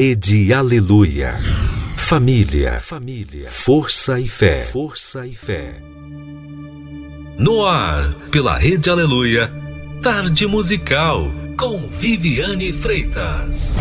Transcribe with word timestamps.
Rede 0.00 0.52
Aleluia. 0.52 1.34
Família, 1.96 2.78
família, 2.78 3.50
força 3.50 4.20
e 4.20 4.28
fé, 4.28 4.62
força 4.62 5.26
e 5.26 5.34
fé. 5.34 5.74
No 7.36 7.66
ar, 7.66 8.14
pela 8.30 8.56
Rede 8.56 8.88
Aleluia, 8.90 9.50
Tarde 10.00 10.46
Musical 10.46 11.28
com 11.58 11.88
Viviane 11.88 12.72
Freitas. 12.72 13.76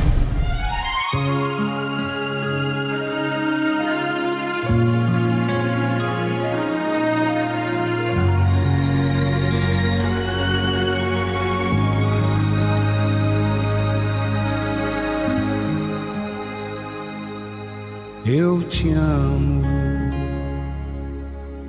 Te 18.78 18.92
amo 18.92 19.64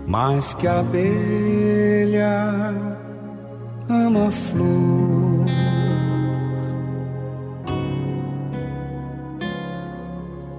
mais 0.07 0.53
que 0.53 0.69
a 0.69 0.81
abelha 0.81 2.75
ama 3.89 4.29
a 4.29 4.31
flor. 4.31 5.47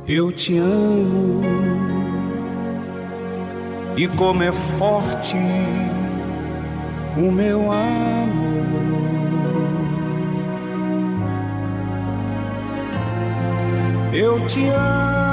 Eu 0.08 0.32
te 0.32 0.58
amo 0.58 1.42
e 3.96 4.08
como 4.08 4.42
é 4.42 4.52
forte 4.52 5.38
o 7.16 7.32
meu 7.32 7.72
amor. 7.72 7.80
Eu 14.12 14.48
te 14.48 14.68
amo 14.70 15.29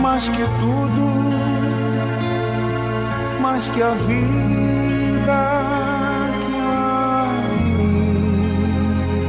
mais 0.00 0.28
que 0.28 0.42
tudo, 0.58 1.02
mais 3.40 3.68
que 3.68 3.82
a 3.82 3.90
vida 3.90 5.40
que 6.40 6.56
há 6.56 7.32
em 7.52 7.64
mim. 7.76 9.26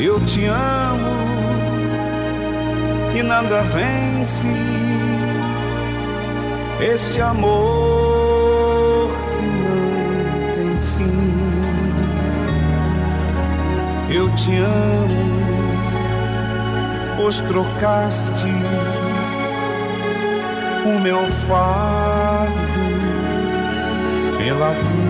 Eu 0.00 0.20
te 0.24 0.44
amo 0.46 1.16
e 3.14 3.22
nada 3.22 3.62
vence 3.62 4.48
este 6.80 7.20
amor 7.20 9.10
que 9.30 9.46
não 9.46 9.80
tem 10.54 10.76
fim. 10.96 11.36
Eu 14.10 14.28
te 14.34 14.56
amo, 14.56 15.36
pois 17.16 17.40
trocaste 17.42 18.50
o 20.86 21.00
meu 21.00 21.20
fardo 21.48 22.54
pela 24.38 24.72
cruz 24.74 25.06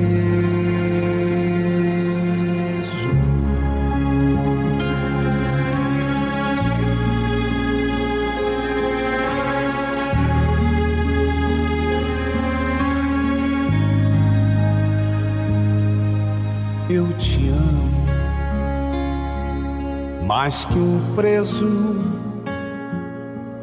Mais 20.49 20.65
que 20.65 20.79
um 20.79 21.15
preso 21.15 21.99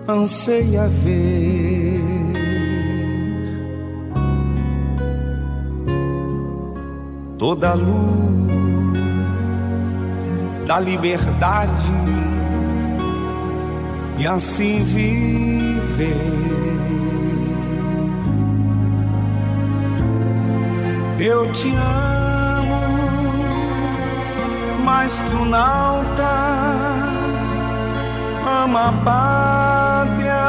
anseia 0.07 0.87
ver. 0.87 1.99
Toda 7.39 7.71
a 7.71 7.73
luz 7.73 8.99
da 10.67 10.79
liberdade 10.79 11.91
e 14.19 14.27
assim 14.27 14.83
viver. 14.83 16.15
Eu 21.19 21.51
te 21.51 21.69
amo 21.69 22.75
mais 24.83 25.19
que 25.19 25.35
um 25.35 25.45
nauta 25.45 26.64
ama 28.63 28.87
a 28.87 28.91
pátria 29.03 30.43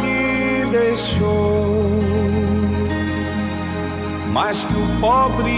que 0.00 0.66
deixou, 0.70 2.00
mais 4.32 4.64
que 4.64 4.74
o 4.74 5.00
pobre 5.00 5.52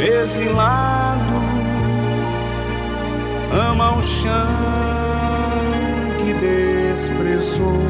exilado 0.00 1.40
ama 3.52 3.98
o 3.98 4.02
chão 4.02 4.30
que 6.18 6.32
desprezou. 6.34 7.80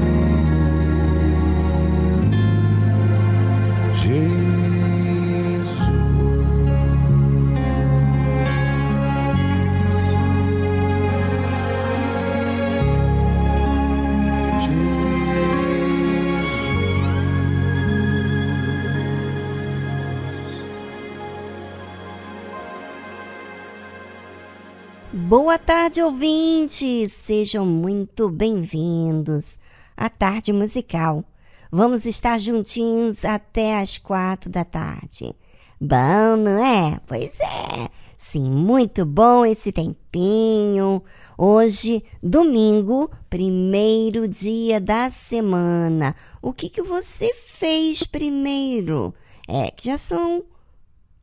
Tarde, 25.81 26.01
ouvintes! 26.01 27.13
Sejam 27.13 27.66
muito 27.66 28.29
bem-vindos 28.29 29.57
à 29.95 30.09
Tarde 30.09 30.51
Musical. 30.51 31.23
Vamos 31.72 32.06
estar 32.06 32.38
juntinhos 32.38 33.23
até 33.23 33.79
as 33.79 33.97
quatro 33.97 34.50
da 34.50 34.66
tarde. 34.66 35.34
Bom, 35.79 36.35
não 36.35 36.62
é? 36.62 37.00
Pois 37.07 37.39
é. 37.39 37.89
Sim, 38.18 38.51
muito 38.51 39.06
bom 39.06 39.45
esse 39.45 39.72
tempinho. 39.72 41.01
Hoje, 41.38 42.03
domingo, 42.22 43.09
primeiro 43.29 44.28
dia 44.28 44.81
da 44.81 45.09
semana. 45.09 46.13
O 46.44 46.51
que, 46.51 46.69
que 46.69 46.81
você 46.81 47.34
fez 47.34 48.03
primeiro? 48.03 49.13
É 49.47 49.72
que 49.72 49.85
já 49.85 49.97
são 49.97 50.44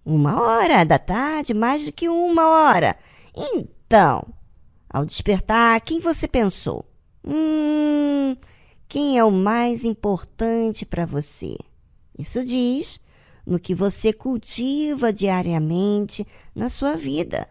uma 0.02 0.40
hora 0.40 0.82
da 0.82 0.98
tarde, 0.98 1.52
mais 1.52 1.84
do 1.84 1.92
que 1.92 2.08
uma 2.08 2.48
hora. 2.48 2.96
Então, 3.36 4.26
ao 4.88 5.04
despertar, 5.04 5.80
quem 5.80 6.00
você 6.00 6.26
pensou? 6.28 6.84
Hum, 7.24 8.36
quem 8.88 9.18
é 9.18 9.24
o 9.24 9.30
mais 9.30 9.84
importante 9.84 10.86
para 10.86 11.04
você? 11.04 11.56
Isso 12.18 12.44
diz 12.44 13.00
no 13.46 13.58
que 13.58 13.74
você 13.74 14.12
cultiva 14.12 15.12
diariamente 15.12 16.26
na 16.54 16.68
sua 16.68 16.96
vida. 16.96 17.48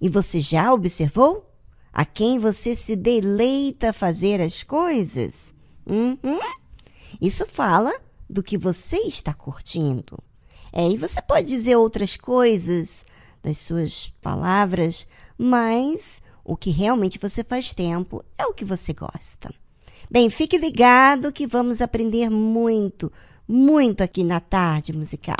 E 0.00 0.08
você 0.08 0.40
já 0.40 0.72
observou 0.72 1.50
a 1.92 2.04
quem 2.04 2.38
você 2.38 2.74
se 2.74 2.96
deleita 2.96 3.92
fazer 3.92 4.40
as 4.40 4.62
coisas? 4.62 5.54
Uhum. 5.86 6.40
Isso 7.20 7.46
fala 7.46 7.92
do 8.28 8.42
que 8.42 8.58
você 8.58 8.96
está 8.98 9.32
curtindo. 9.32 10.18
É, 10.72 10.88
e 10.88 10.96
você 10.96 11.22
pode 11.22 11.46
dizer 11.46 11.76
outras 11.76 12.16
coisas 12.16 13.04
das 13.42 13.58
suas 13.58 14.12
palavras, 14.20 15.06
mas 15.38 16.20
o 16.44 16.56
que 16.56 16.70
realmente 16.70 17.18
você 17.18 17.42
faz 17.42 17.72
tempo 17.72 18.24
é 18.38 18.44
o 18.46 18.52
que 18.52 18.64
você 18.64 18.92
gosta. 18.92 19.52
Bem, 20.10 20.28
fique 20.28 20.58
ligado 20.58 21.32
que 21.32 21.46
vamos 21.46 21.80
aprender 21.80 22.28
muito, 22.28 23.10
muito 23.48 24.02
aqui 24.02 24.22
na 24.22 24.40
tarde 24.40 24.92
musical. 24.92 25.36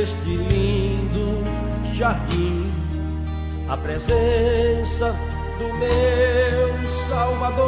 Neste 0.00 0.30
lindo 0.30 1.44
jardim, 1.92 2.72
a 3.68 3.76
presença 3.76 5.14
do 5.58 5.68
meu 5.74 6.88
Salvador. 7.06 7.66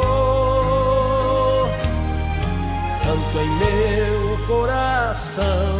Canto 3.03 3.37
em 3.37 3.49
meu 3.59 4.47
coração 4.47 5.79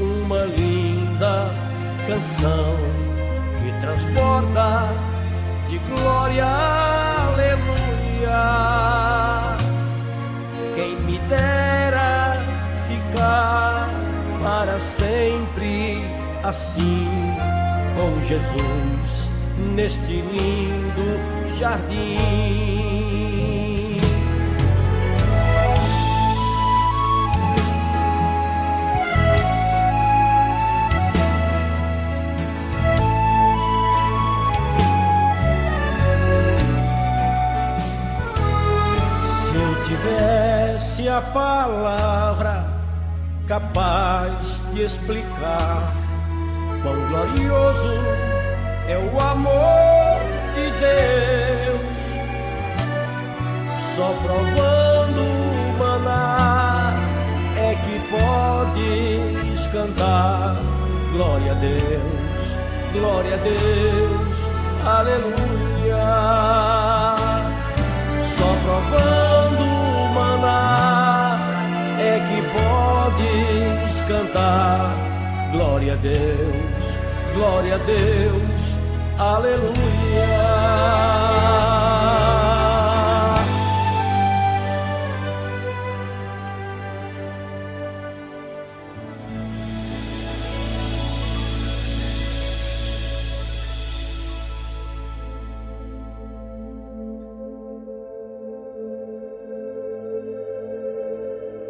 uma 0.00 0.44
linda 0.46 1.50
canção 2.06 2.74
que 3.58 3.70
transporta 3.78 4.88
de 5.68 5.76
glória, 5.78 6.46
aleluia. 7.26 8.40
Quem 10.74 10.96
me 11.00 11.18
dera 11.28 12.38
ficar 12.86 13.98
para 14.42 14.80
sempre 14.80 15.57
assim 16.48 17.06
com 17.94 18.26
Jesus 18.26 19.30
neste 19.74 20.22
lindo 20.22 21.58
jardim. 21.58 22.16
Se 39.22 39.54
eu 39.54 39.84
tivesse 39.84 41.08
a 41.10 41.20
palavra 41.20 42.66
capaz 43.46 44.62
de 44.72 44.82
explicar 44.82 45.97
quão 46.82 46.94
glorioso 47.08 47.94
é 48.88 48.96
o 48.96 49.20
amor 49.20 50.20
de 50.54 50.70
Deus. 50.80 51.78
Só 53.94 54.14
provando 54.22 55.20
o 55.20 55.78
maná 55.78 56.94
é 57.56 57.74
que 57.74 57.98
podes 58.10 59.66
cantar 59.66 60.56
glória 61.12 61.52
a 61.52 61.54
Deus, 61.54 62.56
glória 62.92 63.34
a 63.34 63.38
Deus, 63.38 64.38
aleluia. 64.86 66.06
Só 68.22 68.48
provando 68.64 69.64
o 69.64 70.14
maná 70.14 71.38
é 71.98 72.20
que 72.20 72.40
podes 72.56 74.00
cantar 74.02 75.17
glória 75.52 75.94
a 75.94 75.96
Deus, 75.96 76.98
glória 77.34 77.74
a 77.74 77.78
Deus, 77.78 78.78
aleluia. 79.18 80.68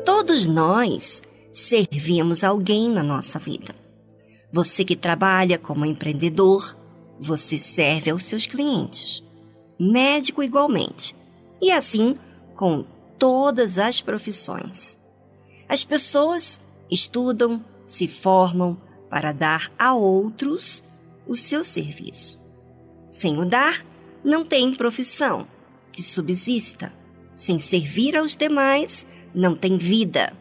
Todos 0.04 0.46
nós 0.46 1.22
servimos 1.58 2.44
alguém 2.44 2.88
na 2.88 3.02
nossa 3.02 3.38
vida. 3.38 3.74
Você 4.52 4.84
que 4.84 4.96
trabalha 4.96 5.58
como 5.58 5.84
empreendedor, 5.84 6.76
você 7.20 7.58
serve 7.58 8.10
aos 8.10 8.22
seus 8.22 8.46
clientes. 8.46 9.22
Médico 9.78 10.42
igualmente. 10.42 11.14
E 11.60 11.70
assim 11.70 12.16
com 12.54 12.84
todas 13.18 13.78
as 13.78 14.00
profissões. 14.00 14.98
As 15.68 15.84
pessoas 15.84 16.60
estudam, 16.90 17.64
se 17.84 18.08
formam 18.08 18.80
para 19.10 19.32
dar 19.32 19.70
a 19.78 19.94
outros 19.94 20.82
o 21.26 21.36
seu 21.36 21.62
serviço. 21.62 22.40
Sem 23.10 23.38
o 23.38 23.44
dar, 23.44 23.84
não 24.24 24.44
tem 24.44 24.74
profissão 24.74 25.46
que 25.92 26.02
subsista. 26.02 26.92
Sem 27.34 27.60
servir 27.60 28.16
aos 28.16 28.34
demais, 28.36 29.06
não 29.34 29.54
tem 29.54 29.76
vida. 29.76 30.32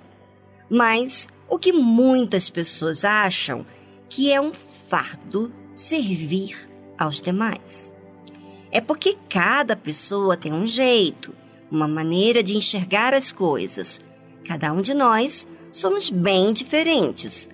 Mas 0.69 1.27
o 1.49 1.57
que 1.57 1.71
muitas 1.71 2.49
pessoas 2.49 3.05
acham 3.05 3.65
que 4.09 4.31
é 4.31 4.39
um 4.39 4.51
fardo 4.89 5.51
servir 5.73 6.69
aos 6.97 7.21
demais. 7.21 7.95
É 8.71 8.81
porque 8.81 9.17
cada 9.29 9.75
pessoa 9.75 10.35
tem 10.35 10.51
um 10.51 10.65
jeito, 10.65 11.33
uma 11.71 11.87
maneira 11.87 12.43
de 12.43 12.55
enxergar 12.55 13.13
as 13.13 13.31
coisas. 13.31 14.01
Cada 14.45 14.71
um 14.73 14.81
de 14.81 14.93
nós 14.93 15.47
somos 15.71 16.09
bem 16.09 16.51
diferentes. 16.51 17.49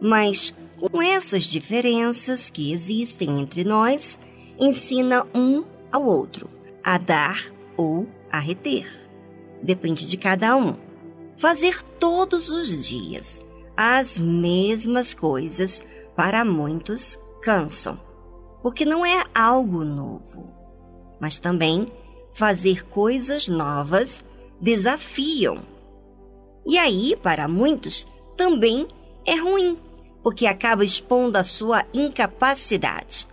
Mas 0.00 0.54
com 0.80 1.00
essas 1.00 1.44
diferenças 1.44 2.50
que 2.50 2.72
existem 2.72 3.40
entre 3.40 3.64
nós, 3.64 4.20
ensina 4.58 5.26
um 5.34 5.64
ao 5.90 6.04
outro 6.04 6.50
a 6.82 6.98
dar 6.98 7.42
ou 7.76 8.06
a 8.30 8.38
reter. 8.38 8.88
Depende 9.62 10.08
de 10.08 10.16
cada 10.16 10.56
um. 10.56 10.76
Fazer 11.36 11.82
todos 11.98 12.50
os 12.50 12.86
dias 12.86 13.40
as 13.76 14.18
mesmas 14.18 15.12
coisas 15.12 15.84
para 16.14 16.44
muitos 16.44 17.18
cansam, 17.42 18.00
porque 18.62 18.84
não 18.84 19.04
é 19.04 19.24
algo 19.34 19.84
novo. 19.84 20.54
Mas 21.20 21.40
também 21.40 21.84
fazer 22.32 22.86
coisas 22.86 23.48
novas 23.48 24.24
desafiam. 24.60 25.58
E 26.66 26.78
aí, 26.78 27.16
para 27.16 27.48
muitos, 27.48 28.06
também 28.36 28.86
é 29.26 29.34
ruim, 29.36 29.76
porque 30.22 30.46
acaba 30.46 30.84
expondo 30.84 31.36
a 31.36 31.44
sua 31.44 31.84
incapacidade. 31.92 33.28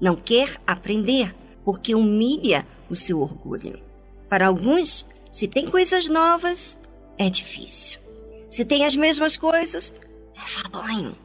Não 0.00 0.14
quer 0.14 0.60
aprender, 0.66 1.34
porque 1.64 1.94
humilha 1.94 2.66
o 2.88 2.94
seu 2.94 3.20
orgulho. 3.20 3.80
Para 4.28 4.46
alguns, 4.46 5.06
se 5.32 5.48
tem 5.48 5.68
coisas 5.68 6.06
novas, 6.06 6.78
é 7.18 7.30
difícil. 7.30 8.00
Se 8.48 8.64
tem 8.64 8.84
as 8.84 8.96
mesmas 8.96 9.36
coisas, 9.36 9.92
é 10.34 10.46
fadonho. 10.46 11.16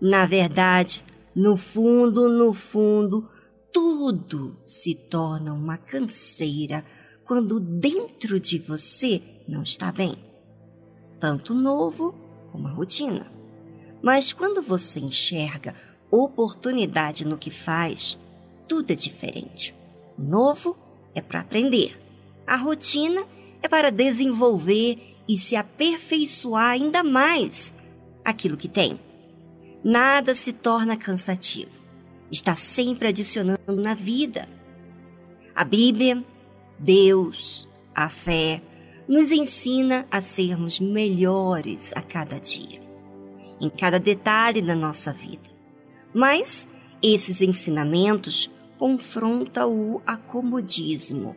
Na 0.00 0.26
verdade, 0.26 1.04
no 1.34 1.56
fundo, 1.56 2.28
no 2.28 2.52
fundo, 2.52 3.28
tudo 3.72 4.56
se 4.64 4.94
torna 4.94 5.52
uma 5.52 5.76
canseira 5.76 6.84
quando 7.24 7.58
dentro 7.58 8.38
de 8.38 8.58
você 8.58 9.22
não 9.48 9.62
está 9.62 9.90
bem. 9.90 10.14
Tanto 11.18 11.54
novo 11.54 12.14
como 12.52 12.68
a 12.68 12.72
rotina. 12.72 13.32
Mas 14.02 14.32
quando 14.32 14.62
você 14.62 15.00
enxerga 15.00 15.74
oportunidade 16.10 17.26
no 17.26 17.38
que 17.38 17.50
faz, 17.50 18.18
tudo 18.68 18.92
é 18.92 18.94
diferente. 18.94 19.74
O 20.18 20.22
novo 20.22 20.76
é 21.14 21.20
para 21.20 21.40
aprender. 21.40 21.98
A 22.46 22.56
rotina 22.56 23.26
é 23.62 23.68
para 23.68 23.90
desenvolver 23.90 25.13
e 25.28 25.36
se 25.36 25.56
aperfeiçoar 25.56 26.70
ainda 26.70 27.02
mais 27.02 27.74
aquilo 28.24 28.56
que 28.56 28.68
tem. 28.68 28.98
Nada 29.82 30.34
se 30.34 30.52
torna 30.52 30.96
cansativo. 30.96 31.82
Está 32.30 32.56
sempre 32.56 33.08
adicionando 33.08 33.76
na 33.76 33.94
vida. 33.94 34.48
A 35.54 35.64
Bíblia, 35.64 36.24
Deus, 36.78 37.68
a 37.94 38.08
fé, 38.08 38.62
nos 39.06 39.30
ensina 39.30 40.06
a 40.10 40.20
sermos 40.20 40.80
melhores 40.80 41.92
a 41.94 42.00
cada 42.00 42.40
dia, 42.40 42.80
em 43.60 43.68
cada 43.68 44.00
detalhe 44.00 44.62
da 44.62 44.74
nossa 44.74 45.12
vida. 45.12 45.50
Mas 46.12 46.66
esses 47.02 47.42
ensinamentos 47.42 48.50
confrontam 48.78 49.72
o 49.72 50.02
acomodismo, 50.06 51.36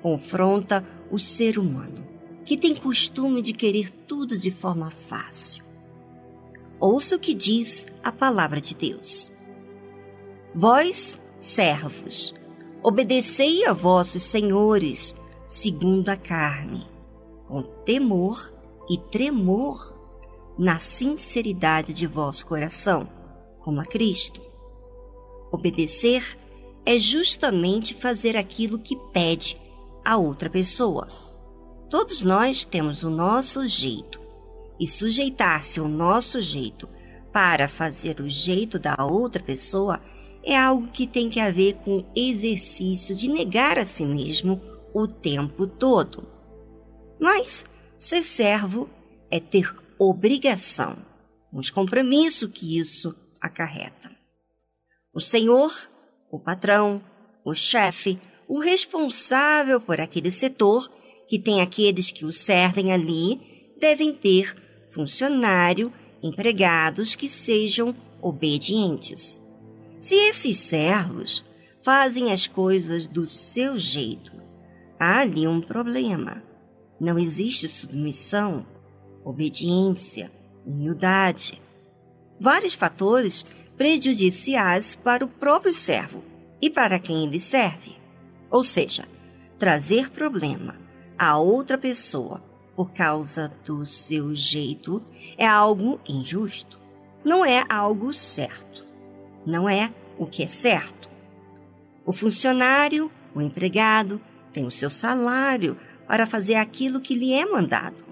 confronta 0.00 0.84
o 1.10 1.18
ser 1.18 1.58
humano, 1.58 2.08
que 2.44 2.56
tem 2.56 2.74
costume 2.74 3.40
de 3.40 3.52
querer 3.52 3.90
tudo 3.90 4.36
de 4.36 4.50
forma 4.50 4.90
fácil. 4.90 5.64
Ouça 6.80 7.16
o 7.16 7.18
que 7.18 7.34
diz 7.34 7.86
a 8.02 8.10
palavra 8.10 8.60
de 8.60 8.74
Deus. 8.74 9.32
Vós, 10.54 11.20
servos, 11.36 12.34
obedecei 12.82 13.64
a 13.64 13.72
vossos 13.72 14.22
senhores 14.22 15.14
segundo 15.46 16.08
a 16.08 16.16
carne, 16.16 16.86
com 17.46 17.62
temor 17.62 18.52
e 18.88 18.96
tremor, 18.96 20.00
na 20.58 20.78
sinceridade 20.78 21.94
de 21.94 22.06
vosso 22.06 22.46
coração, 22.46 23.08
como 23.60 23.80
a 23.80 23.84
Cristo. 23.84 24.40
Obedecer 25.50 26.38
é 26.84 26.98
justamente 26.98 27.94
fazer 27.94 28.36
aquilo 28.36 28.78
que 28.78 28.96
pede 29.12 29.60
a 30.04 30.16
outra 30.16 30.50
pessoa. 30.50 31.08
Todos 31.92 32.22
nós 32.22 32.64
temos 32.64 33.02
o 33.02 33.10
nosso 33.10 33.68
jeito, 33.68 34.18
e 34.80 34.86
sujeitar-se 34.86 35.78
ao 35.78 35.86
nosso 35.86 36.40
jeito 36.40 36.88
para 37.30 37.68
fazer 37.68 38.18
o 38.18 38.30
jeito 38.30 38.78
da 38.78 38.96
outra 38.98 39.42
pessoa 39.42 40.00
é 40.42 40.56
algo 40.56 40.88
que 40.88 41.06
tem 41.06 41.28
que 41.28 41.52
ver 41.52 41.74
com 41.84 42.02
exercício 42.16 43.14
de 43.14 43.28
negar 43.28 43.78
a 43.78 43.84
si 43.84 44.06
mesmo 44.06 44.58
o 44.94 45.06
tempo 45.06 45.66
todo. 45.66 46.26
Mas 47.20 47.66
ser 47.98 48.22
servo 48.22 48.88
é 49.30 49.38
ter 49.38 49.70
obrigação, 49.98 50.96
os 51.52 51.68
compromissos 51.68 52.48
que 52.50 52.78
isso 52.78 53.14
acarreta. 53.38 54.10
O 55.12 55.20
senhor, 55.20 55.70
o 56.30 56.40
patrão, 56.40 57.04
o 57.44 57.54
chefe, 57.54 58.18
o 58.48 58.60
responsável 58.60 59.78
por 59.78 60.00
aquele 60.00 60.30
setor, 60.30 60.90
que 61.26 61.38
tem 61.38 61.60
aqueles 61.60 62.10
que 62.10 62.24
o 62.24 62.32
servem 62.32 62.92
ali, 62.92 63.40
devem 63.80 64.12
ter 64.12 64.54
funcionário, 64.90 65.92
empregados 66.22 67.14
que 67.14 67.28
sejam 67.28 67.94
obedientes. 68.20 69.42
Se 69.98 70.14
esses 70.14 70.58
servos 70.58 71.44
fazem 71.82 72.30
as 72.30 72.46
coisas 72.46 73.08
do 73.08 73.26
seu 73.26 73.78
jeito, 73.78 74.32
há 74.98 75.20
ali 75.20 75.46
um 75.48 75.60
problema. 75.60 76.42
Não 77.00 77.18
existe 77.18 77.66
submissão, 77.66 78.66
obediência, 79.24 80.30
humildade. 80.64 81.60
Vários 82.38 82.74
fatores 82.74 83.44
prejudiciais 83.76 84.94
para 84.94 85.24
o 85.24 85.28
próprio 85.28 85.72
servo 85.72 86.22
e 86.60 86.70
para 86.70 87.00
quem 87.00 87.24
ele 87.24 87.40
serve. 87.40 87.96
Ou 88.48 88.62
seja, 88.62 89.08
trazer 89.58 90.10
problema 90.10 90.81
a 91.24 91.38
outra 91.38 91.78
pessoa 91.78 92.42
por 92.74 92.90
causa 92.92 93.48
do 93.64 93.86
seu 93.86 94.34
jeito 94.34 95.00
é 95.38 95.46
algo 95.46 96.00
injusto. 96.04 96.80
Não 97.24 97.44
é 97.44 97.64
algo 97.68 98.12
certo. 98.12 98.84
Não 99.46 99.68
é 99.68 99.94
o 100.18 100.26
que 100.26 100.42
é 100.42 100.48
certo. 100.48 101.08
O 102.04 102.12
funcionário, 102.12 103.08
o 103.36 103.40
empregado, 103.40 104.20
tem 104.52 104.66
o 104.66 104.70
seu 104.70 104.90
salário 104.90 105.78
para 106.08 106.26
fazer 106.26 106.56
aquilo 106.56 107.00
que 107.00 107.14
lhe 107.14 107.32
é 107.32 107.46
mandado. 107.46 108.04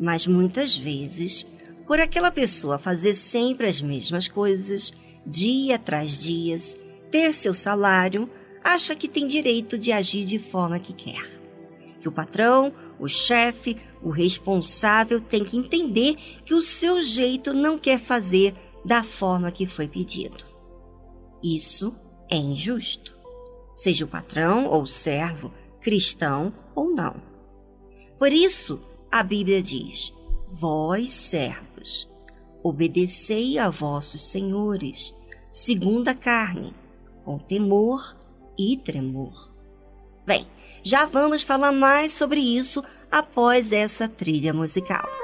Mas 0.00 0.26
muitas 0.26 0.74
vezes, 0.74 1.46
por 1.86 2.00
aquela 2.00 2.30
pessoa 2.30 2.78
fazer 2.78 3.12
sempre 3.12 3.66
as 3.66 3.82
mesmas 3.82 4.28
coisas, 4.28 4.94
dia 5.26 5.76
atrás 5.76 6.22
dias, 6.22 6.80
ter 7.10 7.34
seu 7.34 7.52
salário, 7.52 8.30
acha 8.64 8.94
que 8.94 9.08
tem 9.08 9.26
direito 9.26 9.76
de 9.76 9.92
agir 9.92 10.24
de 10.24 10.38
forma 10.38 10.78
que 10.78 10.94
quer. 10.94 11.39
Que 12.00 12.08
o 12.08 12.12
patrão, 12.12 12.72
o 12.98 13.06
chefe, 13.06 13.76
o 14.02 14.10
responsável 14.10 15.20
tem 15.20 15.44
que 15.44 15.56
entender 15.56 16.16
que 16.44 16.54
o 16.54 16.62
seu 16.62 17.02
jeito 17.02 17.52
não 17.52 17.78
quer 17.78 17.98
fazer 17.98 18.54
da 18.84 19.02
forma 19.02 19.52
que 19.52 19.66
foi 19.66 19.86
pedido. 19.86 20.44
Isso 21.42 21.94
é 22.30 22.36
injusto. 22.36 23.18
Seja 23.74 24.04
o 24.04 24.08
patrão 24.08 24.66
ou 24.66 24.82
o 24.82 24.86
servo, 24.86 25.52
cristão 25.80 26.52
ou 26.74 26.94
não. 26.94 27.22
Por 28.18 28.32
isso, 28.32 28.80
a 29.10 29.22
Bíblia 29.22 29.62
diz: 29.62 30.14
Vós, 30.46 31.10
servos, 31.10 32.10
obedecei 32.62 33.58
a 33.58 33.70
vossos 33.70 34.20
senhores, 34.20 35.14
segundo 35.50 36.08
a 36.08 36.14
carne, 36.14 36.74
com 37.24 37.38
temor 37.38 38.16
e 38.58 38.76
tremor. 38.76 39.54
Bem, 40.26 40.46
já 40.82 41.04
vamos 41.04 41.42
falar 41.42 41.72
mais 41.72 42.12
sobre 42.12 42.40
isso 42.40 42.82
após 43.10 43.72
essa 43.72 44.08
trilha 44.08 44.52
musical. 44.52 45.19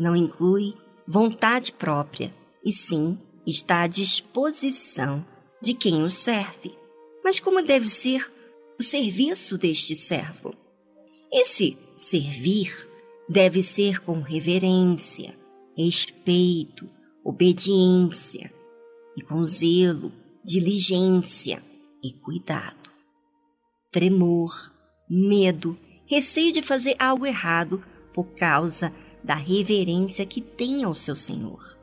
Não 0.00 0.16
inclui 0.16 0.74
vontade 1.06 1.70
própria, 1.72 2.34
e 2.64 2.72
sim 2.72 3.18
está 3.46 3.82
à 3.82 3.86
disposição 3.86 5.24
de 5.62 5.74
quem 5.74 6.02
o 6.02 6.08
serve. 6.08 6.74
Mas 7.22 7.38
como 7.38 7.62
deve 7.62 7.86
ser 7.86 8.32
o 8.78 8.82
serviço 8.82 9.58
deste 9.58 9.94
servo? 9.94 10.54
Esse 11.30 11.76
servir 11.94 12.88
deve 13.28 13.62
ser 13.62 14.00
com 14.00 14.20
reverência, 14.20 15.36
respeito, 15.76 16.88
obediência 17.22 18.50
e 19.14 19.20
com 19.20 19.44
zelo, 19.44 20.10
diligência 20.42 21.62
e 22.02 22.14
cuidado. 22.14 22.90
Tremor, 23.92 24.50
medo, 25.10 25.78
receio 26.06 26.52
de 26.52 26.62
fazer 26.62 26.96
algo 26.98 27.26
errado 27.26 27.84
por 28.14 28.32
causa 28.32 28.92
da 29.22 29.34
reverência 29.34 30.24
que 30.26 30.40
tem 30.40 30.84
ao 30.84 30.94
seu 30.94 31.14
Senhor. 31.14 31.78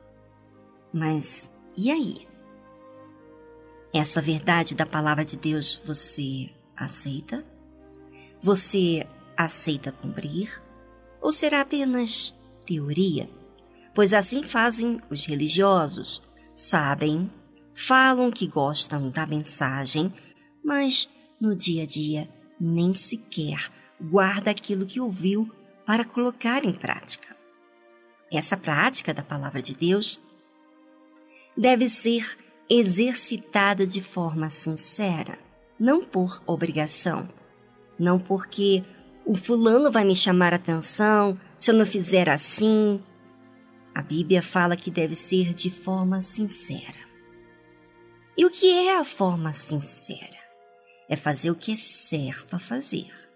Mas 0.92 1.52
e 1.76 1.90
aí? 1.90 2.26
Essa 3.92 4.20
verdade 4.20 4.74
da 4.74 4.84
palavra 4.84 5.24
de 5.24 5.36
Deus 5.36 5.80
você 5.84 6.50
aceita? 6.76 7.44
Você 8.42 9.06
aceita 9.36 9.92
cumprir? 9.92 10.62
Ou 11.20 11.32
será 11.32 11.62
apenas 11.62 12.36
teoria? 12.66 13.28
Pois 13.94 14.14
assim 14.14 14.42
fazem 14.42 15.00
os 15.10 15.24
religiosos. 15.24 16.22
Sabem, 16.54 17.30
falam 17.74 18.30
que 18.30 18.46
gostam 18.46 19.10
da 19.10 19.26
mensagem, 19.26 20.12
mas 20.64 21.08
no 21.40 21.54
dia 21.54 21.84
a 21.84 21.86
dia 21.86 22.28
nem 22.60 22.92
sequer 22.92 23.70
guarda 24.00 24.50
aquilo 24.50 24.86
que 24.86 25.00
ouviu 25.00 25.50
para 25.88 26.04
colocar 26.04 26.66
em 26.66 26.72
prática. 26.74 27.34
Essa 28.30 28.58
prática 28.58 29.14
da 29.14 29.22
palavra 29.22 29.62
de 29.62 29.74
Deus 29.74 30.20
deve 31.56 31.88
ser 31.88 32.36
exercitada 32.68 33.86
de 33.86 34.02
forma 34.02 34.50
sincera, 34.50 35.38
não 35.80 36.04
por 36.04 36.42
obrigação, 36.46 37.26
não 37.98 38.18
porque 38.18 38.84
o 39.24 39.34
fulano 39.34 39.90
vai 39.90 40.04
me 40.04 40.14
chamar 40.14 40.52
atenção 40.52 41.40
se 41.56 41.70
eu 41.70 41.74
não 41.74 41.86
fizer 41.86 42.28
assim. 42.28 43.02
A 43.94 44.02
Bíblia 44.02 44.42
fala 44.42 44.76
que 44.76 44.90
deve 44.90 45.14
ser 45.14 45.54
de 45.54 45.70
forma 45.70 46.20
sincera. 46.20 46.98
E 48.36 48.44
o 48.44 48.50
que 48.50 48.70
é 48.70 48.98
a 48.98 49.04
forma 49.06 49.54
sincera? 49.54 50.36
É 51.08 51.16
fazer 51.16 51.50
o 51.50 51.56
que 51.56 51.72
é 51.72 51.76
certo 51.76 52.56
a 52.56 52.58
fazer 52.58 53.27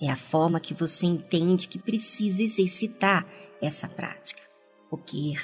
é 0.00 0.10
a 0.10 0.16
forma 0.16 0.60
que 0.60 0.74
você 0.74 1.06
entende 1.06 1.68
que 1.68 1.78
precisa 1.78 2.42
exercitar 2.42 3.26
essa 3.60 3.88
prática. 3.88 4.42
Porque, 4.88 5.34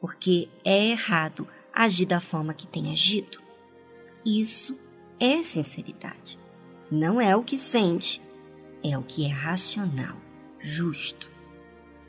porque 0.00 0.48
é 0.64 0.90
errado 0.90 1.48
agir 1.72 2.06
da 2.06 2.20
forma 2.20 2.54
que 2.54 2.66
tem 2.66 2.92
agido. 2.92 3.38
Isso 4.24 4.78
é 5.18 5.42
sinceridade. 5.42 6.38
Não 6.90 7.20
é 7.20 7.34
o 7.34 7.42
que 7.42 7.56
sente, 7.56 8.20
é 8.84 8.98
o 8.98 9.02
que 9.02 9.24
é 9.24 9.28
racional, 9.28 10.16
justo. 10.58 11.30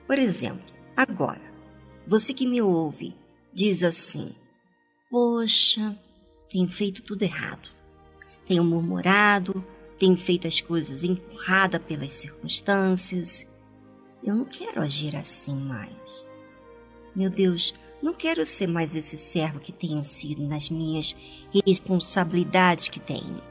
Por 0.07 0.17
exemplo, 0.17 0.65
agora, 0.95 1.53
você 2.05 2.34
que 2.34 2.47
me 2.47 2.62
ouve 2.62 3.15
diz 3.53 3.84
assim: 3.84 4.36
Poxa, 5.10 5.97
tenho 6.49 6.67
feito 6.67 7.01
tudo 7.03 7.23
errado. 7.23 7.69
Tenho 8.45 8.63
murmurado, 8.63 9.63
tem 10.02 10.18
feito 10.18 10.48
as 10.48 10.60
coisas 10.60 11.04
empurrada 11.04 11.80
pelas 11.80 12.12
circunstâncias. 12.12 13.46
Eu 14.24 14.34
não 14.34 14.46
quero 14.46 14.82
agir 14.82 15.16
assim 15.16 15.54
mais. 15.54 16.26
Meu 17.16 17.30
Deus, 17.30 17.72
não 18.02 18.12
quero 18.12 18.44
ser 18.44 18.66
mais 18.66 18.96
esse 18.96 19.16
servo 19.16 19.60
que 19.60 19.72
tenho 19.72 20.04
sido 20.04 20.42
nas 20.48 20.72
minhas 20.72 21.16
responsabilidades 21.68 22.90
que 22.90 23.00
tenho. 23.00 23.44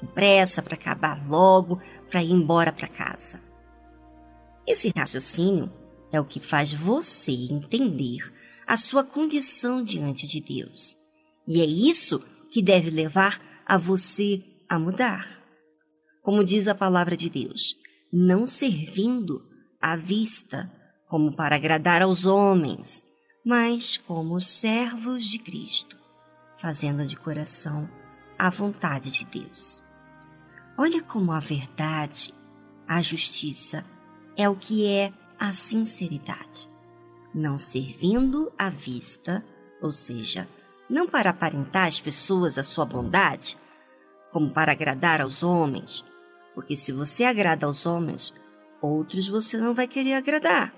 Com 0.00 0.06
pressa 0.06 0.60
para 0.60 0.74
acabar 0.74 1.24
logo, 1.28 1.78
para 2.10 2.20
ir 2.20 2.32
embora 2.32 2.72
para 2.72 2.88
casa. 2.88 3.40
Esse 4.66 4.90
raciocínio 4.96 5.72
é 6.10 6.20
o 6.20 6.24
que 6.24 6.40
faz 6.40 6.72
você 6.72 7.30
entender 7.30 8.28
a 8.66 8.76
sua 8.76 9.04
condição 9.04 9.84
diante 9.84 10.26
de 10.26 10.40
Deus. 10.40 10.96
E 11.46 11.60
é 11.60 11.64
isso 11.64 12.18
que 12.50 12.60
deve 12.60 12.90
levar 12.90 13.40
a 13.64 13.78
você 13.78 14.42
a 14.68 14.80
mudar 14.80 15.43
como 16.24 16.42
diz 16.42 16.66
a 16.68 16.74
palavra 16.74 17.14
de 17.14 17.28
Deus, 17.28 17.76
não 18.10 18.46
servindo 18.46 19.46
à 19.80 19.94
vista 19.94 20.72
como 21.06 21.36
para 21.36 21.56
agradar 21.56 22.00
aos 22.00 22.24
homens, 22.24 23.04
mas 23.44 23.98
como 23.98 24.40
servos 24.40 25.26
de 25.26 25.38
Cristo, 25.38 26.00
fazendo 26.56 27.04
de 27.04 27.14
coração 27.14 27.90
a 28.38 28.48
vontade 28.48 29.10
de 29.10 29.26
Deus. 29.26 29.84
Olha 30.78 31.02
como 31.02 31.30
a 31.30 31.40
verdade, 31.40 32.32
a 32.88 33.02
justiça, 33.02 33.84
é 34.34 34.48
o 34.48 34.56
que 34.56 34.86
é 34.86 35.12
a 35.38 35.52
sinceridade. 35.52 36.70
Não 37.34 37.58
servindo 37.58 38.50
à 38.58 38.70
vista, 38.70 39.44
ou 39.82 39.92
seja, 39.92 40.48
não 40.88 41.06
para 41.06 41.30
aparentar 41.30 41.86
às 41.86 42.00
pessoas 42.00 42.56
a 42.56 42.64
sua 42.64 42.86
bondade, 42.86 43.58
como 44.32 44.50
para 44.50 44.72
agradar 44.72 45.20
aos 45.20 45.42
homens, 45.42 46.02
porque 46.54 46.76
se 46.76 46.92
você 46.92 47.24
agrada 47.24 47.66
aos 47.66 47.84
homens, 47.86 48.32
outros 48.80 49.28
você 49.28 49.56
não 49.56 49.74
vai 49.74 49.88
querer 49.88 50.14
agradar. 50.14 50.74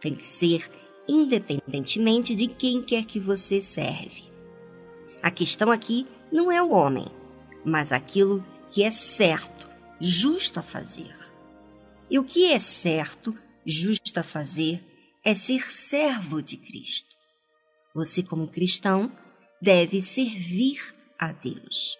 Tem 0.00 0.14
que 0.14 0.24
ser 0.24 0.70
independentemente 1.08 2.34
de 2.34 2.46
quem 2.46 2.82
quer 2.82 3.04
que 3.04 3.18
você 3.18 3.60
serve. 3.60 4.30
A 5.22 5.30
questão 5.30 5.70
aqui 5.70 6.06
não 6.32 6.50
é 6.50 6.62
o 6.62 6.70
homem, 6.70 7.06
mas 7.64 7.92
aquilo 7.92 8.44
que 8.70 8.82
é 8.82 8.90
certo, 8.90 9.68
justo 10.00 10.60
a 10.60 10.62
fazer. 10.62 11.14
E 12.08 12.18
o 12.18 12.24
que 12.24 12.52
é 12.52 12.58
certo, 12.58 13.36
justo 13.66 14.18
a 14.18 14.22
fazer 14.22 14.82
é 15.24 15.34
ser 15.34 15.70
servo 15.70 16.40
de 16.40 16.56
Cristo. 16.56 17.16
Você, 17.94 18.22
como 18.22 18.48
cristão, 18.48 19.12
deve 19.60 20.00
servir 20.00 20.94
a 21.18 21.32
Deus. 21.32 21.98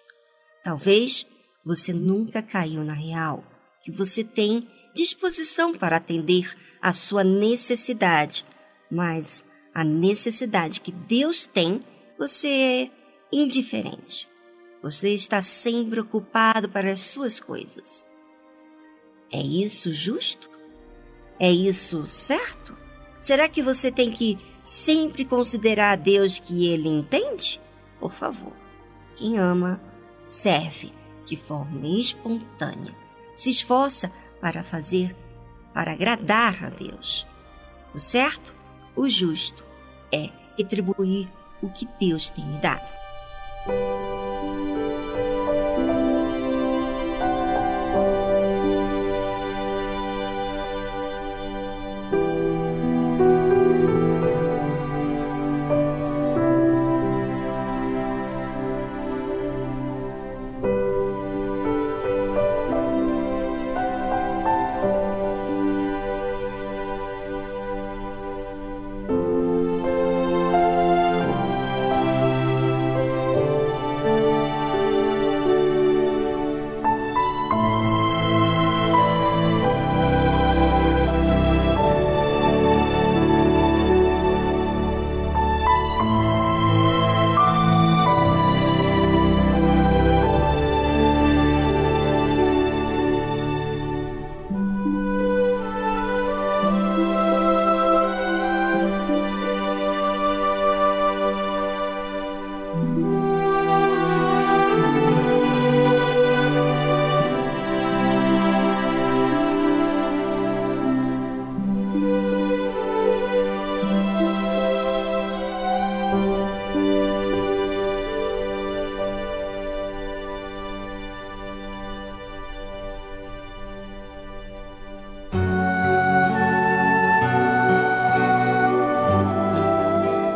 Talvez 0.63 1.27
você 1.63 1.93
nunca 1.93 2.41
caiu 2.41 2.83
na 2.83 2.93
real, 2.93 3.43
que 3.83 3.91
você 3.91 4.23
tem 4.23 4.67
disposição 4.93 5.73
para 5.73 5.97
atender 5.97 6.55
à 6.81 6.91
sua 6.91 7.23
necessidade, 7.23 8.45
mas 8.89 9.45
a 9.73 9.83
necessidade 9.83 10.81
que 10.81 10.91
Deus 10.91 11.47
tem, 11.47 11.79
você 12.17 12.47
é 12.49 12.91
indiferente. 13.31 14.29
Você 14.83 15.13
está 15.13 15.41
sempre 15.41 15.99
ocupado 15.99 16.67
para 16.69 16.91
as 16.91 16.99
suas 16.99 17.39
coisas. 17.39 18.05
É 19.31 19.39
isso 19.39 19.93
justo? 19.93 20.49
É 21.39 21.49
isso 21.49 22.05
certo? 22.05 22.77
Será 23.19 23.47
que 23.47 23.61
você 23.61 23.91
tem 23.91 24.11
que 24.11 24.37
sempre 24.63 25.23
considerar 25.23 25.91
a 25.91 25.95
Deus 25.95 26.39
que 26.39 26.67
ele 26.67 26.89
entende? 26.89 27.61
Por 27.99 28.11
favor, 28.11 28.53
quem 29.15 29.37
ama, 29.37 29.79
serve 30.25 30.91
de 31.31 31.37
forma 31.37 31.87
espontânea, 31.87 32.93
se 33.33 33.49
esforça 33.49 34.11
para 34.41 34.61
fazer, 34.61 35.15
para 35.73 35.93
agradar 35.93 36.65
a 36.65 36.69
Deus. 36.69 37.25
O 37.93 37.99
certo, 37.99 38.53
o 38.97 39.07
justo, 39.07 39.65
é 40.11 40.29
retribuir 40.57 41.31
o 41.61 41.69
que 41.69 41.87
Deus 41.97 42.29
tem 42.29 42.45
lhe 42.51 42.57
dado. 42.57 42.91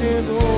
Vencedor. 0.00 0.57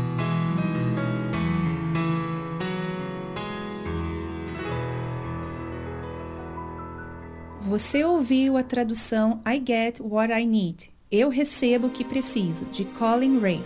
Você 7.71 8.03
ouviu 8.03 8.57
a 8.57 8.63
tradução 8.63 9.41
I 9.47 9.63
Get 9.65 10.01
What 10.01 10.33
I 10.33 10.45
Need, 10.45 10.91
Eu 11.09 11.29
Recebo 11.29 11.87
o 11.87 11.89
que 11.89 12.03
Preciso, 12.03 12.65
de 12.65 12.83
Colin 12.83 13.39
Ray. 13.39 13.63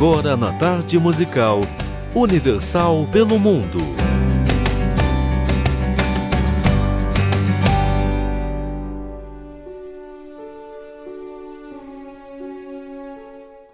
agora 0.00 0.34
na 0.34 0.50
tarde 0.50 0.98
musical 0.98 1.60
Universal 2.14 3.06
pelo 3.12 3.38
Mundo. 3.38 3.76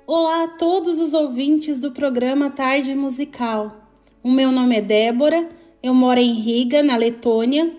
Olá 0.04 0.42
a 0.42 0.48
todos 0.48 0.98
os 0.98 1.14
ouvintes 1.14 1.78
do 1.78 1.92
programa 1.92 2.50
Tarde 2.50 2.92
Musical. 2.92 3.76
O 4.20 4.28
meu 4.28 4.50
nome 4.50 4.78
é 4.78 4.80
Débora, 4.80 5.48
eu 5.80 5.94
moro 5.94 6.18
em 6.18 6.32
Riga, 6.32 6.82
na 6.82 6.96
Letônia. 6.96 7.72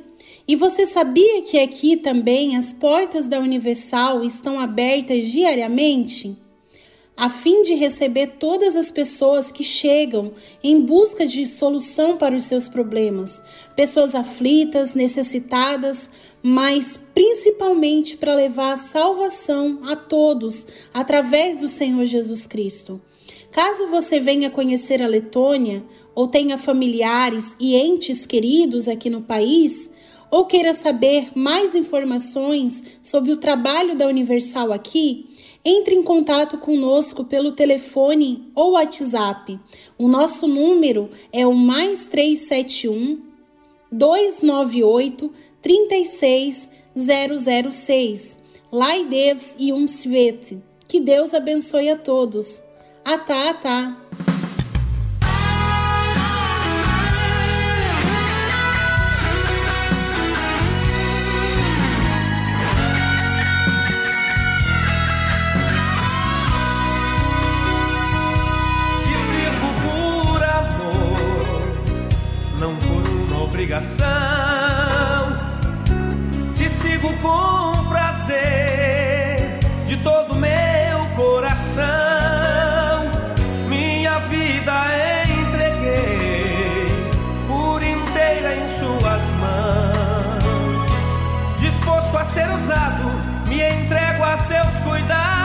E 0.47 0.55
você 0.55 0.85
sabia 0.85 1.41
que 1.41 1.59
aqui 1.59 1.97
também 1.97 2.55
as 2.55 2.71
portas 2.71 3.27
da 3.27 3.39
Universal 3.39 4.23
estão 4.23 4.57
abertas 4.57 5.25
diariamente? 5.25 6.46
A 7.17 7.29
fim 7.29 7.63
de 7.63 7.73
receber 7.73 8.35
todas 8.39 8.75
as 8.75 8.91
pessoas 8.91 9.51
que 9.51 9.63
chegam 9.63 10.33
em 10.63 10.79
busca 10.79 11.25
de 11.25 11.47
solução 11.47 12.15
para 12.15 12.35
os 12.35 12.45
seus 12.45 12.69
problemas, 12.69 13.41
pessoas 13.75 14.13
aflitas, 14.13 14.93
necessitadas, 14.93 16.11
mas 16.43 16.99
principalmente 17.15 18.15
para 18.15 18.35
levar 18.35 18.73
a 18.73 18.77
salvação 18.77 19.79
a 19.85 19.95
todos 19.95 20.67
através 20.93 21.59
do 21.59 21.67
Senhor 21.67 22.05
Jesus 22.05 22.45
Cristo. 22.45 23.01
Caso 23.51 23.87
você 23.87 24.19
venha 24.19 24.51
conhecer 24.51 25.01
a 25.01 25.07
Letônia 25.07 25.83
ou 26.13 26.27
tenha 26.27 26.57
familiares 26.57 27.57
e 27.59 27.75
entes 27.75 28.27
queridos 28.27 28.87
aqui 28.87 29.09
no 29.09 29.23
país, 29.23 29.91
ou 30.29 30.45
queira 30.45 30.73
saber 30.73 31.29
mais 31.33 31.73
informações 31.73 32.83
sobre 33.01 33.31
o 33.31 33.37
trabalho 33.37 33.95
da 33.95 34.07
Universal 34.07 34.71
aqui, 34.73 35.26
entre 35.69 35.93
em 35.93 36.01
contato 36.01 36.57
conosco 36.57 37.25
pelo 37.25 37.51
telefone 37.51 38.49
ou 38.55 38.71
WhatsApp. 38.71 39.59
O 39.97 40.07
nosso 40.07 40.47
número 40.47 41.09
é 41.33 41.45
o 41.45 41.53
mais 41.53 42.07
371 42.07 43.21
298 43.91 45.29
36006. 45.61 48.39
Lai 48.71 49.03
Deus 49.03 49.57
e 49.59 49.73
um 49.73 49.89
Svete. 49.89 50.63
Que 50.87 51.01
Deus 51.01 51.33
abençoe 51.33 51.89
a 51.89 51.97
todos. 51.97 52.63
Atá, 53.03 53.49
atá. 53.49 53.97
não 72.59 72.75
por 72.75 73.07
uma 73.07 73.43
obrigação. 73.43 74.07
Te 76.55 76.67
sigo 76.69 77.11
com 77.21 77.85
prazer 77.89 79.59
de 79.85 79.97
todo 79.97 80.35
meu 80.35 80.99
coração. 81.15 81.85
Minha 83.69 84.19
vida 84.19 84.73
entreguei 85.39 87.11
por 87.47 87.83
inteira 87.83 88.55
em 88.55 88.67
suas 88.67 89.29
mãos. 89.39 90.87
Disposto 91.59 92.17
a 92.17 92.23
ser 92.23 92.49
usado, 92.49 93.11
me 93.47 93.61
entrego 93.61 94.23
a 94.23 94.37
seus 94.37 94.79
cuidados. 94.79 95.36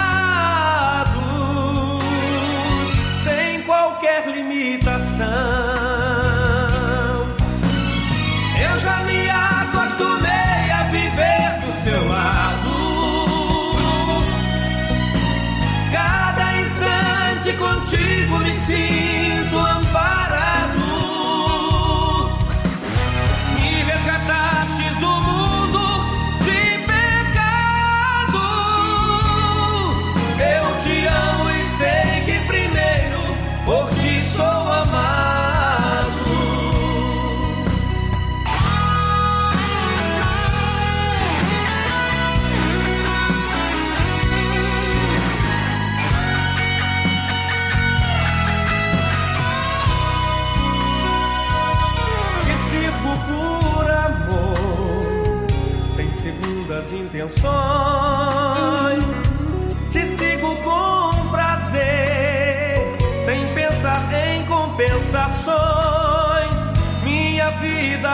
compensações, 64.72 66.66
minha 67.02 67.50
vida 67.50 68.08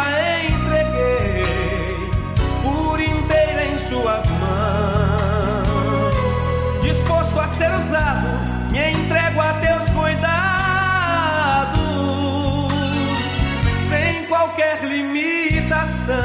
entreguei 0.51 2.11
por 2.63 3.01
inteira 3.01 3.65
em 3.65 3.79
suas 3.79 4.27
mãos. 4.27 5.69
Disposto 6.83 7.39
a 7.39 7.47
ser 7.47 7.71
usado, 7.75 8.27
me 8.71 8.91
entrego 8.91 9.41
a 9.41 9.53
teus 9.55 9.89
cuidados, 9.91 10.27
sem 13.89 14.27
qualquer 14.27 14.83
limitação. 14.85 16.17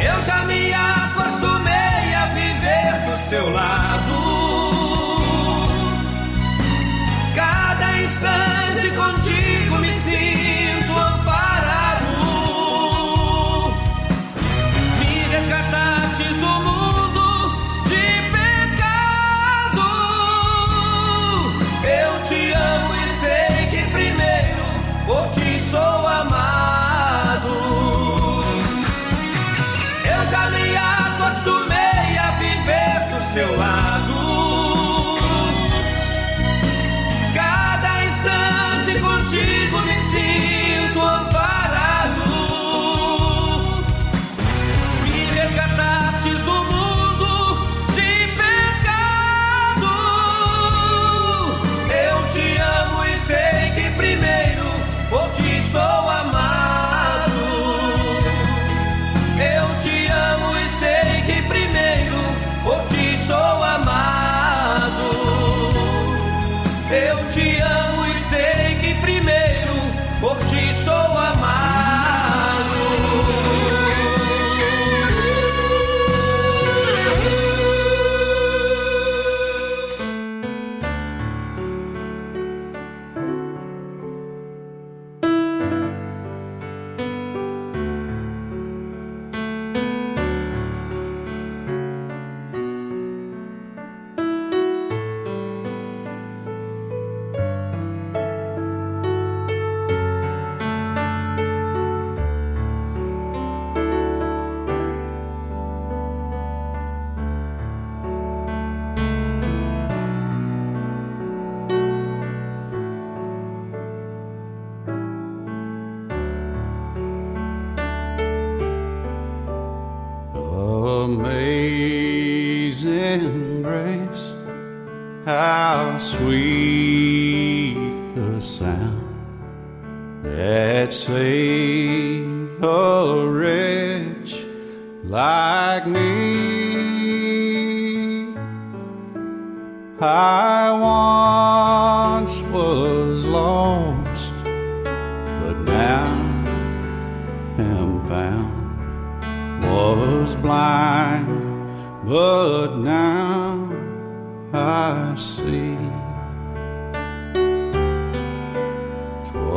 Eu 0.00 0.24
já 0.24 0.44
me 0.44 0.72
acostumei 0.72 2.14
a 2.14 2.26
viver 2.26 3.10
do 3.10 3.18
seu 3.18 3.52
lado. 3.52 3.83
see. 10.04 10.33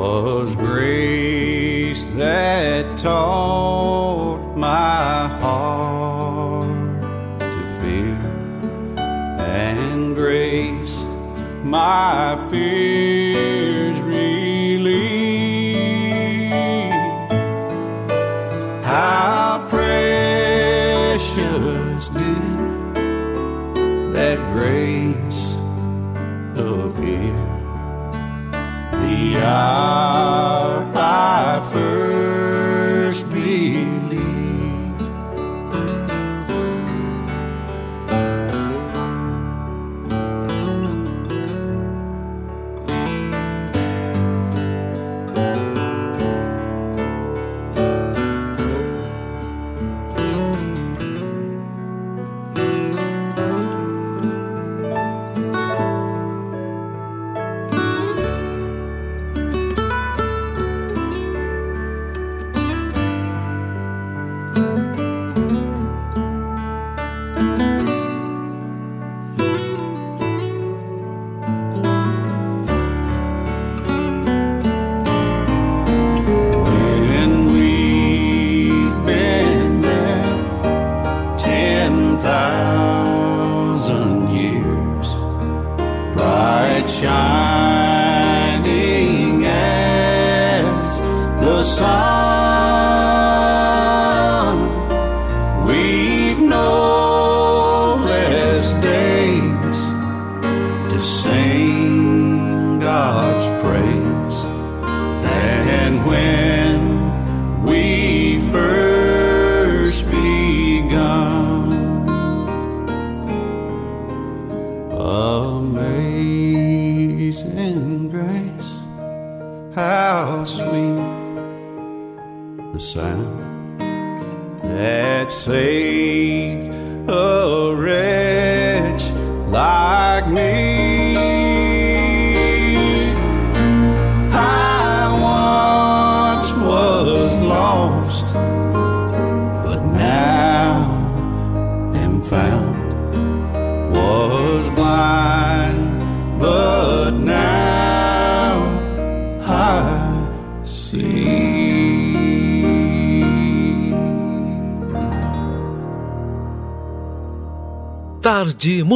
Was 0.08 0.55
grace 0.55 2.05
that 2.16 2.97
taught 2.97 4.55
my 4.55 5.28
heart 5.41 7.01
to 7.41 7.62
fear, 7.82 8.16
and 8.97 10.16
grace 10.16 10.95
my 11.62 12.38
fear. 12.49 12.87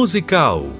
Musical. 0.02 0.71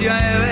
Yeah. 0.00 0.47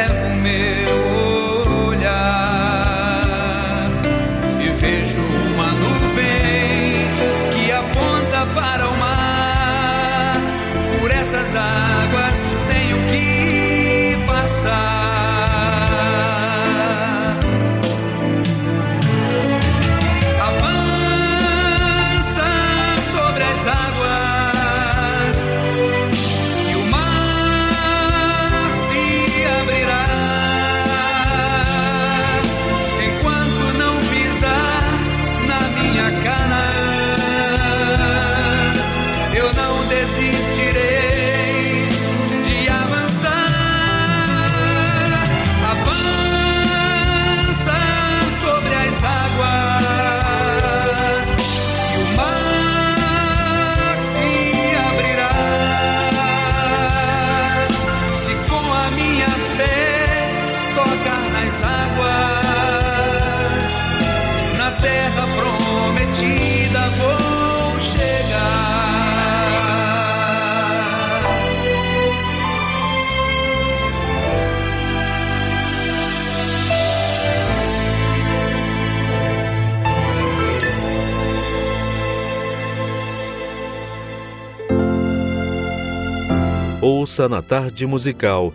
Ouça 87.07 87.29
na 87.29 87.41
tarde 87.41 87.87
musical 87.87 88.53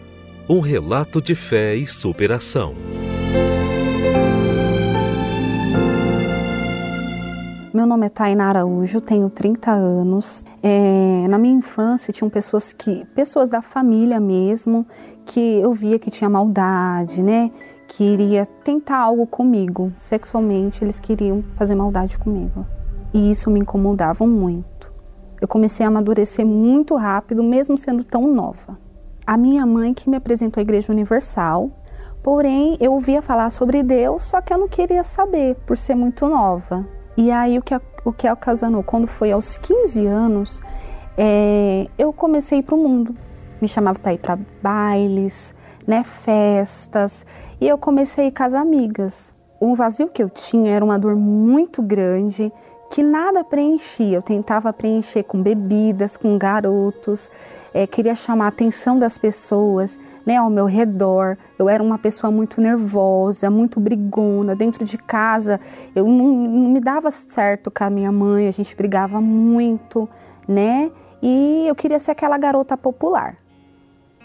um 0.50 0.60
relato 0.60 1.22
de 1.22 1.34
fé 1.34 1.74
e 1.74 1.88
superação. 1.88 2.76
Meu 7.74 7.86
nome 7.86 8.08
é 8.08 8.10
Tainá 8.10 8.50
Araújo, 8.50 9.00
tenho 9.00 9.30
30 9.30 9.72
anos. 9.72 10.44
É, 10.62 11.26
na 11.30 11.38
minha 11.38 11.56
infância 11.56 12.12
tinham 12.12 12.30
pessoas 12.30 12.74
que, 12.74 13.06
pessoas 13.16 13.48
da 13.48 13.62
família 13.62 14.20
mesmo, 14.20 14.86
que 15.26 15.40
eu 15.40 15.74
via 15.74 15.98
que 15.98 16.12
tinha 16.12 16.30
maldade, 16.30 17.24
né? 17.24 17.50
Que 17.88 18.04
iria 18.04 18.46
tentar 18.46 18.98
algo 18.98 19.26
comigo. 19.26 19.94
Sexualmente 19.98 20.84
eles 20.84 21.00
queriam 21.00 21.42
fazer 21.56 21.76
maldade 21.76 22.20
comigo. 22.20 22.66
E 23.14 23.32
isso 23.32 23.50
me 23.50 23.62
incomodava 23.62 24.28
muito. 24.28 24.91
Eu 25.42 25.48
comecei 25.48 25.84
a 25.84 25.90
amadurecer 25.90 26.46
muito 26.46 26.96
rápido, 26.96 27.44
mesmo 27.44 27.76
sendo 27.76 28.04
tão 28.04 28.28
nova. 28.28 28.78
A 29.26 29.36
minha 29.36 29.66
mãe 29.66 29.92
que 29.92 30.08
me 30.08 30.16
apresentou 30.16 30.62
à 30.62 30.64
Igreja 30.64 30.94
Universal, 30.94 31.72
porém 32.22 32.78
eu 32.80 32.94
ouvia 32.94 33.24
falar 33.24 33.50
sobre 33.50 33.82
Deus, 33.82 34.22
só 34.22 34.40
que 34.40 34.54
eu 34.54 34.60
não 34.60 34.68
queria 34.68 35.04
saber, 35.04 35.56
por 35.66 35.76
ser 35.76 35.96
muito 35.96 36.30
nova. 36.30 36.88
E 37.18 37.32
aí 37.32 37.58
o 37.58 37.62
que, 37.64 37.74
o 38.06 38.14
que 38.14 38.30
ocasionou? 38.30 38.84
Quando 38.84 39.08
foi 39.08 39.32
aos 39.32 39.58
15 39.58 40.06
anos, 40.06 40.62
é, 41.18 41.88
eu 41.98 42.14
comecei 42.14 42.62
para 42.62 42.76
o 42.76 42.78
mundo. 42.78 43.16
Me 43.60 43.68
chamava 43.68 43.98
para 43.98 44.14
ir 44.14 44.20
para 44.20 44.38
bailes, 44.62 45.56
né, 45.88 46.04
festas, 46.04 47.26
e 47.60 47.68
eu 47.68 47.80
comecei 47.80 48.26
a 48.26 48.28
ir 48.28 48.32
com 48.32 48.44
as 48.44 48.54
amigas. 48.54 49.34
O 49.60 49.76
vazio 49.76 50.08
que 50.08 50.22
eu 50.22 50.30
tinha 50.30 50.72
era 50.72 50.86
uma 50.86 51.00
dor 51.00 51.16
muito 51.16 51.82
grande, 51.82 52.52
que 52.92 53.02
nada 53.02 53.42
preenchia. 53.42 54.18
Eu 54.18 54.22
tentava 54.22 54.74
preencher 54.74 55.24
com 55.24 55.42
bebidas, 55.42 56.18
com 56.18 56.38
garotos. 56.38 57.32
é, 57.74 57.88
queria 57.88 58.14
chamar 58.14 58.46
a 58.46 58.48
atenção 58.50 59.00
das 59.00 59.18
pessoas 59.18 59.98
né, 60.26 60.36
ao 60.36 60.50
meu 60.50 60.66
redor. 60.66 61.38
Eu 61.58 61.70
era 61.70 61.82
uma 61.82 61.98
pessoa 61.98 62.30
muito 62.30 62.60
nervosa, 62.60 63.50
muito 63.50 63.80
brigona. 63.80 64.54
Dentro 64.54 64.84
de 64.84 64.98
casa, 64.98 65.58
eu 65.96 66.06
não, 66.06 66.28
não 66.28 66.70
me 66.70 66.82
dava 66.82 67.10
certo 67.10 67.72
com 67.72 67.86
a 67.86 67.90
minha 67.90 68.12
mãe, 68.12 68.50
a 68.50 68.52
gente 68.52 68.76
brigava 68.76 69.22
muito, 69.22 70.08
né? 70.46 70.92
E 71.24 71.66
eu 71.66 71.76
queria 71.76 71.98
ser 71.98 72.12
aquela 72.12 72.38
garota 72.38 72.76
popular. 72.76 73.38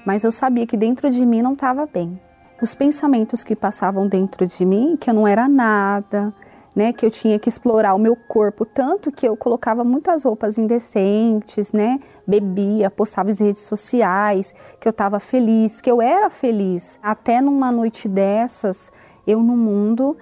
Mas 0.04 0.24
eu 0.24 0.32
sabia 0.32 0.66
que 0.66 0.76
dentro 0.76 1.08
de 1.08 1.24
mim 1.24 1.40
não 1.40 1.52
estava 1.52 1.86
bem. 1.86 2.20
Os 2.60 2.74
pensamentos 2.74 3.44
que 3.44 3.54
passavam 3.54 4.08
dentro 4.08 4.44
de 4.44 4.64
mim, 4.64 4.96
que 4.98 5.08
eu 5.08 5.14
não 5.14 5.26
era 5.26 5.46
nada, 5.46 6.32
né, 6.76 6.92
que 6.92 7.06
eu 7.06 7.10
tinha 7.10 7.38
que 7.38 7.48
explorar 7.48 7.94
o 7.94 7.98
meu 7.98 8.14
corpo, 8.14 8.66
tanto 8.66 9.10
que 9.10 9.26
eu 9.26 9.34
colocava 9.34 9.82
muitas 9.82 10.24
roupas 10.24 10.58
indecentes, 10.58 11.72
né, 11.72 11.98
bebia, 12.26 12.90
postava 12.90 13.30
em 13.30 13.34
redes 13.34 13.62
sociais, 13.62 14.54
que 14.78 14.86
eu 14.86 14.90
estava 14.90 15.18
feliz, 15.18 15.80
que 15.80 15.90
eu 15.90 16.02
era 16.02 16.28
feliz. 16.28 17.00
Até 17.02 17.40
numa 17.40 17.72
noite 17.72 18.06
dessas, 18.06 18.92
eu 19.26 19.42
no 19.42 19.56
mundo, 19.56 20.18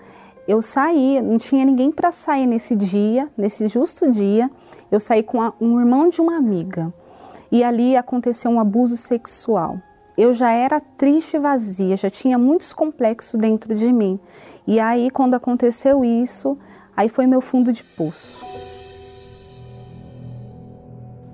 eu 0.46 0.62
saí, 0.62 1.20
não 1.20 1.38
tinha 1.38 1.64
ninguém 1.64 1.90
para 1.90 2.12
sair 2.12 2.46
nesse 2.46 2.76
dia, 2.76 3.28
nesse 3.36 3.66
justo 3.66 4.08
dia, 4.08 4.48
eu 4.92 5.00
saí 5.00 5.24
com 5.24 5.52
um 5.60 5.80
irmão 5.80 6.08
de 6.08 6.20
uma 6.20 6.36
amiga. 6.36 6.94
E 7.50 7.64
ali 7.64 7.96
aconteceu 7.96 8.50
um 8.50 8.60
abuso 8.60 8.96
sexual. 8.96 9.78
Eu 10.16 10.32
já 10.32 10.52
era 10.52 10.78
triste 10.78 11.34
e 11.34 11.40
vazia, 11.40 11.96
já 11.96 12.08
tinha 12.08 12.38
muitos 12.38 12.72
complexos 12.72 13.40
dentro 13.40 13.74
de 13.74 13.92
mim. 13.92 14.20
E 14.66 14.80
aí, 14.80 15.10
quando 15.10 15.34
aconteceu 15.34 16.04
isso, 16.04 16.58
aí 16.96 17.08
foi 17.08 17.26
meu 17.26 17.40
fundo 17.40 17.72
de 17.72 17.84
poço. 17.84 18.44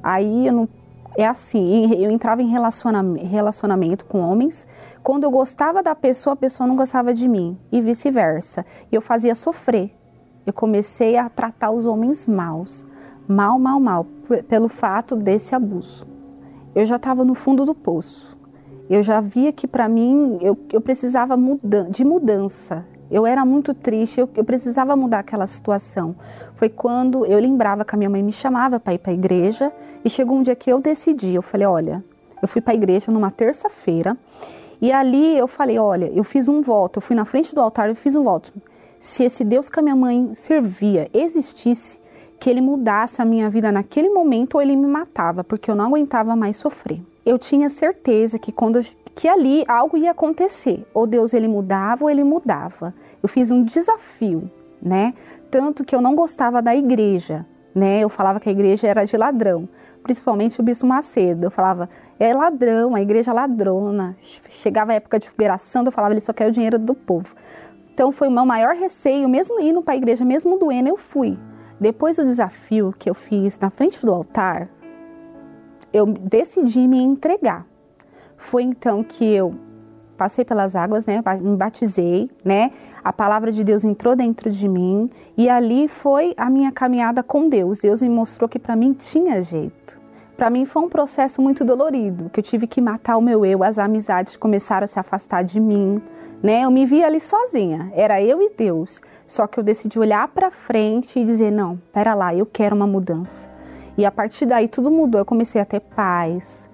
Aí 0.02 0.46
eu 0.46 0.52
não, 0.52 0.68
é 1.16 1.26
assim, 1.26 1.92
eu 1.94 2.10
entrava 2.10 2.42
em 2.42 2.48
relacionamento, 2.48 3.26
relacionamento 3.26 4.04
com 4.04 4.20
homens. 4.20 4.66
Quando 5.02 5.24
eu 5.24 5.30
gostava 5.30 5.82
da 5.82 5.94
pessoa, 5.94 6.34
a 6.34 6.36
pessoa 6.36 6.66
não 6.66 6.76
gostava 6.76 7.12
de 7.12 7.28
mim 7.28 7.58
e 7.70 7.80
vice-versa. 7.80 8.64
E 8.90 8.94
eu 8.94 9.02
fazia 9.02 9.34
sofrer. 9.34 9.92
Eu 10.46 10.52
comecei 10.52 11.16
a 11.16 11.28
tratar 11.28 11.70
os 11.70 11.86
homens 11.86 12.26
maus, 12.26 12.86
mal, 13.28 13.58
mal, 13.58 13.78
mal, 13.78 14.06
pelo 14.48 14.68
fato 14.68 15.14
desse 15.14 15.54
abuso. 15.54 16.06
Eu 16.74 16.86
já 16.86 16.96
estava 16.96 17.24
no 17.24 17.34
fundo 17.34 17.64
do 17.64 17.74
poço. 17.74 18.38
Eu 18.88 19.02
já 19.02 19.20
via 19.20 19.52
que 19.52 19.68
para 19.68 19.88
mim 19.88 20.38
eu, 20.40 20.58
eu 20.72 20.80
precisava 20.80 21.36
muda 21.36 21.86
de 21.90 22.04
mudança. 22.04 22.84
Eu 23.10 23.26
era 23.26 23.44
muito 23.44 23.74
triste, 23.74 24.20
eu, 24.20 24.28
eu 24.36 24.44
precisava 24.44 24.94
mudar 24.94 25.18
aquela 25.18 25.46
situação. 25.46 26.14
Foi 26.54 26.68
quando 26.68 27.26
eu 27.26 27.38
lembrava 27.40 27.84
que 27.84 27.94
a 27.94 27.98
minha 27.98 28.10
mãe 28.10 28.22
me 28.22 28.32
chamava 28.32 28.78
para 28.78 28.94
ir 28.94 28.98
para 28.98 29.10
a 29.10 29.14
igreja 29.14 29.72
e 30.04 30.10
chegou 30.10 30.36
um 30.36 30.42
dia 30.42 30.54
que 30.54 30.70
eu 30.70 30.80
decidi. 30.80 31.34
Eu 31.34 31.42
falei: 31.42 31.66
olha, 31.66 32.04
eu 32.40 32.46
fui 32.46 32.60
para 32.60 32.72
a 32.72 32.76
igreja 32.76 33.10
numa 33.10 33.30
terça-feira 33.30 34.16
e 34.80 34.92
ali 34.92 35.36
eu 35.36 35.48
falei: 35.48 35.78
olha, 35.78 36.10
eu 36.14 36.22
fiz 36.22 36.48
um 36.48 36.62
voto, 36.62 36.98
eu 36.98 37.02
fui 37.02 37.16
na 37.16 37.24
frente 37.24 37.54
do 37.54 37.60
altar 37.60 37.90
e 37.90 37.94
fiz 37.94 38.14
um 38.14 38.22
voto. 38.22 38.52
Se 38.98 39.24
esse 39.24 39.42
Deus 39.42 39.68
que 39.68 39.78
a 39.78 39.82
minha 39.82 39.96
mãe 39.96 40.32
servia 40.34 41.08
existisse, 41.12 41.98
que 42.38 42.48
ele 42.48 42.60
mudasse 42.60 43.20
a 43.20 43.24
minha 43.24 43.50
vida 43.50 43.70
naquele 43.70 44.08
momento 44.08 44.54
ou 44.54 44.62
ele 44.62 44.74
me 44.74 44.86
matava, 44.86 45.44
porque 45.44 45.70
eu 45.70 45.74
não 45.74 45.86
aguentava 45.86 46.34
mais 46.34 46.56
sofrer. 46.56 47.00
Eu 47.24 47.38
tinha 47.38 47.68
certeza 47.68 48.38
que 48.38 48.50
quando 48.50 48.80
que 49.14 49.28
ali 49.28 49.64
algo 49.68 49.96
ia 49.96 50.10
acontecer. 50.12 50.86
Ou 50.94 51.06
Deus 51.06 51.34
ele 51.34 51.48
mudava 51.48 52.04
ou 52.04 52.10
ele 52.10 52.24
mudava. 52.24 52.94
Eu 53.22 53.28
fiz 53.28 53.50
um 53.50 53.62
desafio, 53.62 54.50
né? 54.82 55.14
Tanto 55.50 55.84
que 55.84 55.94
eu 55.94 56.00
não 56.00 56.14
gostava 56.14 56.62
da 56.62 56.74
igreja, 56.74 57.46
né? 57.74 58.00
Eu 58.00 58.08
falava 58.08 58.40
que 58.40 58.48
a 58.48 58.52
igreja 58.52 58.86
era 58.86 59.04
de 59.04 59.16
ladrão, 59.16 59.68
principalmente 60.02 60.60
o 60.60 60.62
bispo 60.62 60.86
Macedo. 60.86 61.46
Eu 61.46 61.50
falava, 61.50 61.88
é 62.18 62.32
ladrão, 62.32 62.94
a 62.94 63.00
igreja 63.00 63.30
é 63.30 63.34
ladrona. 63.34 64.16
Chegava 64.22 64.92
a 64.92 64.94
época 64.94 65.18
de 65.18 65.28
fogueiração, 65.28 65.84
eu 65.84 65.92
falava, 65.92 66.14
ele 66.14 66.20
só 66.20 66.32
quer 66.32 66.48
o 66.48 66.52
dinheiro 66.52 66.78
do 66.78 66.94
povo. 66.94 67.34
Então 67.92 68.10
foi 68.10 68.28
o 68.28 68.30
meu 68.30 68.46
maior 68.46 68.74
receio, 68.74 69.28
mesmo 69.28 69.60
indo 69.60 69.82
para 69.82 69.94
a 69.94 69.96
igreja, 69.96 70.24
mesmo 70.24 70.58
doendo, 70.58 70.88
eu 70.88 70.96
fui. 70.96 71.38
Depois 71.78 72.16
do 72.16 72.24
desafio 72.24 72.94
que 72.98 73.08
eu 73.08 73.14
fiz 73.14 73.58
na 73.58 73.70
frente 73.70 74.04
do 74.04 74.12
altar, 74.12 74.68
eu 75.92 76.06
decidi 76.06 76.86
me 76.86 76.98
entregar. 77.02 77.66
Foi 78.40 78.62
então 78.62 79.04
que 79.04 79.22
eu 79.22 79.52
passei 80.16 80.46
pelas 80.46 80.74
águas, 80.74 81.04
né? 81.04 81.22
Me 81.40 81.56
batizei, 81.56 82.30
né? 82.42 82.72
A 83.04 83.12
palavra 83.12 83.52
de 83.52 83.62
Deus 83.62 83.84
entrou 83.84 84.16
dentro 84.16 84.50
de 84.50 84.66
mim 84.66 85.10
e 85.36 85.48
ali 85.48 85.88
foi 85.88 86.32
a 86.38 86.48
minha 86.48 86.72
caminhada 86.72 87.22
com 87.22 87.50
Deus. 87.50 87.78
Deus 87.78 88.00
me 88.00 88.08
mostrou 88.08 88.48
que 88.48 88.58
para 88.58 88.74
mim 88.74 88.94
tinha 88.94 89.42
jeito. 89.42 90.00
Para 90.38 90.48
mim 90.48 90.64
foi 90.64 90.82
um 90.82 90.88
processo 90.88 91.42
muito 91.42 91.66
dolorido, 91.66 92.30
que 92.30 92.40
eu 92.40 92.42
tive 92.42 92.66
que 92.66 92.80
matar 92.80 93.18
o 93.18 93.20
meu 93.20 93.44
eu, 93.44 93.62
as 93.62 93.78
amizades 93.78 94.38
começaram 94.38 94.84
a 94.84 94.88
se 94.88 94.98
afastar 94.98 95.44
de 95.44 95.60
mim, 95.60 96.00
né? 96.42 96.64
Eu 96.64 96.70
me 96.70 96.86
via 96.86 97.06
ali 97.06 97.20
sozinha, 97.20 97.92
era 97.94 98.22
eu 98.22 98.40
e 98.40 98.50
Deus. 98.56 99.02
Só 99.26 99.46
que 99.46 99.60
eu 99.60 99.62
decidi 99.62 99.98
olhar 99.98 100.26
para 100.28 100.50
frente 100.50 101.20
e 101.20 101.24
dizer: 101.24 101.52
"Não, 101.52 101.78
pera 101.92 102.14
lá, 102.14 102.34
eu 102.34 102.46
quero 102.46 102.74
uma 102.74 102.86
mudança". 102.86 103.50
E 103.98 104.06
a 104.06 104.10
partir 104.10 104.46
daí 104.46 104.66
tudo 104.66 104.90
mudou. 104.90 105.20
Eu 105.20 105.26
comecei 105.26 105.60
a 105.60 105.64
ter 105.64 105.80
paz, 105.80 106.69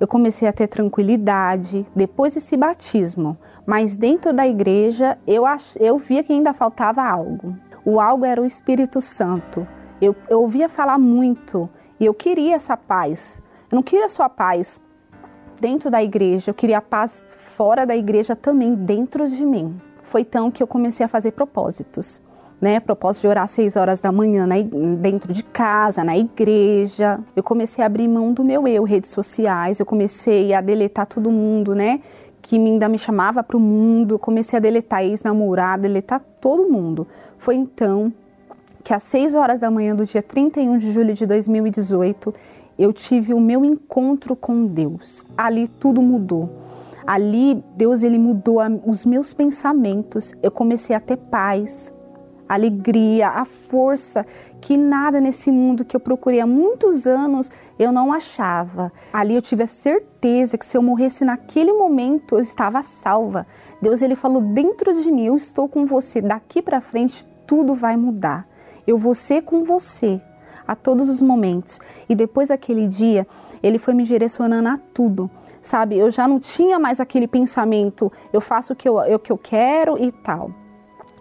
eu 0.00 0.06
comecei 0.06 0.46
a 0.46 0.52
ter 0.52 0.68
tranquilidade 0.68 1.86
depois 1.94 2.34
desse 2.34 2.56
batismo. 2.56 3.36
Mas 3.66 3.96
dentro 3.96 4.32
da 4.32 4.46
igreja 4.46 5.18
eu, 5.26 5.44
ach, 5.44 5.76
eu 5.80 5.98
via 5.98 6.22
que 6.22 6.32
ainda 6.32 6.52
faltava 6.52 7.02
algo. 7.02 7.56
O 7.84 8.00
algo 8.00 8.24
era 8.24 8.40
o 8.40 8.46
Espírito 8.46 9.00
Santo. 9.00 9.66
Eu, 10.00 10.14
eu 10.28 10.40
ouvia 10.40 10.68
falar 10.68 10.98
muito 10.98 11.68
e 11.98 12.06
eu 12.06 12.14
queria 12.14 12.54
essa 12.54 12.76
paz. 12.76 13.42
Eu 13.70 13.76
não 13.76 13.82
queria 13.82 14.08
só 14.08 14.22
a 14.22 14.28
paz 14.28 14.80
dentro 15.60 15.90
da 15.90 16.02
igreja, 16.02 16.50
eu 16.50 16.54
queria 16.54 16.78
a 16.78 16.82
paz 16.82 17.22
fora 17.26 17.84
da 17.84 17.96
igreja 17.96 18.36
também, 18.36 18.74
dentro 18.74 19.28
de 19.28 19.44
mim. 19.44 19.80
Foi 20.02 20.20
então 20.20 20.50
que 20.50 20.62
eu 20.62 20.66
comecei 20.66 21.04
a 21.04 21.08
fazer 21.08 21.32
propósitos 21.32 22.22
né? 22.60 22.80
Propósito 22.80 23.22
de 23.22 23.28
orar 23.28 23.44
às 23.44 23.50
seis 23.52 23.76
horas 23.76 24.00
da 24.00 24.10
manhã 24.10 24.46
na, 24.46 24.56
dentro 25.00 25.32
de 25.32 25.44
casa, 25.44 26.02
na 26.02 26.16
igreja. 26.16 27.20
Eu 27.36 27.42
comecei 27.42 27.82
a 27.82 27.86
abrir 27.86 28.08
mão 28.08 28.32
do 28.32 28.42
meu 28.42 28.66
eu, 28.66 28.84
redes 28.84 29.10
sociais. 29.10 29.78
Eu 29.78 29.86
comecei 29.86 30.52
a 30.52 30.60
deletar 30.60 31.06
todo 31.06 31.30
mundo, 31.30 31.74
né? 31.74 32.00
Que 32.42 32.56
ainda 32.56 32.88
me 32.88 32.98
chamava 32.98 33.42
para 33.42 33.56
o 33.56 33.60
mundo. 33.60 34.18
Comecei 34.18 34.56
a 34.56 34.60
deletar 34.60 35.02
ex-namorada, 35.02 35.82
deletar 35.82 36.20
todo 36.40 36.68
mundo. 36.70 37.06
Foi 37.38 37.54
então 37.54 38.12
que 38.82 38.92
às 38.92 39.02
seis 39.02 39.34
horas 39.34 39.60
da 39.60 39.70
manhã 39.70 39.94
do 39.94 40.04
dia 40.04 40.22
31 40.22 40.78
de 40.78 40.92
julho 40.92 41.14
de 41.14 41.26
2018 41.26 42.32
eu 42.78 42.92
tive 42.92 43.34
o 43.34 43.40
meu 43.40 43.64
encontro 43.64 44.36
com 44.36 44.64
Deus. 44.66 45.24
Ali 45.36 45.66
tudo 45.66 46.00
mudou. 46.00 46.48
Ali 47.06 47.62
Deus 47.76 48.02
ele 48.02 48.18
mudou 48.18 48.58
os 48.86 49.04
meus 49.04 49.32
pensamentos. 49.32 50.34
Eu 50.42 50.50
comecei 50.50 50.94
a 50.94 51.00
ter 51.00 51.16
paz, 51.16 51.92
a 52.48 52.54
alegria, 52.54 53.28
a 53.28 53.44
força 53.44 54.24
que 54.60 54.76
nada 54.76 55.20
nesse 55.20 55.50
mundo 55.50 55.84
que 55.84 55.94
eu 55.94 56.00
procurei 56.00 56.40
há 56.40 56.46
muitos 56.46 57.06
anos 57.06 57.50
eu 57.78 57.92
não 57.92 58.12
achava. 58.12 58.92
Ali 59.12 59.34
eu 59.34 59.42
tive 59.42 59.62
a 59.62 59.66
certeza 59.66 60.56
que 60.56 60.66
se 60.66 60.76
eu 60.76 60.82
morresse 60.82 61.24
naquele 61.24 61.72
momento 61.72 62.36
eu 62.36 62.40
estava 62.40 62.82
salva. 62.82 63.46
Deus 63.80 64.02
ele 64.02 64.14
falou 64.14 64.40
dentro 64.40 65.00
de 65.00 65.10
mim, 65.10 65.26
eu 65.26 65.36
estou 65.36 65.68
com 65.68 65.86
você, 65.86 66.20
daqui 66.20 66.62
para 66.62 66.80
frente 66.80 67.26
tudo 67.46 67.74
vai 67.74 67.96
mudar. 67.96 68.46
Eu 68.86 68.96
vou 68.96 69.14
ser 69.14 69.42
com 69.42 69.64
você 69.64 70.20
a 70.66 70.74
todos 70.76 71.08
os 71.08 71.22
momentos. 71.22 71.80
E 72.08 72.14
depois 72.14 72.48
daquele 72.48 72.86
dia, 72.86 73.26
ele 73.62 73.78
foi 73.78 73.94
me 73.94 74.04
direcionando 74.04 74.68
a 74.68 74.76
tudo. 74.76 75.30
Sabe, 75.62 75.98
eu 75.98 76.10
já 76.10 76.28
não 76.28 76.38
tinha 76.38 76.78
mais 76.78 77.00
aquele 77.00 77.26
pensamento, 77.26 78.12
eu 78.32 78.40
faço 78.40 78.72
o 78.72 78.76
que 78.76 78.88
eu, 78.88 78.96
o 78.96 79.18
que 79.18 79.32
eu 79.32 79.38
quero 79.38 79.98
e 80.02 80.12
tal. 80.12 80.50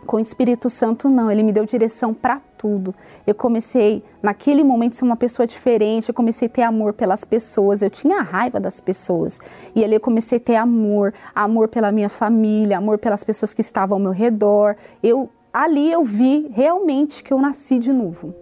Com 0.07 0.15
o 0.15 0.19
Espírito 0.21 0.69
Santo, 0.69 1.09
não, 1.09 1.29
ele 1.29 1.43
me 1.43 1.51
deu 1.51 1.65
direção 1.65 2.13
para 2.13 2.39
tudo. 2.57 2.95
Eu 3.27 3.35
comecei, 3.35 4.01
naquele 4.23 4.63
momento, 4.63 4.95
ser 4.95 5.03
uma 5.03 5.17
pessoa 5.17 5.45
diferente, 5.45 6.07
eu 6.07 6.15
comecei 6.15 6.47
a 6.47 6.49
ter 6.49 6.61
amor 6.61 6.93
pelas 6.93 7.25
pessoas, 7.25 7.81
eu 7.81 7.89
tinha 7.89 8.21
raiva 8.21 8.57
das 8.57 8.79
pessoas. 8.79 9.41
E 9.75 9.83
ali 9.83 9.95
eu 9.95 9.99
comecei 9.99 10.37
a 10.37 10.41
ter 10.41 10.55
amor, 10.55 11.13
amor 11.35 11.67
pela 11.67 11.91
minha 11.91 12.07
família, 12.07 12.77
amor 12.77 12.97
pelas 12.97 13.21
pessoas 13.21 13.53
que 13.53 13.59
estavam 13.59 13.97
ao 13.97 14.01
meu 14.01 14.13
redor. 14.13 14.77
Eu 15.03 15.29
ali 15.51 15.91
eu 15.91 16.05
vi 16.05 16.49
realmente 16.53 17.21
que 17.21 17.33
eu 17.33 17.39
nasci 17.39 17.77
de 17.77 17.91
novo. 17.91 18.33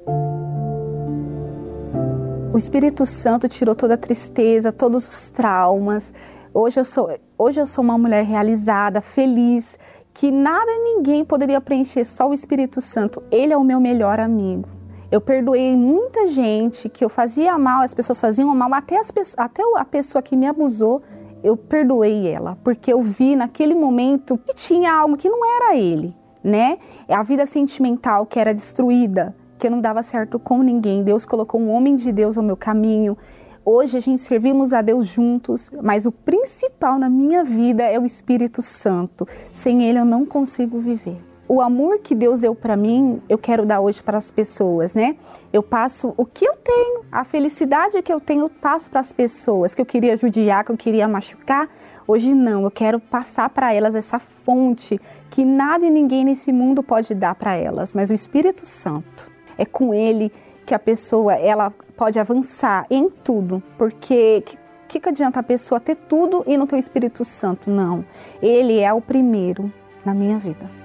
O 2.54 2.58
Espírito 2.60 3.08
Santo 3.08 3.50
tirou 3.50 3.74
toda 3.74 3.96
a 3.96 3.98
tristeza, 3.98 4.72
todos 4.72 5.08
os 5.08 5.30
traumas. 5.30 6.14
Hoje 6.54 6.80
eu 6.80 6.86
sou, 6.86 7.10
hoje 7.38 7.60
eu 7.60 7.66
sou 7.66 7.84
uma 7.84 7.98
mulher 7.98 8.24
realizada, 8.24 9.02
feliz 9.02 9.78
que 10.16 10.32
nada 10.32 10.72
ninguém 10.78 11.26
poderia 11.26 11.60
preencher, 11.60 12.06
só 12.06 12.30
o 12.30 12.34
Espírito 12.34 12.80
Santo. 12.80 13.22
Ele 13.30 13.52
é 13.52 13.58
o 13.58 13.64
meu 13.66 13.82
melhor 13.82 14.18
amigo. 14.18 14.70
Eu 15.12 15.20
perdoei 15.20 15.76
muita 15.76 16.28
gente 16.30 16.88
que 16.88 17.04
eu 17.04 17.10
fazia 17.10 17.58
mal, 17.60 17.82
as 17.82 17.94
pessoas 17.94 18.20
faziam 18.20 18.56
mal, 18.56 18.74
até, 18.74 18.98
as, 18.98 19.14
até 19.38 19.62
a 19.76 19.84
pessoa 19.84 20.22
que 20.22 20.38
me 20.38 20.48
abusou, 20.48 21.04
eu 21.44 21.58
perdoei 21.58 22.30
ela, 22.30 22.58
porque 22.64 22.92
eu 22.94 23.02
vi 23.04 23.36
naquele 23.36 23.76
momento 23.76 24.38
que 24.38 24.56
tinha 24.56 24.94
algo 24.94 25.18
que 25.18 25.30
não 25.30 25.40
era 25.58 25.76
ele, 25.76 26.16
né? 26.42 26.80
A 27.10 27.22
vida 27.22 27.46
sentimental 27.46 28.26
que 28.26 28.40
era 28.40 28.54
destruída, 28.54 29.36
que 29.60 29.68
eu 29.68 29.72
não 29.72 29.82
dava 29.82 30.02
certo 30.02 30.40
com 30.40 30.64
ninguém. 30.64 31.04
Deus 31.04 31.26
colocou 31.26 31.60
um 31.60 31.70
homem 31.70 31.96
de 31.96 32.12
Deus 32.14 32.38
ao 32.38 32.44
meu 32.44 32.56
caminho. 32.56 33.18
Hoje 33.66 33.98
a 33.98 34.00
gente 34.00 34.22
servimos 34.22 34.74
a 34.74 34.82
Deus 34.84 35.08
juntos, 35.08 35.72
mas 35.82 36.06
o 36.06 36.12
principal 36.12 37.00
na 37.00 37.10
minha 37.10 37.44
vida 37.44 37.84
é 37.84 38.00
o 38.00 38.06
Espírito 38.06 38.62
Santo. 38.62 39.28
Sem 39.52 39.84
ele 39.84 39.98
eu 39.98 40.06
não 40.06 40.24
consigo 40.24 40.80
viver 40.80 41.18
o 41.48 41.62
amor 41.62 42.00
que 42.00 42.16
Deus 42.16 42.42
deu 42.42 42.56
para 42.56 42.76
mim, 42.76 43.22
eu 43.30 43.38
quero 43.38 43.66
dar 43.66 43.80
hoje 43.80 44.02
para 44.02 44.18
as 44.18 44.32
pessoas, 44.32 44.94
né? 44.94 45.16
Eu 45.54 45.62
passo 45.62 46.14
o 46.18 46.26
que 46.26 46.46
eu 46.46 46.56
tenho, 46.56 47.06
a 47.12 47.24
felicidade 47.24 48.02
que 48.02 48.12
eu 48.12 48.20
tenho, 48.20 48.42
eu 48.42 48.50
passo 48.50 48.90
para 48.90 49.00
as 49.00 49.12
pessoas 49.12 49.76
que 49.76 49.82
eu 49.82 49.86
queria 49.86 50.18
judiar, 50.18 50.64
que 50.64 50.72
eu 50.72 50.78
queria 50.78 51.08
machucar. 51.08 51.70
Hoje 52.08 52.34
não, 52.34 52.64
eu 52.64 52.72
quero 52.72 53.00
passar 53.00 53.50
para 53.50 53.72
elas 53.74 53.94
essa 53.94 54.18
fonte 54.18 55.00
que 55.30 55.46
nada 55.46 55.86
e 55.86 55.90
ninguém 55.92 56.26
nesse 56.26 56.52
mundo 56.52 56.82
pode 56.82 57.14
dar 57.14 57.36
para 57.36 57.54
elas, 57.54 57.94
mas 57.94 58.10
o 58.10 58.14
Espírito 58.14 58.66
Santo. 58.66 59.32
É 59.58 59.66
com 59.66 59.94
ele 59.94 60.32
que 60.66 60.74
a 60.74 60.80
pessoa 60.80 61.34
ela 61.36 61.72
pode 61.98 62.20
avançar 62.20 62.86
em 62.90 63.10
tudo, 63.10 63.62
porque 63.78 64.44
que, 64.88 65.00
que 65.00 65.10
adianta 65.10 65.40
a 65.40 65.44
pessoa 65.44 65.80
ter 65.80 65.96
tudo 65.96 66.44
e 66.48 66.58
não 66.58 66.68
ter 66.68 66.76
o 66.76 66.80
Espírito 66.80 67.26
Santo? 67.26 67.70
Não. 67.70 68.06
Ele 68.42 68.80
é 68.80 68.94
o 68.94 69.02
primeiro 69.02 69.72
na 70.06 70.14
minha 70.14 70.38
vida. 70.38 70.85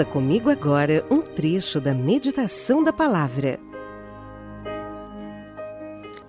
Ouça 0.00 0.10
comigo 0.10 0.48
agora 0.48 1.04
um 1.10 1.20
trecho 1.20 1.78
da 1.78 1.92
meditação 1.92 2.82
da 2.82 2.90
palavra. 2.90 3.60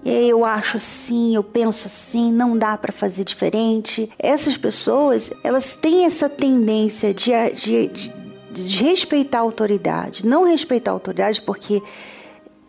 Eu 0.04 0.44
acho 0.44 0.76
assim, 0.76 1.36
eu 1.36 1.44
penso 1.44 1.88
assim, 1.88 2.34
não 2.34 2.58
dá 2.58 2.78
para 2.78 2.92
fazer 2.92 3.24
diferente. 3.24 4.12
Essas 4.20 4.58
pessoas, 4.58 5.32
elas 5.42 5.74
têm 5.74 6.06
essa 6.06 6.28
tendência 6.28 7.14
de, 7.14 7.32
de, 7.56 7.88
de, 7.88 8.14
de 8.52 8.84
respeitar 8.84 9.38
a 9.38 9.42
autoridade, 9.42 10.28
não 10.28 10.44
respeitar 10.44 10.92
a 10.92 10.96
autoridade 10.96 11.42
porque 11.42 11.82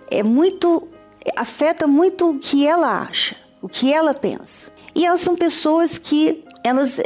é 0.08 0.22
muito 0.22 0.86
afeta 1.34 1.84
muito 1.88 2.30
o 2.30 2.38
que 2.38 2.64
ela 2.64 3.00
acha, 3.00 3.34
o 3.60 3.68
que 3.68 3.92
ela 3.92 4.14
pensa. 4.14 4.70
E 4.94 5.04
elas 5.04 5.20
são 5.20 5.34
pessoas 5.34 5.98
que 5.98 6.44
elas 6.62 7.00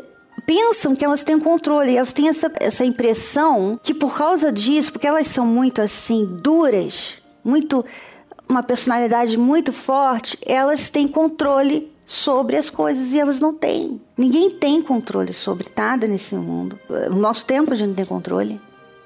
pensam 0.46 0.94
que 0.94 1.04
elas 1.04 1.24
têm 1.24 1.38
controle, 1.38 1.96
elas 1.96 2.12
têm 2.12 2.28
essa, 2.28 2.50
essa 2.60 2.84
impressão 2.84 3.78
que 3.82 3.92
por 3.92 4.16
causa 4.16 4.52
disso, 4.52 4.92
porque 4.92 5.06
elas 5.06 5.26
são 5.26 5.44
muito 5.44 5.82
assim 5.82 6.24
duras, 6.24 7.14
muito 7.44 7.84
uma 8.48 8.62
personalidade 8.62 9.36
muito 9.36 9.72
forte, 9.72 10.38
elas 10.46 10.88
têm 10.88 11.08
controle 11.08 11.92
sobre 12.04 12.56
as 12.56 12.70
coisas 12.70 13.12
e 13.12 13.18
elas 13.18 13.40
não 13.40 13.52
têm. 13.52 14.00
Ninguém 14.16 14.48
tem 14.50 14.80
controle 14.80 15.32
sobre 15.32 15.66
nada 15.76 16.06
nesse 16.06 16.36
mundo. 16.36 16.78
No 17.10 17.16
nosso 17.16 17.44
tempo 17.44 17.72
a 17.72 17.76
gente 17.76 17.88
não 17.88 17.94
tem 17.96 18.04
controle. 18.04 18.60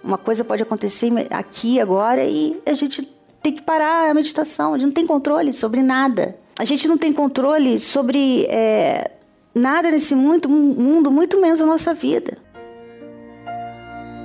Uma 0.04 0.18
coisa 0.18 0.44
pode 0.44 0.62
acontecer 0.62 1.10
aqui 1.30 1.80
agora 1.80 2.22
e 2.24 2.60
a 2.66 2.74
gente 2.74 3.02
tem 3.42 3.54
que 3.54 3.62
parar 3.62 4.10
a 4.10 4.14
meditação. 4.14 4.74
A 4.74 4.78
gente 4.78 4.86
não 4.86 4.92
tem 4.92 5.06
controle 5.06 5.54
sobre 5.54 5.82
nada. 5.82 6.36
A 6.58 6.64
gente 6.66 6.86
não 6.86 6.98
tem 6.98 7.10
controle 7.10 7.78
sobre 7.78 8.44
é, 8.50 9.10
nada 9.54 9.90
nesse 9.90 10.14
muito, 10.14 10.48
mundo, 10.48 11.10
muito 11.10 11.40
menos 11.40 11.60
a 11.60 11.66
nossa 11.66 11.92
vida. 11.94 12.38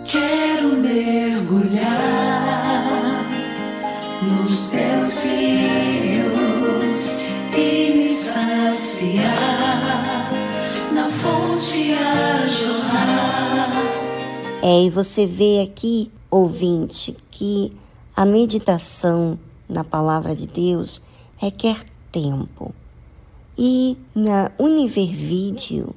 Quero 0.05 0.77
mergulhar 0.77 2.05
nos 4.21 4.69
teus 4.69 5.23
rios 5.23 6.99
e 7.57 7.93
me 7.95 8.09
saciar 8.09 9.33
na 10.93 11.09
fonte 11.09 11.93
a 11.93 12.47
jorrar. 12.47 13.71
É, 14.61 14.83
e 14.83 14.89
você 14.89 15.25
vê 15.25 15.61
aqui, 15.61 16.11
ouvinte, 16.29 17.17
que 17.31 17.73
a 18.15 18.25
meditação 18.25 19.39
na 19.67 19.83
palavra 19.83 20.35
de 20.35 20.47
Deus 20.47 21.01
requer 21.37 21.83
tempo. 22.11 22.73
E 23.57 23.97
na 24.13 24.51
Univer 24.59 25.15
Video, 25.15 25.95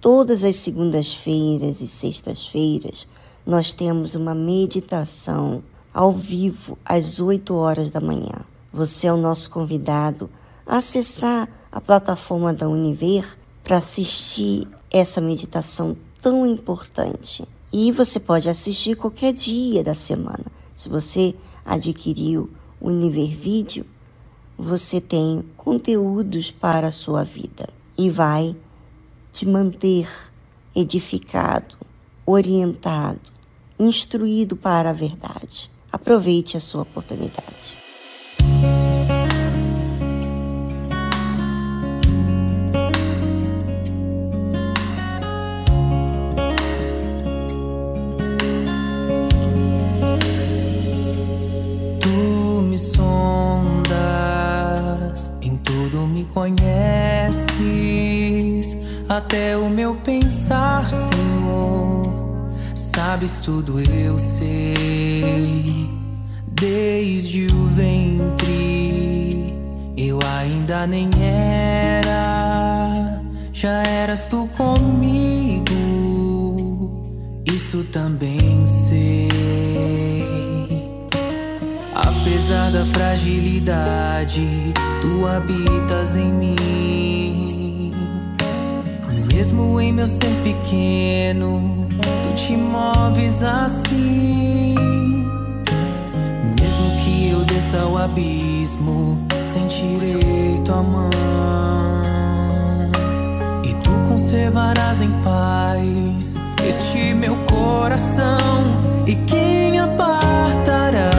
todas 0.00 0.44
as 0.44 0.54
segundas-feiras 0.54 1.80
e 1.80 1.88
sextas-feiras, 1.88 3.04
nós 3.44 3.72
temos 3.72 4.14
uma 4.14 4.32
meditação 4.32 5.60
ao 5.92 6.12
vivo 6.12 6.78
às 6.84 7.18
8 7.18 7.52
horas 7.52 7.90
da 7.90 8.00
manhã. 8.00 8.44
Você 8.72 9.08
é 9.08 9.12
o 9.12 9.16
nosso 9.16 9.50
convidado 9.50 10.30
a 10.64 10.76
acessar 10.76 11.48
a 11.72 11.80
plataforma 11.80 12.54
da 12.54 12.68
Univer 12.68 13.26
para 13.64 13.78
assistir 13.78 14.68
essa 14.88 15.20
meditação 15.20 15.96
tão 16.22 16.46
importante. 16.46 17.44
E 17.72 17.90
você 17.90 18.20
pode 18.20 18.48
assistir 18.48 18.94
qualquer 18.94 19.32
dia 19.32 19.82
da 19.82 19.96
semana. 19.96 20.46
Se 20.76 20.88
você 20.88 21.34
adquiriu 21.64 22.48
o 22.80 22.86
Univer 22.86 23.36
Vídeo, 23.36 23.84
você 24.60 25.00
tem 25.00 25.42
conteúdos 25.56 26.50
para 26.50 26.88
a 26.88 26.92
sua 26.92 27.24
vida 27.24 27.68
e 27.96 28.10
vai 28.10 28.54
te 29.32 29.46
manter 29.46 30.08
edificado, 30.76 31.76
orientado, 32.26 33.20
instruído 33.78 34.56
para 34.56 34.90
a 34.90 34.92
verdade. 34.92 35.70
Aproveite 35.90 36.56
a 36.56 36.60
sua 36.60 36.82
oportunidade. 36.82 37.79
Tudo, 63.40 63.80
eu 63.80 64.18
sei. 64.18 65.88
Desde 66.52 67.46
o 67.46 67.66
ventre, 67.68 69.54
eu 69.96 70.18
ainda 70.38 70.86
nem 70.86 71.08
era, 71.18 73.22
já 73.52 73.82
eras 73.82 74.26
tu 74.26 74.46
comigo. 74.56 75.64
Isso 77.46 77.82
também 77.84 78.66
sei. 78.66 79.28
Apesar 81.94 82.70
da 82.72 82.84
fragilidade, 82.86 84.74
tu 85.00 85.26
habitas 85.26 86.16
em 86.16 86.32
mim. 86.32 87.92
Mesmo 89.32 89.80
em 89.80 89.92
meu 89.92 90.06
ser 90.06 90.34
pequeno, 90.44 91.79
te 92.46 92.56
moves 92.56 93.42
assim. 93.42 94.74
Mesmo 96.58 96.90
que 97.02 97.30
eu 97.30 97.44
desça 97.44 97.82
ao 97.82 97.98
abismo, 97.98 99.22
sentirei 99.52 100.58
tua 100.64 100.82
mão. 100.82 101.10
E 103.64 103.74
tu 103.74 103.90
conservarás 104.08 105.00
em 105.02 105.10
paz 105.22 106.36
este 106.66 107.14
meu 107.14 107.36
coração. 107.44 108.64
E 109.06 109.14
quem 109.16 109.78
apartará 109.78 111.10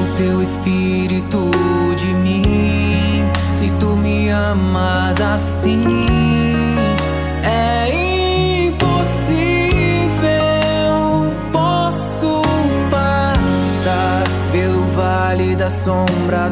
o 0.00 0.16
teu 0.16 0.42
espírito 0.42 1.50
de 1.96 2.14
mim? 2.14 3.24
Se 3.52 3.70
tu 3.78 3.96
me 3.96 4.30
amas 4.30 5.20
assim, 5.20 6.06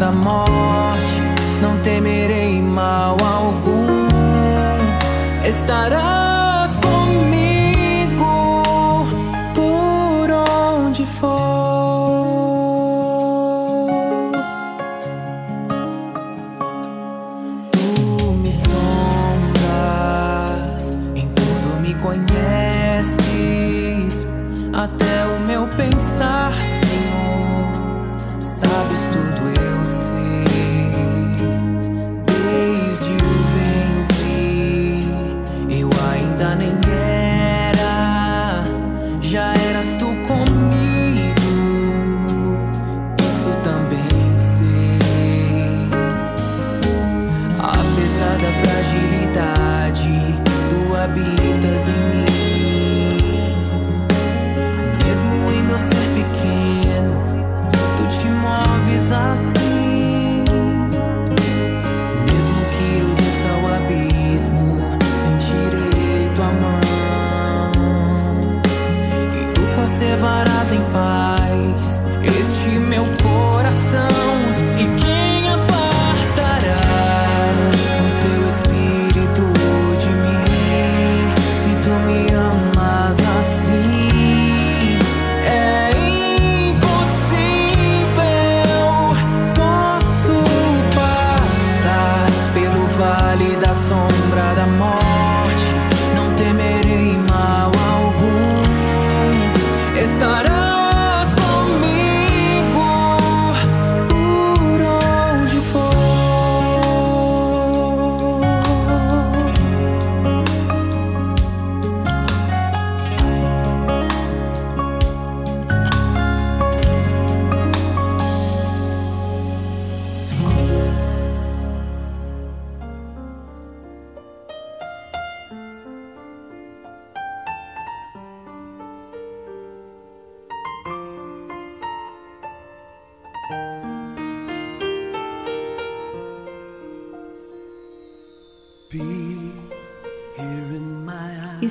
da 0.07 0.13
morte, 0.13 1.21
não 1.61 1.77
temerei 1.79 2.63
mal 2.63 3.17
algum. 3.21 4.07
Estarás 5.45 6.06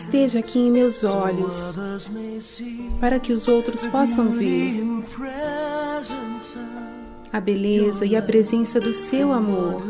Esteja 0.06 0.38
aqui 0.38 0.60
em 0.60 0.72
meus 0.72 1.04
olhos, 1.04 1.76
para 3.00 3.20
que 3.20 3.34
os 3.34 3.48
outros 3.48 3.84
possam 3.86 4.30
ver 4.30 4.84
a 7.34 7.40
beleza 7.42 8.06
e 8.06 8.16
a 8.16 8.22
presença 8.22 8.80
do 8.80 8.94
seu 8.94 9.34
amor 9.34 9.82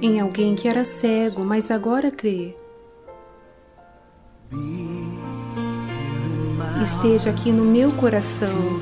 em 0.00 0.20
alguém 0.20 0.54
que 0.54 0.68
era 0.68 0.84
cego, 0.84 1.44
mas 1.44 1.72
agora 1.72 2.08
crê. 2.08 2.54
Esteja 6.80 7.30
aqui 7.30 7.50
no 7.50 7.64
meu 7.64 7.92
coração, 7.94 8.80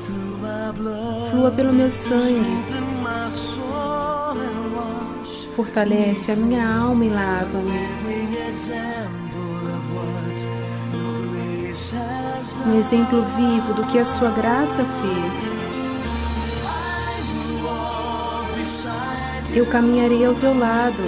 flua 1.31 1.49
pelo 1.49 1.73
meu 1.73 1.89
sangue, 1.89 2.86
fortalece 5.57 6.31
a 6.31 6.35
minha 6.35 6.63
alma 6.63 7.03
e 7.03 7.09
lava-me. 7.09 7.87
um 12.67 12.77
exemplo 12.77 13.23
vivo 13.35 13.73
do 13.73 13.83
que 13.87 13.97
a 13.97 14.05
sua 14.05 14.29
graça 14.29 14.85
fez. 14.85 15.59
Eu 19.55 19.65
caminharei 19.65 20.23
ao 20.25 20.35
teu 20.35 20.55
lado. 20.55 21.01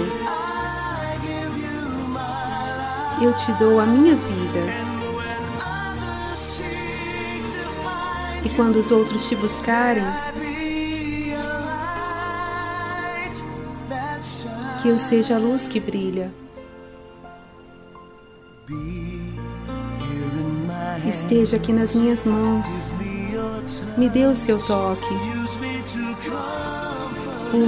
Eu 3.22 3.32
te 3.34 3.52
dou 3.52 3.78
a 3.78 3.86
minha 3.86 4.16
vida. 4.16 4.60
E 8.44 8.48
quando 8.56 8.76
os 8.76 8.90
outros 8.90 9.28
te 9.28 9.36
buscarem, 9.36 10.02
que 14.80 14.88
eu 14.88 14.98
seja 14.98 15.36
a 15.36 15.38
luz 15.38 15.68
que 15.68 15.78
brilha. 15.78 16.32
Esteja 21.06 21.56
aqui 21.56 21.72
nas 21.72 21.94
minhas 21.94 22.24
mãos. 22.24 22.92
Me 23.98 24.08
dê 24.08 24.26
o 24.26 24.34
seu 24.34 24.58
toque. 24.58 25.14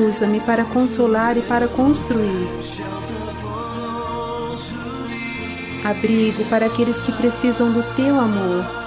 Usa-me 0.09 0.41
para 0.41 0.65
consolar 0.65 1.37
e 1.37 1.43
para 1.43 1.69
construir. 1.69 2.49
Abrigo 5.85 6.45
para 6.49 6.67
aqueles 6.67 7.01
que 7.01 7.13
precisam 7.13 7.73
do 7.73 7.83
teu 7.95 8.19
amor. 8.19 8.82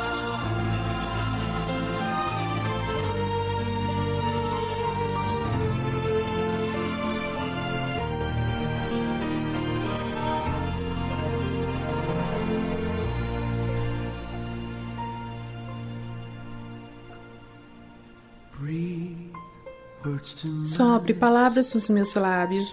Sopre 20.76 21.14
palavras 21.14 21.74
nos 21.74 21.88
meus 21.88 22.14
lábios, 22.16 22.70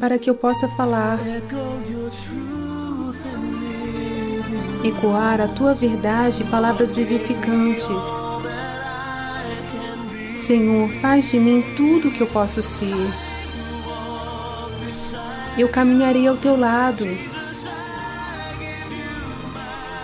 para 0.00 0.18
que 0.18 0.30
eu 0.30 0.34
possa 0.34 0.66
falar, 0.70 1.18
ecoar 4.82 5.42
a 5.42 5.48
tua 5.48 5.74
verdade 5.74 6.42
e 6.42 6.46
palavras 6.46 6.94
vivificantes. 6.94 8.06
Senhor, 10.38 10.88
faz 11.02 11.30
de 11.30 11.38
mim 11.38 11.62
tudo 11.76 12.08
o 12.08 12.10
que 12.10 12.22
eu 12.22 12.26
posso 12.26 12.62
ser. 12.62 13.12
Eu 15.58 15.68
caminharei 15.68 16.26
ao 16.26 16.38
teu 16.38 16.58
lado. 16.58 17.04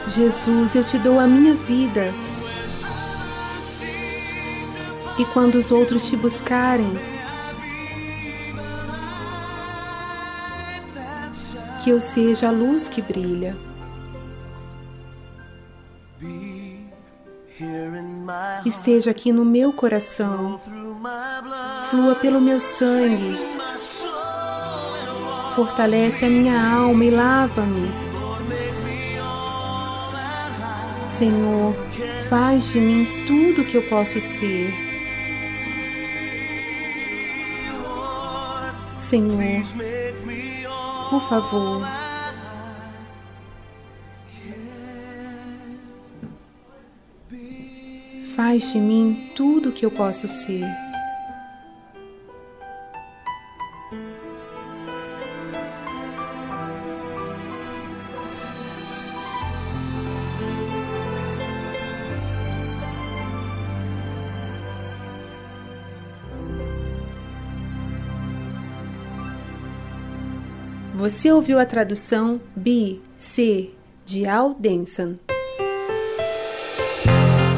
Jesus, 0.06 0.74
eu 0.74 0.84
te 0.84 0.98
dou 0.98 1.18
a 1.18 1.26
minha 1.26 1.54
vida 1.54 2.12
e 5.18 5.24
quando 5.26 5.56
os 5.56 5.70
outros 5.70 6.08
te 6.08 6.16
buscarem, 6.16 6.92
que 11.82 11.90
eu 11.90 12.00
seja 12.00 12.48
a 12.48 12.50
luz 12.52 12.88
que 12.88 13.02
brilha. 13.02 13.56
Esteja 18.64 19.10
aqui 19.10 19.32
no 19.32 19.44
meu 19.44 19.72
coração, 19.72 20.60
flua 21.90 22.14
pelo 22.14 22.40
meu 22.40 22.60
sangue, 22.60 23.36
fortalece 25.54 26.24
a 26.24 26.28
minha 26.28 26.74
alma 26.76 27.04
e 27.04 27.10
lava-me. 27.10 27.90
Senhor, 31.08 31.74
faz 32.28 32.72
de 32.72 32.80
mim 32.80 33.06
tudo 33.26 33.62
o 33.62 33.64
que 33.64 33.76
eu 33.76 33.82
posso 33.82 34.20
ser. 34.20 34.91
Senhor, 39.12 39.62
por 41.10 41.20
favor. 41.28 41.86
Faz 48.34 48.72
de 48.72 48.78
mim 48.78 49.30
tudo 49.36 49.68
o 49.68 49.72
que 49.72 49.84
eu 49.84 49.90
posso 49.90 50.26
ser. 50.28 50.64
Você 71.02 71.32
ouviu 71.32 71.58
a 71.58 71.66
tradução 71.66 72.40
B, 72.54 73.00
C, 73.18 73.70
de 74.06 74.24
Al 74.24 74.54
Denson. 74.54 75.16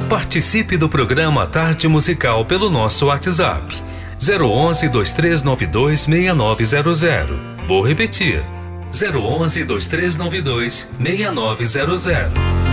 Participe 0.09 0.79
do 0.79 0.89
programa 0.89 1.47
Tarde 1.47 1.87
Musical 1.87 2.47
pelo 2.47 2.71
nosso 2.71 3.05
WhatsApp 3.05 3.83
011 4.19 4.89
2392 4.89 6.01
6900. 6.01 7.37
Vou 7.69 7.83
repetir. 7.83 8.43
011 8.91 9.62
2392 9.65 10.91
6900. 10.99 12.64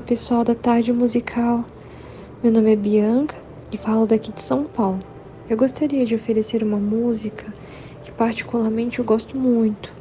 Pessoal 0.00 0.42
da 0.42 0.54
Tarde 0.54 0.92
Musical. 0.92 1.64
Meu 2.42 2.50
nome 2.50 2.72
é 2.72 2.76
Bianca 2.76 3.36
e 3.70 3.76
falo 3.76 4.06
daqui 4.06 4.32
de 4.32 4.42
São 4.42 4.64
Paulo. 4.64 5.00
Eu 5.48 5.56
gostaria 5.56 6.06
de 6.06 6.14
oferecer 6.14 6.64
uma 6.64 6.78
música 6.78 7.52
que 8.02 8.10
particularmente 8.10 8.98
eu 8.98 9.04
gosto 9.04 9.38
muito. 9.38 9.92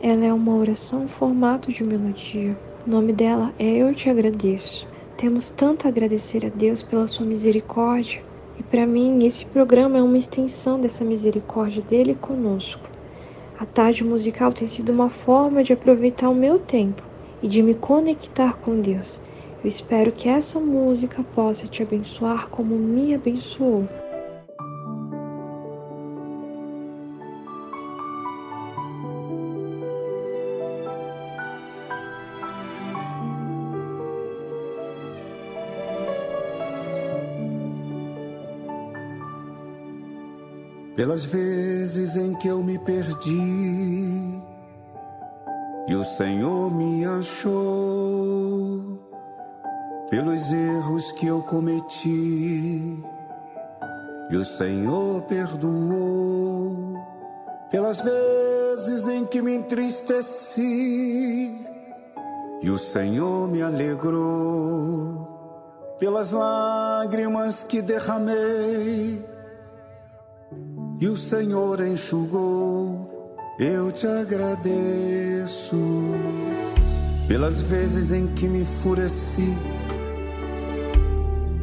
Ela 0.00 0.24
é 0.24 0.32
uma 0.32 0.56
oração 0.56 1.06
formato 1.06 1.70
de 1.70 1.84
melodia. 1.84 2.58
O 2.86 2.90
nome 2.90 3.12
dela 3.12 3.52
é 3.58 3.68
Eu 3.68 3.94
Te 3.94 4.08
Agradeço. 4.08 4.86
Temos 5.16 5.48
tanto 5.50 5.86
a 5.86 5.90
agradecer 5.90 6.44
a 6.46 6.48
Deus 6.48 6.82
pela 6.82 7.06
sua 7.06 7.26
misericórdia 7.26 8.22
e 8.58 8.62
para 8.62 8.86
mim 8.86 9.24
esse 9.24 9.44
programa 9.46 9.98
é 9.98 10.02
uma 10.02 10.18
extensão 10.18 10.80
dessa 10.80 11.04
misericórdia 11.04 11.82
dele 11.82 12.14
conosco. 12.14 12.88
A 13.58 13.66
tarde 13.66 14.02
musical 14.02 14.52
tem 14.52 14.66
sido 14.66 14.92
uma 14.92 15.10
forma 15.10 15.62
de 15.62 15.72
aproveitar 15.72 16.28
o 16.30 16.34
meu 16.34 16.58
tempo 16.58 17.02
e 17.42 17.48
de 17.48 17.62
me 17.62 17.74
conectar 17.74 18.56
com 18.58 18.80
Deus. 18.80 19.20
Eu 19.62 19.68
espero 19.68 20.10
que 20.10 20.28
essa 20.28 20.58
música 20.58 21.22
possa 21.22 21.68
te 21.68 21.84
abençoar 21.84 22.48
como 22.48 22.76
me 22.76 23.14
abençoou. 23.14 23.88
Pelas 40.96 41.24
vezes 41.24 42.16
em 42.16 42.34
que 42.34 42.48
eu 42.48 42.64
me 42.64 42.80
perdi 42.80 44.42
e 45.88 45.94
o 45.94 46.04
Senhor 46.04 46.72
me 46.72 47.04
achou 47.06 49.01
pelos 50.12 50.52
erros 50.52 51.10
que 51.12 51.26
eu 51.26 51.40
cometi. 51.40 53.02
E 54.28 54.36
o 54.36 54.44
Senhor 54.44 55.22
perdoou 55.22 56.94
pelas 57.70 58.02
vezes 58.02 59.08
em 59.08 59.24
que 59.24 59.40
me 59.40 59.54
entristeci. 59.54 61.56
E 62.60 62.68
o 62.68 62.76
Senhor 62.76 63.48
me 63.48 63.62
alegrou 63.62 65.26
pelas 65.98 66.32
lágrimas 66.32 67.62
que 67.62 67.80
derramei. 67.80 69.18
E 71.00 71.08
o 71.08 71.16
Senhor 71.16 71.80
enxugou, 71.80 73.38
eu 73.58 73.90
te 73.90 74.06
agradeço 74.06 75.78
pelas 77.26 77.62
vezes 77.62 78.12
em 78.12 78.26
que 78.26 78.46
me 78.46 78.60
enfureci 78.60 79.71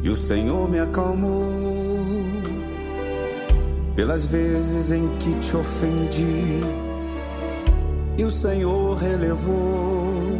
e 0.02 0.08
o 0.08 0.16
Senhor 0.16 0.68
me 0.68 0.78
acalmou. 0.78 2.00
Pelas 3.94 4.24
vezes 4.24 4.92
em 4.92 5.08
que 5.18 5.34
te 5.34 5.56
ofendi, 5.56 6.60
e 8.16 8.24
o 8.24 8.30
Senhor 8.30 8.96
relevou. 8.96 10.38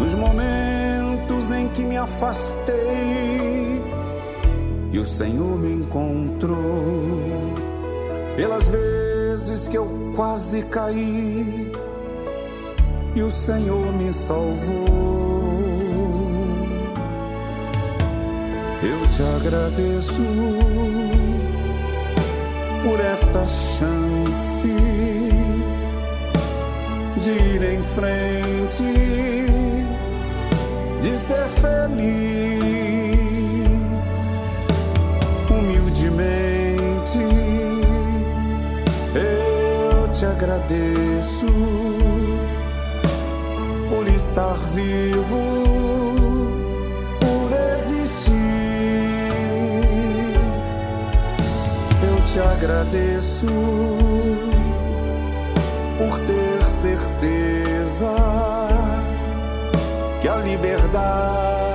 Nos 0.00 0.14
momentos 0.14 1.52
em 1.52 1.68
que 1.68 1.84
me 1.84 1.96
afastei, 1.96 3.80
e 4.90 4.98
o 4.98 5.04
Senhor 5.04 5.58
me 5.58 5.74
encontrou. 5.74 7.22
Pelas 8.36 8.64
vezes 8.64 9.68
que 9.68 9.78
eu 9.78 9.86
quase 10.16 10.62
caí, 10.62 11.70
e 13.14 13.22
o 13.22 13.30
Senhor 13.30 13.92
me 13.92 14.12
salvou. 14.12 15.21
te 19.16 19.22
agradeço 19.22 20.22
por 22.82 22.98
esta 22.98 23.44
chance 23.44 24.68
de 27.20 27.30
ir 27.54 27.62
em 27.62 27.82
frente, 27.94 28.82
de 31.00 31.16
ser 31.16 31.48
feliz, 31.60 31.92
humildemente. 35.50 37.18
Eu 39.14 40.08
te 40.12 40.24
agradeço 40.24 41.46
por 43.90 44.08
estar 44.08 44.56
vivo 44.74 45.81
te 52.32 52.40
agradeço 52.40 53.46
por 55.98 56.18
ter 56.20 56.62
certeza 56.64 58.16
que 60.22 60.28
a 60.28 60.36
liberdade 60.38 61.71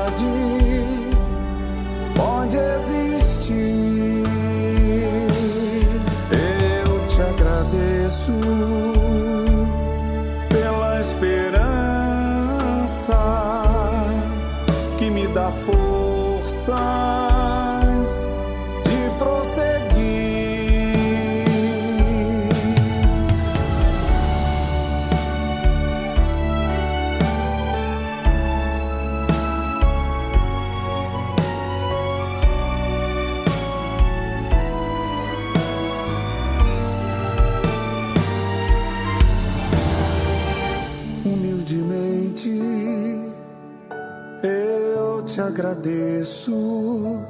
agradeço 45.58 47.26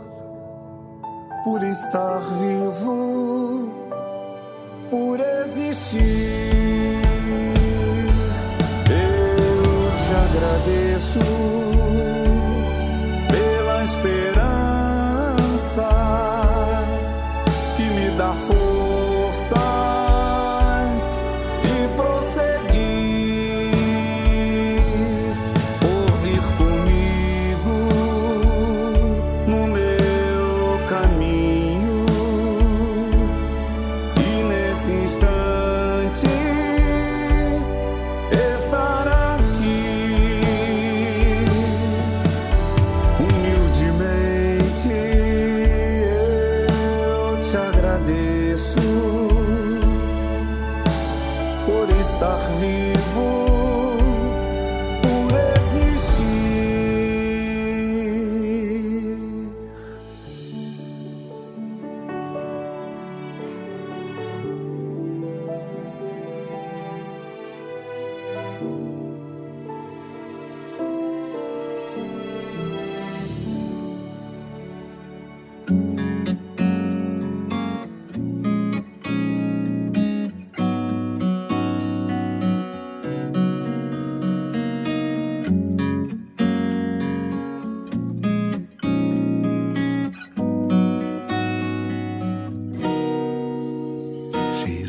por 1.46 1.64
estar 1.64 2.20
vivo. 2.20 3.07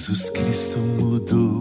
Jesus 0.09 0.31
Cristo 0.31 0.79
mudou. 0.79 1.58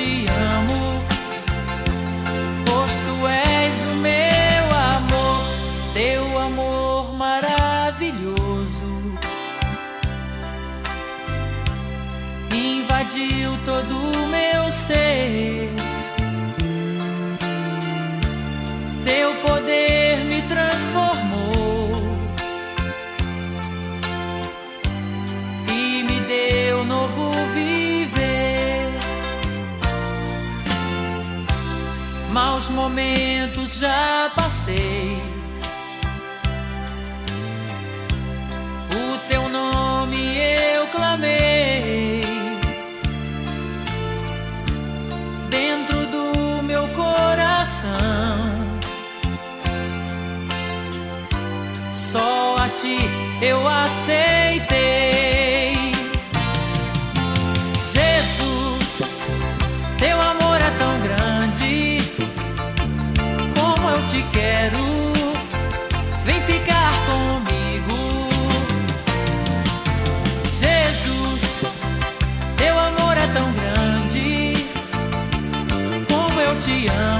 te 0.00 0.26
amo, 0.56 0.82
pois 2.64 2.94
tu 3.04 3.14
és 3.28 3.76
o 3.92 3.94
meu 4.06 4.64
amor, 4.96 5.40
teu 5.92 6.38
amor 6.38 7.12
maravilhoso. 7.16 8.88
Invadiu 12.52 13.58
todo 13.66 13.94
o 14.16 14.19
momentos 32.90 33.78
já 33.78 34.32
passei. 34.34 35.16
O 38.92 39.18
teu 39.28 39.48
nome 39.48 40.18
eu 40.74 40.86
clamei. 40.88 42.20
Dentro 45.48 46.06
do 46.06 46.62
meu 46.64 46.86
coração, 46.88 48.40
só 51.94 52.56
a 52.58 52.68
ti 52.70 52.98
eu 53.40 53.66
aceitei. 53.68 55.19
quero. 64.60 65.12
Vem 66.24 66.40
ficar 66.42 66.92
comigo. 67.06 68.28
Jesus, 70.52 71.40
teu 72.56 72.78
amor 72.78 73.16
é 73.16 73.26
tão 73.28 73.50
grande. 73.52 74.66
Como 76.08 76.40
eu 76.40 76.58
te 76.58 76.88
amo. 76.88 77.19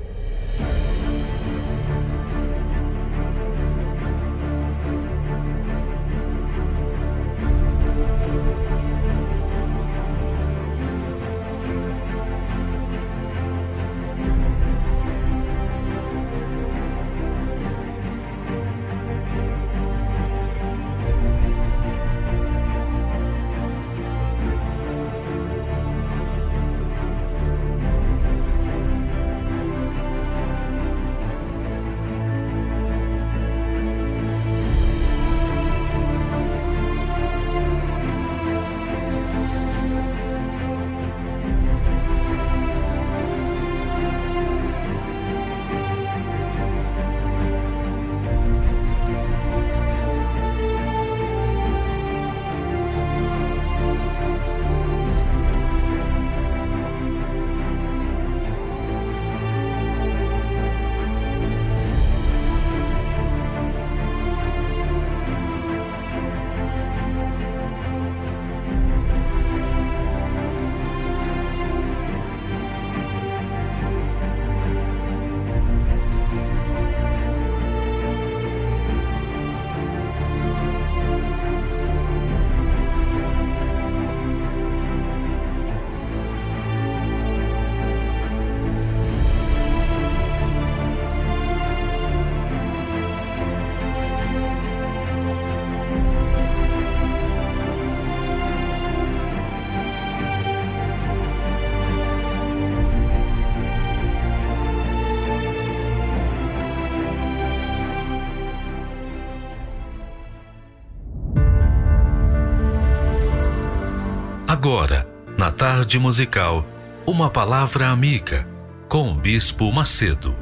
Agora, 114.63 115.07
na 115.39 115.49
tarde 115.49 115.97
musical, 115.97 116.63
uma 117.07 117.31
palavra 117.31 117.89
amiga 117.89 118.47
com 118.87 119.11
o 119.11 119.15
Bispo 119.15 119.71
Macedo. 119.71 120.35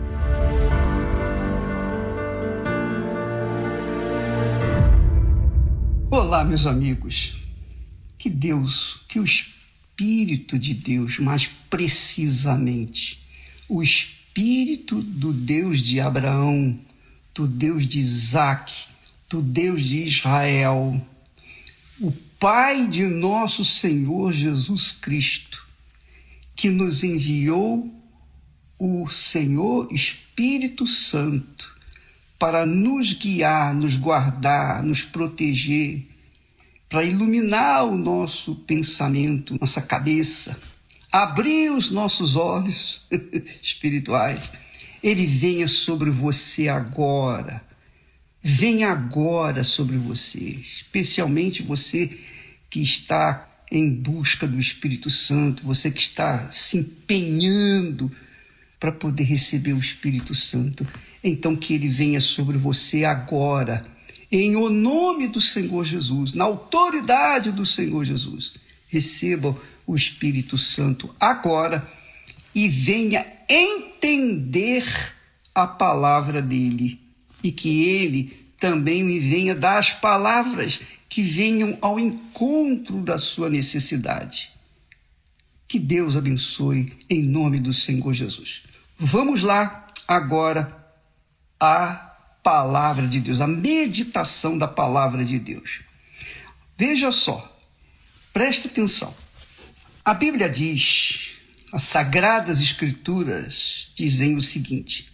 Olá, 6.12 6.44
meus 6.44 6.66
amigos. 6.66 7.38
Que 8.18 8.30
Deus, 8.30 9.00
que 9.08 9.22
o 9.22 9.24
Espírito 9.24 10.60
de 10.60 10.74
Deus, 10.74 11.18
mais 11.18 11.48
precisamente, 11.70 13.26
o 13.70 13.82
Espírito 13.82 15.02
do 15.02 15.32
Deus 15.32 15.82
de 15.82 16.02
Abraão, 16.02 16.78
do 17.34 17.48
Deus 17.48 17.88
de 17.88 18.00
Isaac, 18.00 18.88
do 19.30 19.42
Deus 19.42 19.82
de 19.82 20.04
Israel, 20.04 21.02
o 22.02 22.12
Pai 22.40 22.88
de 22.88 23.06
nosso 23.06 23.66
Senhor 23.66 24.32
Jesus 24.32 24.94
Cristo, 24.94 25.68
que 26.56 26.70
nos 26.70 27.04
enviou 27.04 27.94
o 28.80 29.10
Senhor 29.10 29.90
Espírito 29.92 30.88
Santo 30.88 31.70
para 32.40 32.66
nos 32.66 33.12
guiar, 33.12 33.76
nos 33.76 33.98
guardar, 33.98 34.82
nos 34.82 35.04
proteger, 35.04 36.08
para 36.88 37.04
iluminar 37.04 37.84
o 37.84 37.98
nosso 37.98 38.56
pensamento, 38.56 39.58
nossa 39.60 39.82
cabeça, 39.82 40.58
abrir 41.12 41.74
os 41.74 41.92
nossos 41.92 42.38
olhos 42.38 43.02
espirituais. 43.62 44.50
Ele 45.04 45.26
venha 45.26 45.68
sobre 45.68 46.10
você 46.10 46.70
agora. 46.70 47.68
Venha 48.42 48.90
agora 48.94 49.66
sobre 49.66 49.98
você, 49.98 50.40
especialmente 50.40 51.62
você 51.62 52.29
que 52.70 52.82
está 52.82 53.48
em 53.72 53.90
busca 53.90 54.48
do 54.48 54.60
Espírito 54.60 55.10
Santo, 55.10 55.64
você 55.64 55.92
que 55.92 56.02
está 56.02 56.52
se 56.52 56.78
empenhando 56.78 58.12
para 58.80 58.92
poder 58.92 59.24
receber 59.24 59.74
o 59.74 59.80
Espírito 59.80 60.34
Santo. 60.34 60.88
Então 61.24 61.56
que 61.56 61.74
ele 61.74 61.88
venha 61.88 62.22
sobre 62.22 62.58
você 62.58 63.04
agora 63.04 63.86
em 64.32 64.56
o 64.56 64.70
nome 64.70 65.28
do 65.28 65.42
Senhor 65.42 65.84
Jesus, 65.84 66.34
na 66.34 66.46
autoridade 66.46 67.52
do 67.52 67.66
Senhor 67.66 68.06
Jesus. 68.06 68.54
Receba 68.88 69.56
o 69.86 69.96
Espírito 69.96 70.58
Santo 70.58 71.14
agora 71.20 71.88
e 72.54 72.68
venha 72.68 73.26
entender 73.48 74.86
a 75.54 75.68
palavra 75.68 76.42
dele 76.42 77.00
e 77.44 77.52
que 77.52 77.84
ele 77.86 78.38
também 78.60 79.04
me 79.04 79.20
venha 79.20 79.56
dar 79.56 79.80
as 79.80 79.92
palavras 79.92 80.80
que 81.10 81.24
venham 81.24 81.78
ao 81.82 82.00
encontro 82.00 83.02
da 83.02 83.18
sua 83.18 83.50
necessidade. 83.50 84.52
Que 85.68 85.80
Deus 85.80 86.16
abençoe 86.16 86.96
em 87.10 87.24
nome 87.24 87.60
do 87.60 87.74
Senhor 87.74 88.14
Jesus. 88.14 88.64
Vamos 88.98 89.42
lá 89.42 89.92
agora 90.08 90.78
a 91.60 92.16
palavra 92.44 93.08
de 93.08 93.20
Deus, 93.20 93.42
a 93.42 93.48
meditação 93.48 94.58
da 94.58 94.68
palavra 94.68 95.26
de 95.26 95.40
Deus. 95.40 95.82
Veja 96.78 97.12
só, 97.12 97.60
presta 98.32 98.68
atenção. 98.68 99.14
A 100.06 100.14
Bíblia 100.14 100.50
diz, 100.50 101.38
as 101.72 101.84
Sagradas 101.84 102.62
Escrituras 102.62 103.92
dizem 103.96 104.36
o 104.36 104.42
seguinte: 104.42 105.12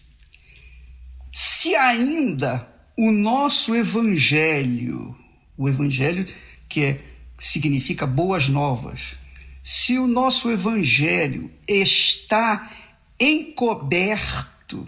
se 1.34 1.76
ainda 1.76 2.67
o 2.97 3.11
nosso 3.11 3.76
Evangelho, 3.76 5.17
o 5.57 5.69
Evangelho 5.69 6.27
que 6.68 6.84
é, 6.84 7.02
significa 7.38 8.06
boas 8.06 8.49
novas, 8.49 9.15
se 9.64 9.98
o 9.98 10.07
nosso 10.07 10.52
Evangelho 10.52 11.52
está 11.68 12.72
encoberto 13.19 14.88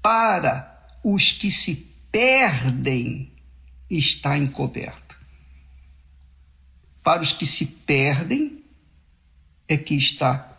para 0.00 0.98
os 1.02 1.32
que 1.32 1.50
se 1.50 1.90
perdem 2.10 3.32
está 3.90 4.36
encoberto. 4.38 5.18
Para 7.02 7.22
os 7.22 7.32
que 7.32 7.46
se 7.46 7.66
perdem 7.66 8.64
é 9.68 9.76
que 9.76 9.94
está 9.94 10.50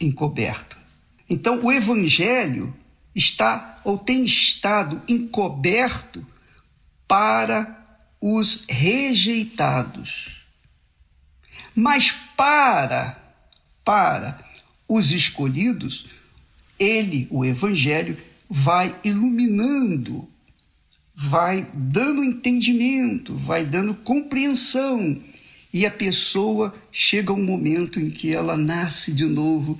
encoberto. 0.00 0.76
Então, 1.28 1.62
o 1.64 1.72
Evangelho 1.72 2.74
está 3.14 3.80
ou 3.84 3.98
tem 3.98 4.24
estado 4.24 5.02
encoberto 5.06 6.26
para 7.06 7.83
os 8.26 8.64
rejeitados. 8.70 10.30
Mas 11.76 12.10
para 12.34 13.22
para 13.84 14.42
os 14.88 15.10
escolhidos, 15.10 16.06
ele, 16.78 17.28
o 17.30 17.44
evangelho, 17.44 18.16
vai 18.48 18.96
iluminando, 19.04 20.26
vai 21.14 21.66
dando 21.74 22.24
entendimento, 22.24 23.34
vai 23.34 23.62
dando 23.62 23.92
compreensão. 23.92 25.20
E 25.70 25.84
a 25.84 25.90
pessoa 25.90 26.74
chega 26.90 27.30
a 27.30 27.34
um 27.34 27.44
momento 27.44 28.00
em 28.00 28.08
que 28.08 28.32
ela 28.32 28.56
nasce 28.56 29.12
de 29.12 29.26
novo, 29.26 29.78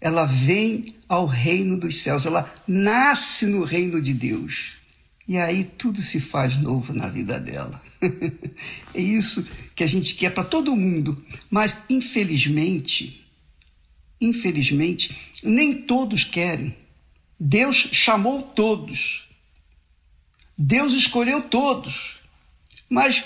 ela 0.00 0.24
vem 0.24 0.94
ao 1.06 1.26
reino 1.26 1.78
dos 1.78 2.00
céus, 2.00 2.24
ela 2.24 2.50
nasce 2.66 3.44
no 3.44 3.62
reino 3.62 4.00
de 4.00 4.14
Deus. 4.14 4.83
E 5.26 5.38
aí 5.38 5.64
tudo 5.64 6.02
se 6.02 6.20
faz 6.20 6.56
novo 6.56 6.92
na 6.92 7.08
vida 7.08 7.40
dela. 7.40 7.82
é 8.94 9.00
isso 9.00 9.48
que 9.74 9.82
a 9.82 9.86
gente 9.86 10.14
quer 10.14 10.30
para 10.30 10.44
todo 10.44 10.76
mundo, 10.76 11.24
mas 11.50 11.82
infelizmente, 11.88 13.26
infelizmente, 14.20 15.16
nem 15.42 15.82
todos 15.82 16.24
querem. 16.24 16.76
Deus 17.40 17.88
chamou 17.92 18.42
todos. 18.42 19.28
Deus 20.56 20.92
escolheu 20.92 21.42
todos. 21.42 22.16
Mas 22.88 23.24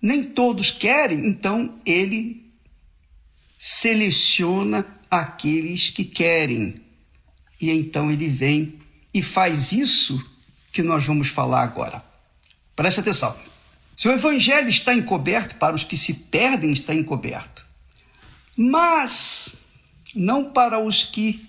nem 0.00 0.24
todos 0.24 0.70
querem, 0.70 1.26
então 1.26 1.80
ele 1.84 2.50
seleciona 3.58 4.86
aqueles 5.10 5.90
que 5.90 6.04
querem. 6.04 6.80
E 7.60 7.70
então 7.70 8.10
ele 8.10 8.28
vem 8.28 8.78
e 9.12 9.22
faz 9.22 9.72
isso 9.72 10.35
que 10.76 10.82
nós 10.82 11.06
vamos 11.06 11.28
falar 11.28 11.62
agora. 11.62 12.04
Preste 12.76 13.00
atenção. 13.00 13.34
Se 13.96 14.06
o 14.08 14.12
evangelho 14.12 14.68
está 14.68 14.92
encoberto, 14.92 15.54
para 15.54 15.74
os 15.74 15.82
que 15.82 15.96
se 15.96 16.12
perdem 16.12 16.70
está 16.70 16.94
encoberto. 16.94 17.64
Mas 18.54 19.56
não 20.14 20.52
para 20.52 20.78
os 20.78 21.02
que 21.02 21.48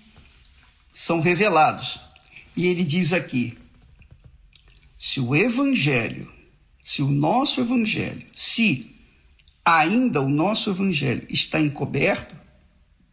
são 0.90 1.20
revelados. 1.20 2.00
E 2.56 2.66
ele 2.68 2.82
diz 2.82 3.12
aqui: 3.12 3.58
se 4.98 5.20
o 5.20 5.36
evangelho, 5.36 6.32
se 6.82 7.02
o 7.02 7.10
nosso 7.10 7.60
evangelho, 7.60 8.26
se 8.34 8.96
ainda 9.62 10.22
o 10.22 10.28
nosso 10.30 10.70
evangelho 10.70 11.26
está 11.28 11.60
encoberto, 11.60 12.34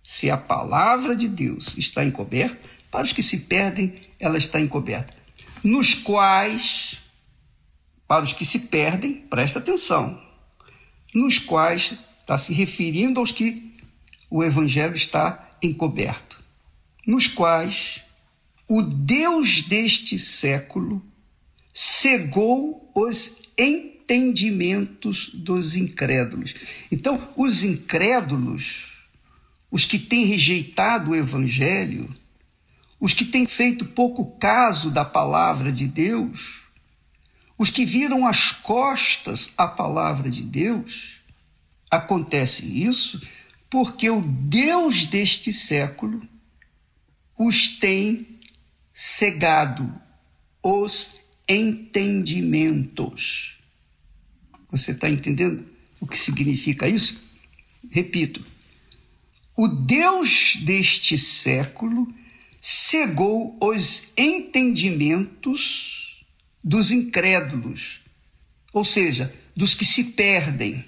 se 0.01 0.31
a 0.31 0.37
palavra 0.37 1.13
de 1.13 1.27
Deus 1.27 1.77
está 1.77 2.05
encoberta, 2.05 2.57
para 2.89 3.03
os 3.03 3.11
que 3.11 3.21
se 3.21 3.39
perdem, 3.41 3.95
ela 4.17 4.37
está 4.37 4.61
encoberta. 4.61 5.13
Nos 5.65 5.93
quais, 5.93 6.99
para 8.07 8.23
os 8.23 8.31
que 8.31 8.45
se 8.45 8.59
perdem, 8.67 9.15
presta 9.15 9.59
atenção, 9.59 10.21
nos 11.13 11.39
quais 11.39 11.95
está 12.21 12.37
se 12.37 12.53
referindo 12.53 13.19
aos 13.19 13.31
que 13.31 13.73
o 14.29 14.43
evangelho 14.43 14.95
está 14.95 15.57
encoberto 15.61 16.35
nos 17.05 17.27
quais 17.27 18.01
o 18.67 18.81
Deus 18.81 19.61
deste 19.61 20.17
século 20.17 21.05
cegou 21.73 22.91
os 22.95 23.43
entendimentos 23.57 25.29
dos 25.33 25.75
incrédulos. 25.75 26.53
Então, 26.91 27.29
os 27.35 27.63
incrédulos, 27.63 28.93
os 29.69 29.85
que 29.85 29.99
têm 29.99 30.25
rejeitado 30.25 31.11
o 31.11 31.15
evangelho, 31.15 32.09
os 33.05 33.13
que 33.13 33.23
têm 33.23 33.45
feito 33.45 33.85
pouco 33.85 34.25
caso 34.39 34.89
da 34.89 35.05
palavra 35.05 35.71
de 35.71 35.85
Deus, 35.85 36.63
os 37.55 37.69
que 37.69 37.85
viram 37.85 38.25
as 38.25 38.51
costas 38.51 39.51
à 39.55 39.67
palavra 39.67 40.27
de 40.27 40.41
Deus, 40.41 41.17
acontece 41.91 42.65
isso 42.65 43.21
porque 43.69 44.09
o 44.09 44.21
Deus 44.21 45.05
deste 45.05 45.53
século 45.53 46.27
os 47.37 47.77
tem 47.77 48.39
cegado 48.91 49.93
os 50.63 51.17
entendimentos. 51.47 53.59
Você 54.71 54.93
está 54.93 55.07
entendendo 55.07 55.63
o 55.99 56.07
que 56.07 56.17
significa 56.17 56.87
isso? 56.87 57.23
Repito, 57.87 58.43
o 59.55 59.67
Deus 59.67 60.55
deste 60.63 61.19
século 61.19 62.11
cegou 62.67 63.55
os 63.61 64.11
entendimentos 64.17 66.25
dos 66.63 66.89
incrédulos, 66.89 68.01
ou 68.73 68.83
seja, 68.83 69.31
dos 69.55 69.75
que 69.75 69.85
se 69.85 70.13
perdem, 70.13 70.83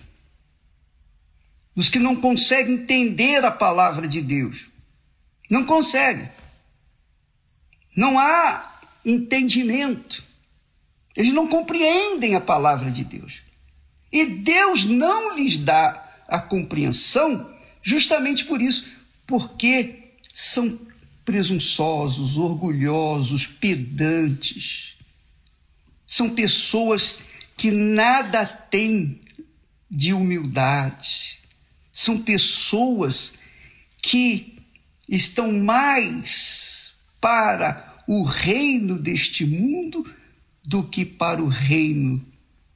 dos 1.76 1.88
que 1.88 2.00
não 2.00 2.16
conseguem 2.16 2.74
entender 2.74 3.46
a 3.46 3.52
palavra 3.52 4.08
de 4.08 4.22
Deus. 4.22 4.66
Não 5.48 5.66
conseguem. 5.66 6.28
Não 7.96 8.18
há 8.18 8.80
entendimento. 9.06 10.24
Eles 11.16 11.32
não 11.32 11.48
compreendem 11.48 12.34
a 12.34 12.42
palavra 12.42 12.90
de 12.90 13.04
Deus. 13.04 13.42
E 14.12 14.26
Deus 14.26 14.84
não 14.84 15.36
lhes 15.36 15.58
dá 15.58 16.24
a 16.28 16.40
compreensão 16.40 17.56
justamente 17.84 18.46
por 18.46 18.64
isso, 18.64 18.92
porque 19.28 20.06
são 20.34 20.87
presunçosos, 21.28 22.38
orgulhosos, 22.38 23.46
pedantes. 23.46 24.96
São 26.06 26.30
pessoas 26.30 27.20
que 27.58 27.70
nada 27.70 28.46
têm 28.46 29.20
de 29.92 30.14
humildade. 30.14 31.42
São 31.92 32.22
pessoas 32.22 33.34
que 34.02 34.58
estão 35.10 35.52
mais 35.52 36.96
para 37.20 38.02
o 38.08 38.24
reino 38.24 38.98
deste 38.98 39.46
mundo 39.46 40.10
do 40.64 40.82
que 40.82 41.04
para 41.04 41.44
o 41.44 41.50
reino 41.50 42.26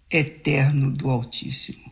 eterno 0.09 0.91
do 0.91 1.09
Altíssimo. 1.09 1.89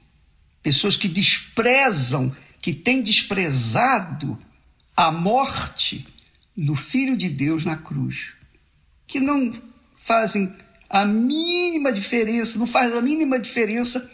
Pessoas 0.61 0.97
que 0.97 1.07
desprezam, 1.07 2.35
que 2.61 2.73
têm 2.73 3.01
desprezado 3.01 4.37
a 4.93 5.09
morte 5.09 6.05
do 6.65 6.75
Filho 6.75 7.15
de 7.15 7.29
Deus 7.29 7.63
na 7.63 7.77
cruz, 7.77 8.33
que 9.07 9.19
não 9.19 9.51
fazem 9.95 10.53
a 10.89 11.05
mínima 11.05 11.91
diferença, 11.91 12.59
não 12.59 12.67
faz 12.67 12.93
a 12.93 13.01
mínima 13.01 13.39
diferença 13.39 14.11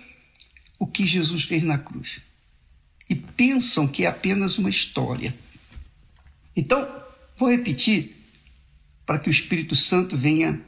o 0.77 0.85
que 0.85 1.05
Jesus 1.05 1.43
fez 1.43 1.63
na 1.63 1.77
cruz. 1.77 2.19
E 3.09 3.15
pensam 3.15 3.87
que 3.87 4.03
é 4.03 4.07
apenas 4.07 4.57
uma 4.57 4.69
história. 4.69 5.35
Então, 6.55 6.87
vou 7.35 7.49
repetir 7.49 8.15
para 9.05 9.19
que 9.19 9.29
o 9.29 9.31
Espírito 9.31 9.75
Santo 9.75 10.15
venha 10.15 10.61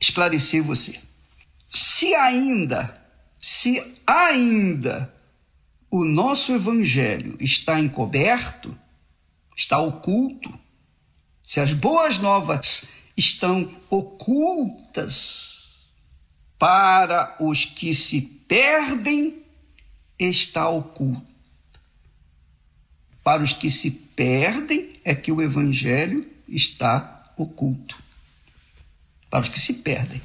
esclarecer 0.00 0.62
você. 0.62 0.98
Se 1.68 2.14
ainda, 2.14 3.02
se 3.38 3.82
ainda 4.06 5.12
o 5.90 6.04
nosso 6.04 6.54
evangelho 6.54 7.36
está 7.40 7.80
encoberto, 7.80 8.76
está 9.56 9.78
oculto, 9.78 10.65
se 11.46 11.60
as 11.60 11.72
boas 11.72 12.18
novas 12.18 12.82
estão 13.16 13.80
ocultas 13.88 15.86
para 16.58 17.36
os 17.38 17.64
que 17.64 17.94
se 17.94 18.20
perdem, 18.20 19.44
está 20.18 20.68
oculto. 20.68 21.24
Para 23.22 23.44
os 23.44 23.52
que 23.52 23.70
se 23.70 23.92
perdem 23.92 24.96
é 25.04 25.14
que 25.14 25.30
o 25.30 25.40
evangelho 25.40 26.28
está 26.48 27.32
oculto 27.36 27.96
para 29.30 29.42
os 29.42 29.48
que 29.48 29.60
se 29.60 29.74
perdem. 29.74 30.20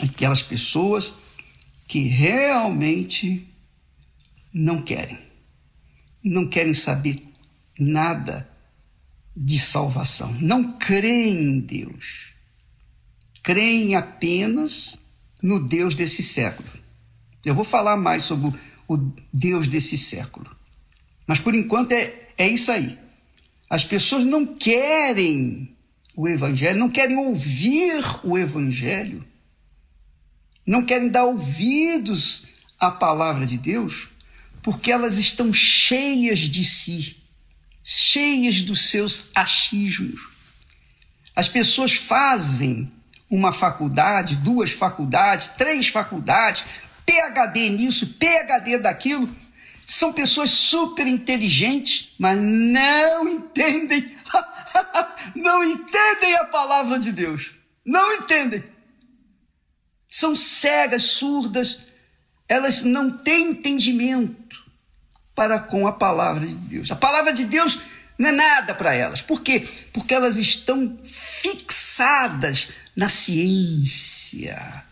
Aquelas 0.00 0.40
pessoas 0.40 1.18
que 1.86 2.04
realmente 2.04 3.46
não 4.50 4.80
querem, 4.80 5.18
não 6.22 6.48
querem 6.48 6.72
saber 6.72 7.22
nada 7.78 8.53
de 9.36 9.58
salvação, 9.58 10.32
não 10.40 10.72
creem 10.72 11.36
em 11.36 11.60
Deus, 11.60 12.28
creem 13.42 13.94
apenas 13.94 14.98
no 15.42 15.66
Deus 15.66 15.94
desse 15.94 16.22
século. 16.22 16.68
Eu 17.44 17.54
vou 17.54 17.64
falar 17.64 17.96
mais 17.96 18.24
sobre 18.24 18.58
o 18.88 18.96
Deus 19.32 19.66
desse 19.66 19.98
século, 19.98 20.54
mas 21.26 21.38
por 21.38 21.54
enquanto 21.54 21.92
é, 21.92 22.28
é 22.38 22.48
isso 22.48 22.70
aí. 22.70 22.98
As 23.68 23.84
pessoas 23.84 24.24
não 24.24 24.46
querem 24.46 25.74
o 26.14 26.28
Evangelho, 26.28 26.78
não 26.78 26.88
querem 26.88 27.16
ouvir 27.16 28.02
o 28.22 28.38
Evangelho, 28.38 29.24
não 30.66 30.84
querem 30.84 31.08
dar 31.08 31.24
ouvidos 31.24 32.46
à 32.78 32.90
palavra 32.90 33.44
de 33.46 33.58
Deus, 33.58 34.08
porque 34.62 34.90
elas 34.90 35.18
estão 35.18 35.52
cheias 35.52 36.40
de 36.40 36.64
si, 36.64 37.23
cheias 37.84 38.62
dos 38.62 38.88
seus 38.88 39.30
achismos. 39.34 40.20
As 41.36 41.46
pessoas 41.46 41.94
fazem 41.94 42.90
uma 43.30 43.52
faculdade, 43.52 44.36
duas 44.36 44.72
faculdades, 44.72 45.48
três 45.48 45.88
faculdades, 45.88 46.64
PhD 47.04 47.68
nisso, 47.70 48.14
PhD 48.14 48.78
daquilo. 48.78 49.28
São 49.86 50.12
pessoas 50.12 50.50
super 50.50 51.06
inteligentes, 51.06 52.14
mas 52.18 52.38
não 52.40 53.28
entendem 53.28 54.14
não 55.34 55.62
entendem 55.62 56.36
a 56.36 56.44
palavra 56.44 56.98
de 56.98 57.12
Deus. 57.12 57.52
Não 57.84 58.14
entendem. 58.14 58.64
São 60.08 60.34
cegas, 60.36 61.04
surdas, 61.04 61.80
elas 62.48 62.82
não 62.82 63.16
têm 63.16 63.50
entendimento 63.50 64.43
para 65.34 65.58
com 65.58 65.86
a 65.86 65.92
palavra 65.92 66.46
de 66.46 66.54
Deus. 66.54 66.90
A 66.90 66.96
palavra 66.96 67.32
de 67.32 67.44
Deus 67.44 67.80
não 68.18 68.28
é 68.28 68.32
nada 68.32 68.74
para 68.74 68.94
elas. 68.94 69.20
Por 69.20 69.42
quê? 69.42 69.68
Porque 69.92 70.14
elas 70.14 70.36
estão 70.36 70.98
fixadas 71.02 72.68
na 72.94 73.08
ciência 73.08 74.84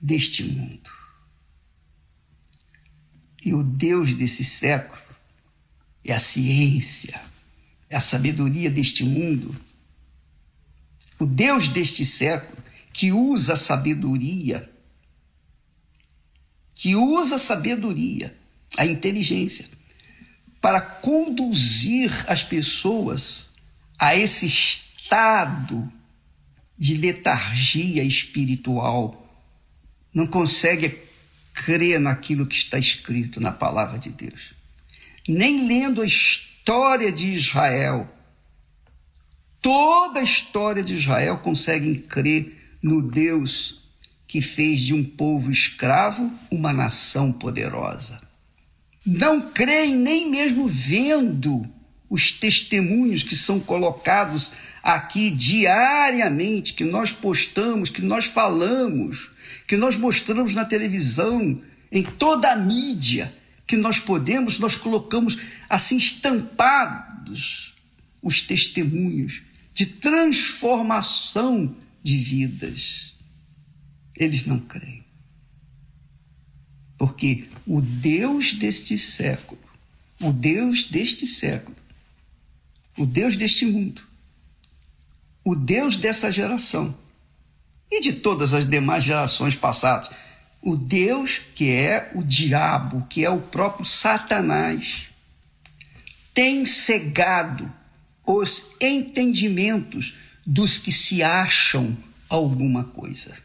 deste 0.00 0.44
mundo. 0.44 0.90
E 3.44 3.54
o 3.54 3.62
Deus 3.62 4.14
desse 4.14 4.44
século 4.44 5.00
é 6.04 6.12
a 6.12 6.18
ciência 6.18 7.20
é 7.94 7.96
a 7.96 8.00
sabedoria 8.00 8.68
deste 8.70 9.04
mundo. 9.04 9.54
O 11.16 11.24
Deus 11.24 11.68
deste 11.68 12.04
século 12.04 12.60
que 12.92 13.12
usa 13.12 13.54
a 13.54 13.56
sabedoria, 13.56 14.68
que 16.74 16.96
usa 16.96 17.36
a 17.36 17.38
sabedoria, 17.38 18.36
a 18.76 18.86
inteligência, 18.86 19.66
para 20.60 20.80
conduzir 20.80 22.10
as 22.28 22.42
pessoas 22.42 23.50
a 23.98 24.16
esse 24.16 24.46
estado 24.46 25.92
de 26.76 26.96
letargia 26.96 28.02
espiritual. 28.02 29.20
Não 30.12 30.26
consegue 30.26 30.98
crer 31.52 32.00
naquilo 32.00 32.46
que 32.46 32.56
está 32.56 32.78
escrito 32.78 33.40
na 33.40 33.52
palavra 33.52 33.98
de 33.98 34.10
Deus. 34.10 34.54
Nem 35.26 35.66
lendo 35.66 36.02
a 36.02 36.06
história 36.06 37.12
de 37.12 37.28
Israel, 37.28 38.08
toda 39.60 40.20
a 40.20 40.24
história 40.24 40.82
de 40.82 40.94
Israel 40.94 41.38
conseguem 41.38 41.94
crer 41.94 42.78
no 42.82 43.00
Deus 43.00 43.82
que 44.26 44.40
fez 44.40 44.80
de 44.80 44.92
um 44.92 45.04
povo 45.04 45.50
escravo 45.50 46.30
uma 46.50 46.72
nação 46.72 47.32
poderosa. 47.32 48.20
Não 49.04 49.40
creem 49.40 49.96
nem 49.96 50.30
mesmo 50.30 50.66
vendo 50.66 51.68
os 52.08 52.30
testemunhos 52.30 53.22
que 53.22 53.36
são 53.36 53.60
colocados 53.60 54.52
aqui 54.82 55.30
diariamente, 55.30 56.74
que 56.74 56.84
nós 56.84 57.10
postamos, 57.10 57.90
que 57.90 58.02
nós 58.02 58.24
falamos, 58.24 59.30
que 59.66 59.76
nós 59.76 59.96
mostramos 59.96 60.54
na 60.54 60.64
televisão, 60.64 61.60
em 61.90 62.02
toda 62.02 62.52
a 62.52 62.56
mídia 62.56 63.34
que 63.66 63.76
nós 63.76 63.98
podemos, 63.98 64.58
nós 64.58 64.76
colocamos 64.76 65.38
assim 65.68 65.96
estampados 65.96 67.74
os 68.22 68.40
testemunhos 68.40 69.42
de 69.72 69.86
transformação 69.86 71.74
de 72.02 72.16
vidas. 72.16 73.14
Eles 74.16 74.46
não 74.46 74.58
creem. 74.58 75.03
Porque 77.04 77.50
o 77.66 77.82
Deus 77.82 78.54
deste 78.54 78.96
século, 78.96 79.60
o 80.22 80.32
Deus 80.32 80.84
deste 80.84 81.26
século, 81.26 81.76
o 82.96 83.04
Deus 83.04 83.36
deste 83.36 83.66
mundo, 83.66 84.00
o 85.44 85.54
Deus 85.54 85.98
dessa 85.98 86.32
geração 86.32 86.96
e 87.90 88.00
de 88.00 88.14
todas 88.14 88.54
as 88.54 88.66
demais 88.66 89.04
gerações 89.04 89.54
passadas, 89.54 90.08
o 90.62 90.78
Deus 90.78 91.42
que 91.54 91.70
é 91.70 92.10
o 92.14 92.22
diabo, 92.22 93.06
que 93.10 93.22
é 93.22 93.28
o 93.28 93.38
próprio 93.38 93.84
Satanás, 93.84 95.10
tem 96.32 96.64
cegado 96.64 97.70
os 98.26 98.76
entendimentos 98.80 100.14
dos 100.46 100.78
que 100.78 100.90
se 100.90 101.22
acham 101.22 101.94
alguma 102.30 102.82
coisa, 102.82 103.36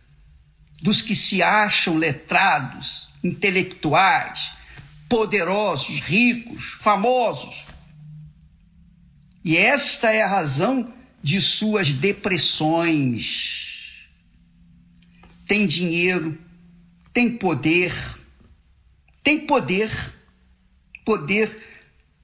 dos 0.81 1.01
que 1.01 1.13
se 1.13 1.43
acham 1.43 1.97
letrados, 1.97 3.08
intelectuais, 3.23 4.51
poderosos, 5.07 5.99
ricos, 5.99 6.77
famosos. 6.79 7.65
E 9.43 9.57
esta 9.57 10.11
é 10.11 10.21
a 10.21 10.27
razão 10.27 10.93
de 11.21 11.41
suas 11.41 11.91
depressões. 11.91 13.67
Tem 15.45 15.65
dinheiro, 15.65 16.37
tem 17.11 17.37
poder, 17.37 17.93
tem 19.23 19.45
poder, 19.45 19.89
poder 21.03 21.59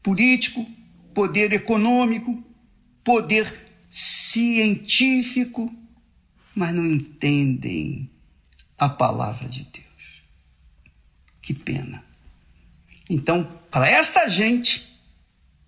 político, 0.04 0.66
poder 1.14 1.52
econômico, 1.54 2.44
poder 3.04 3.66
científico, 3.90 5.74
mas 6.54 6.74
não 6.74 6.86
entendem 6.86 8.10
a 8.78 8.88
palavra 8.88 9.48
de 9.50 9.64
Deus. 9.64 9.85
Que 11.46 11.54
pena. 11.54 12.04
Então, 13.08 13.44
para 13.70 13.88
esta 13.88 14.28
gente, 14.28 15.00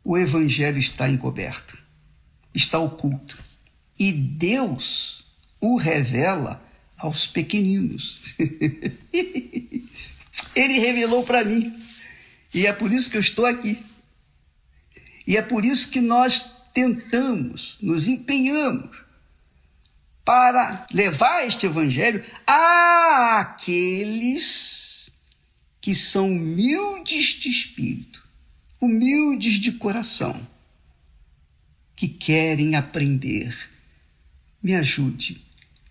o 0.03 0.17
evangelho 0.17 0.79
está 0.79 1.07
encoberto, 1.07 1.77
está 2.51 2.79
oculto. 2.79 3.37
E 3.99 4.11
Deus 4.11 5.23
o 5.61 5.75
revela 5.77 6.65
aos 6.97 7.27
pequeninos. 7.27 8.19
Ele 10.55 10.79
revelou 10.79 11.23
para 11.23 11.45
mim. 11.45 11.71
E 12.51 12.65
é 12.65 12.73
por 12.73 12.91
isso 12.91 13.11
que 13.11 13.17
eu 13.17 13.21
estou 13.21 13.45
aqui. 13.45 13.77
E 15.27 15.37
é 15.37 15.43
por 15.43 15.63
isso 15.63 15.91
que 15.91 16.01
nós 16.01 16.55
tentamos, 16.73 17.77
nos 17.83 18.07
empenhamos 18.07 18.97
para 20.25 20.87
levar 20.91 21.45
este 21.45 21.67
evangelho 21.67 22.25
àqueles 23.43 24.86
que 25.87 25.95
são 25.95 26.27
humildes 26.27 27.27
de 27.39 27.47
espírito, 27.47 28.21
humildes 28.81 29.53
de 29.53 29.71
coração, 29.71 30.37
que 31.95 32.09
querem 32.09 32.75
aprender. 32.75 33.57
Me 34.61 34.75
ajude, 34.75 35.41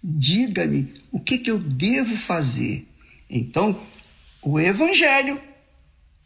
diga-me 0.04 0.92
o 1.10 1.18
que, 1.18 1.38
que 1.38 1.50
eu 1.50 1.58
devo 1.58 2.14
fazer. 2.14 2.86
Então, 3.30 3.80
o 4.42 4.60
evangelho, 4.60 5.40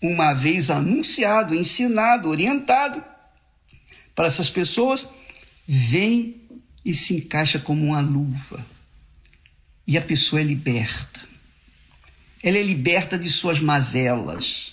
uma 0.03 0.35
vez 0.35 0.69
anunciado, 0.69 1.55
ensinado, 1.55 2.29
orientado 2.29 3.01
para 4.17 4.27
essas 4.27 4.51
pessoas, 4.51 5.13
vem 5.65 6.43
e 6.85 6.93
se 6.93 7.15
encaixa 7.19 7.61
como 7.61 7.85
uma 7.85 8.01
luva. 8.01 8.67
E 9.87 9.97
a 9.97 10.03
pessoa 10.03 10.41
é 10.41 10.45
liberta. 10.45 11.30
Ela 12.43 12.59
é 12.59 12.63
liberta 12.63 13.19
de 13.19 13.31
suas 13.31 13.61
mazelas. 13.61 14.73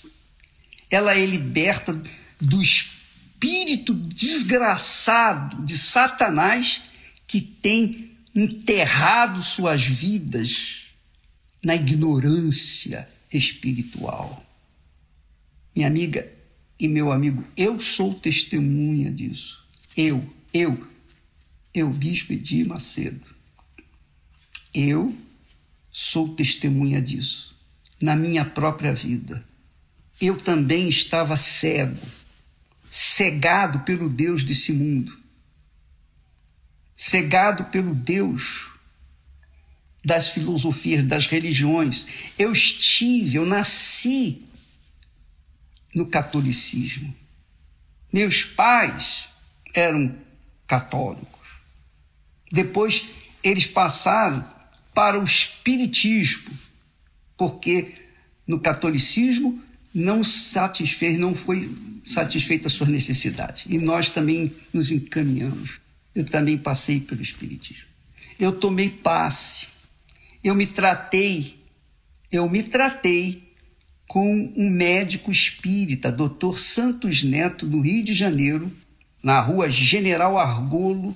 Ela 0.90 1.14
é 1.14 1.24
liberta 1.26 2.00
do 2.40 2.62
espírito 2.62 3.92
desgraçado 3.92 5.62
de 5.64 5.76
Satanás 5.76 6.82
que 7.26 7.40
tem 7.40 8.10
enterrado 8.34 9.42
suas 9.42 9.82
vidas 9.82 10.86
na 11.62 11.74
ignorância 11.74 13.08
espiritual. 13.32 14.44
Minha 15.74 15.88
amiga 15.88 16.30
e 16.78 16.86
meu 16.86 17.10
amigo, 17.10 17.42
eu 17.56 17.80
sou 17.80 18.14
testemunha 18.14 19.10
disso. 19.10 19.64
Eu, 19.96 20.24
eu, 20.54 20.86
eu, 21.74 21.90
Bispo 21.90 22.32
Edir 22.32 22.66
Macedo, 22.66 23.26
eu 24.72 25.14
sou 25.90 26.28
testemunha 26.34 27.02
disso, 27.02 27.47
na 28.00 28.16
minha 28.16 28.44
própria 28.44 28.92
vida. 28.92 29.44
Eu 30.20 30.36
também 30.36 30.88
estava 30.88 31.36
cego, 31.36 32.06
cegado 32.90 33.80
pelo 33.80 34.08
Deus 34.08 34.42
desse 34.42 34.72
mundo, 34.72 35.16
cegado 36.96 37.64
pelo 37.64 37.94
Deus 37.94 38.70
das 40.04 40.28
filosofias, 40.28 41.04
das 41.04 41.26
religiões. 41.26 42.06
Eu 42.38 42.52
estive, 42.52 43.36
eu 43.36 43.46
nasci 43.46 44.42
no 45.94 46.06
catolicismo. 46.06 47.14
Meus 48.12 48.42
pais 48.42 49.28
eram 49.74 50.16
católicos. 50.66 51.48
Depois 52.50 53.04
eles 53.42 53.66
passaram 53.66 54.44
para 54.94 55.18
o 55.18 55.24
espiritismo, 55.24 56.50
porque 57.38 57.94
no 58.46 58.60
catolicismo 58.60 59.62
não 59.94 60.22
satisfez, 60.22 61.18
não 61.18 61.34
foi 61.34 61.70
satisfeita 62.04 62.68
as 62.68 62.74
suas 62.74 62.90
necessidades. 62.90 63.64
E 63.66 63.78
nós 63.78 64.10
também 64.10 64.52
nos 64.72 64.90
encaminhamos. 64.90 65.80
Eu 66.14 66.24
também 66.24 66.58
passei 66.58 67.00
pelo 67.00 67.22
espiritismo. 67.22 67.86
Eu 68.38 68.52
tomei 68.52 68.90
passe. 68.90 69.68
Eu 70.42 70.54
me 70.54 70.66
tratei, 70.66 71.58
eu 72.30 72.48
me 72.48 72.62
tratei 72.62 73.48
com 74.06 74.52
um 74.56 74.70
médico 74.70 75.30
espírita, 75.30 76.10
Dr. 76.10 76.58
Santos 76.58 77.22
Neto, 77.22 77.66
no 77.66 77.80
Rio 77.80 78.04
de 78.04 78.14
Janeiro, 78.14 78.72
na 79.22 79.40
rua 79.40 79.68
General 79.68 80.38
Argolo, 80.38 81.14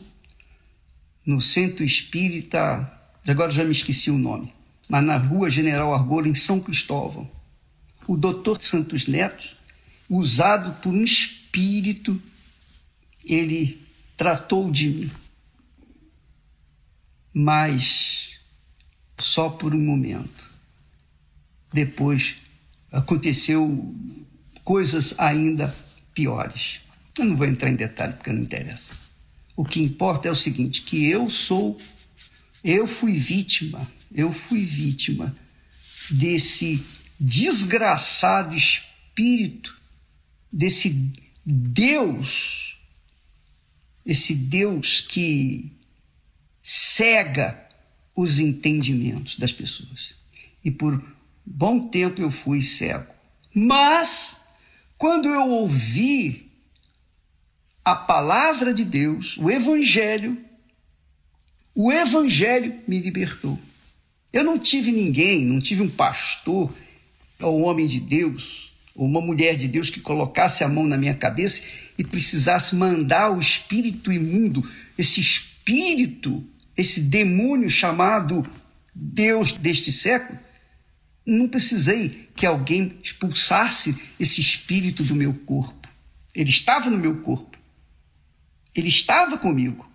no 1.25 1.41
Centro 1.41 1.85
Espírita, 1.85 2.93
agora 3.27 3.51
já 3.51 3.65
me 3.65 3.73
esqueci 3.73 4.11
o 4.11 4.19
nome, 4.19 4.53
mas 4.93 5.03
na 5.03 5.17
rua 5.17 5.49
General 5.49 5.95
Argolo, 5.95 6.27
em 6.29 6.35
São 6.35 6.61
Cristóvão. 6.61 7.27
O 8.07 8.15
doutor 8.15 8.63
Santos 8.63 9.07
Neto, 9.07 9.57
usado 10.07 10.79
por 10.83 10.93
um 10.93 11.03
espírito, 11.03 12.21
ele 13.25 13.81
tratou 14.19 14.71
de 14.71 14.91
mim. 14.91 15.11
Mas 17.33 18.33
só 19.19 19.49
por 19.49 19.75
um 19.75 19.83
momento. 19.83 20.47
Depois 21.73 22.35
aconteceu 22.91 23.97
coisas 24.63 25.19
ainda 25.19 25.75
piores. 26.13 26.83
Eu 27.19 27.25
não 27.25 27.35
vou 27.35 27.47
entrar 27.47 27.71
em 27.71 27.77
detalhe 27.77 28.13
porque 28.13 28.31
não 28.31 28.43
interessa. 28.43 28.93
O 29.57 29.65
que 29.65 29.83
importa 29.83 30.29
é 30.29 30.31
o 30.31 30.37
seguinte, 30.37 30.83
que 30.83 31.09
eu 31.09 31.31
sou, 31.31 31.79
eu 32.63 32.87
fui 32.87 33.17
vítima, 33.17 33.81
eu 34.15 34.33
fui 34.33 34.65
vítima 34.65 35.37
desse 36.11 36.85
desgraçado 37.19 38.55
espírito, 38.55 39.79
desse 40.53 41.13
Deus, 41.45 42.79
esse 44.05 44.35
Deus 44.35 45.01
que 45.01 45.73
cega 46.63 47.69
os 48.15 48.39
entendimentos 48.39 49.39
das 49.39 49.53
pessoas. 49.53 50.15
E 50.65 50.71
por 50.71 51.03
bom 51.45 51.89
tempo 51.89 52.21
eu 52.21 52.31
fui 52.31 52.63
cego. 52.63 53.13
Mas, 53.55 54.45
quando 54.97 55.29
eu 55.29 55.49
ouvi 55.49 56.51
a 57.85 57.95
palavra 57.95 58.73
de 58.73 58.85
Deus, 58.85 59.37
o 59.39 59.51
Evangelho, 59.51 60.39
o 61.75 61.91
Evangelho 61.91 62.81
me 62.87 62.99
libertou. 63.01 63.59
Eu 64.33 64.43
não 64.43 64.59
tive 64.59 64.91
ninguém, 64.91 65.45
não 65.45 65.61
tive 65.61 65.83
um 65.83 65.91
pastor 65.91 66.73
ou 67.39 67.61
um 67.61 67.65
homem 67.65 67.87
de 67.87 68.01
Deus, 68.01 68.73
ou 68.95 69.07
uma 69.07 69.21
mulher 69.21 69.57
de 69.57 69.69
Deus 69.69 69.91
que 69.91 70.01
colocasse 70.01 70.65
a 70.65 70.69
mão 70.69 70.87
na 70.87 70.97
minha 70.97 71.15
cabeça 71.15 71.65
e 71.99 72.05
precisasse 72.05 72.75
mandar 72.75 73.31
o 73.31 73.41
espírito 73.41 74.11
imundo, 74.11 74.67
esse 74.97 75.21
espírito, 75.21 76.43
esse 76.77 77.03
demônio 77.03 77.69
chamado 77.69 78.47
Deus 78.95 79.53
deste 79.53 79.93
século. 79.93 80.39
Não 81.27 81.49
precisei 81.49 82.29
que 82.35 82.47
alguém 82.47 82.97
expulsasse 83.03 83.97
esse 84.19 84.41
espírito 84.41 85.05
do 85.05 85.15
meu 85.15 85.35
corpo. 85.35 85.89
Ele 86.35 86.51
estava 86.51 86.89
no 86.89 86.99
meu 86.99 87.17
corpo. 87.21 87.59
Ele 88.75 88.89
estava 88.89 89.37
comigo. 89.37 89.89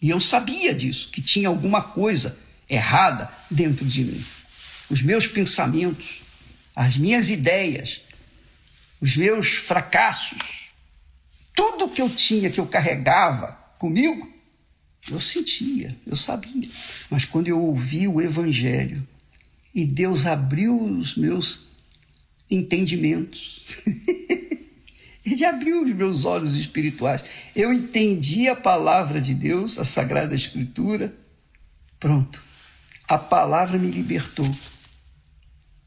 E 0.00 0.08
eu 0.08 0.18
sabia 0.18 0.74
disso, 0.74 1.10
que 1.10 1.20
tinha 1.20 1.48
alguma 1.48 1.82
coisa 1.82 2.38
errada 2.70 3.30
dentro 3.50 3.84
de 3.84 4.04
mim. 4.04 4.24
Os 4.88 5.02
meus 5.02 5.26
pensamentos, 5.26 6.22
as 6.74 6.96
minhas 6.96 7.28
ideias, 7.28 8.00
os 9.00 9.16
meus 9.16 9.48
fracassos, 9.48 10.70
tudo 11.54 11.88
que 11.88 12.00
eu 12.00 12.08
tinha, 12.08 12.48
que 12.48 12.60
eu 12.60 12.66
carregava 12.66 13.58
comigo, 13.78 14.32
eu 15.10 15.20
sentia, 15.20 15.96
eu 16.06 16.16
sabia. 16.16 16.68
Mas 17.10 17.24
quando 17.24 17.48
eu 17.48 17.60
ouvi 17.60 18.06
o 18.06 18.20
Evangelho 18.20 19.06
e 19.74 19.84
Deus 19.84 20.26
abriu 20.26 20.80
os 20.80 21.16
meus 21.16 21.68
entendimentos, 22.50 23.78
Ele 25.24 25.44
abriu 25.44 25.82
os 25.82 25.92
meus 25.92 26.24
olhos 26.24 26.56
espirituais. 26.56 27.24
Eu 27.54 27.72
entendi 27.72 28.48
a 28.48 28.56
palavra 28.56 29.20
de 29.20 29.34
Deus, 29.34 29.78
a 29.78 29.84
Sagrada 29.84 30.34
Escritura. 30.34 31.14
Pronto. 31.98 32.42
A 33.10 33.18
palavra 33.18 33.76
me 33.76 33.90
libertou. 33.90 34.48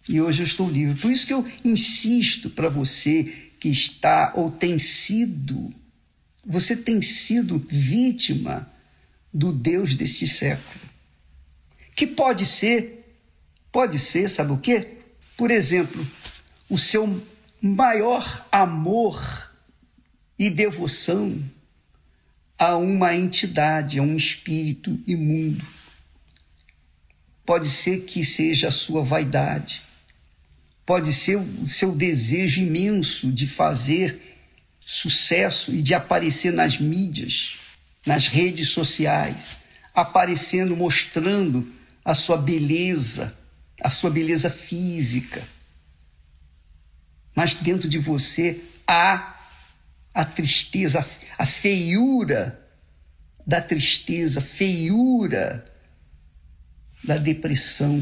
E 0.09 0.19
hoje 0.19 0.41
eu 0.41 0.43
estou 0.43 0.69
livre. 0.69 0.99
Por 0.99 1.09
isso 1.09 1.25
que 1.25 1.33
eu 1.33 1.47
insisto 1.63 2.49
para 2.49 2.67
você 2.67 3.23
que 3.61 3.69
está 3.69 4.33
ou 4.35 4.51
tem 4.51 4.77
sido, 4.77 5.73
você 6.45 6.75
tem 6.75 7.01
sido 7.01 7.65
vítima 7.69 8.69
do 9.33 9.53
Deus 9.53 9.95
deste 9.95 10.27
século. 10.27 10.81
Que 11.95 12.05
pode 12.05 12.45
ser, 12.45 13.17
pode 13.71 13.97
ser, 13.99 14.29
sabe 14.29 14.51
o 14.51 14.57
quê? 14.57 14.97
Por 15.37 15.49
exemplo, 15.49 16.05
o 16.67 16.77
seu 16.77 17.25
maior 17.61 18.45
amor 18.51 19.49
e 20.37 20.49
devoção 20.49 21.41
a 22.59 22.75
uma 22.75 23.15
entidade, 23.15 23.97
a 23.97 24.01
um 24.01 24.17
espírito 24.17 24.99
imundo. 25.07 25.65
Pode 27.45 27.67
ser 27.67 28.01
que 28.01 28.25
seja 28.25 28.69
a 28.69 28.71
sua 28.71 29.03
vaidade, 29.03 29.81
pode 30.85 31.11
ser 31.13 31.37
o 31.37 31.65
seu 31.65 31.93
desejo 31.93 32.61
imenso 32.61 33.31
de 33.31 33.45
fazer 33.45 34.19
sucesso 34.79 35.73
e 35.73 35.81
de 35.81 35.93
aparecer 35.93 36.51
nas 36.53 36.79
mídias, 36.79 37.57
nas 38.05 38.27
redes 38.27 38.69
sociais, 38.69 39.57
aparecendo, 39.93 40.75
mostrando 40.75 41.69
a 42.03 42.13
sua 42.13 42.37
beleza, 42.37 43.37
a 43.81 43.89
sua 43.89 44.09
beleza 44.09 44.49
física. 44.49 45.45
Mas 47.35 47.55
dentro 47.55 47.89
de 47.89 47.97
você 47.97 48.61
há 48.87 49.37
a 50.13 50.23
tristeza, 50.23 51.05
a 51.37 51.45
feiura 51.45 52.59
da 53.45 53.59
tristeza, 53.61 54.39
feiura 54.39 55.72
da 57.03 57.17
depressão. 57.17 58.01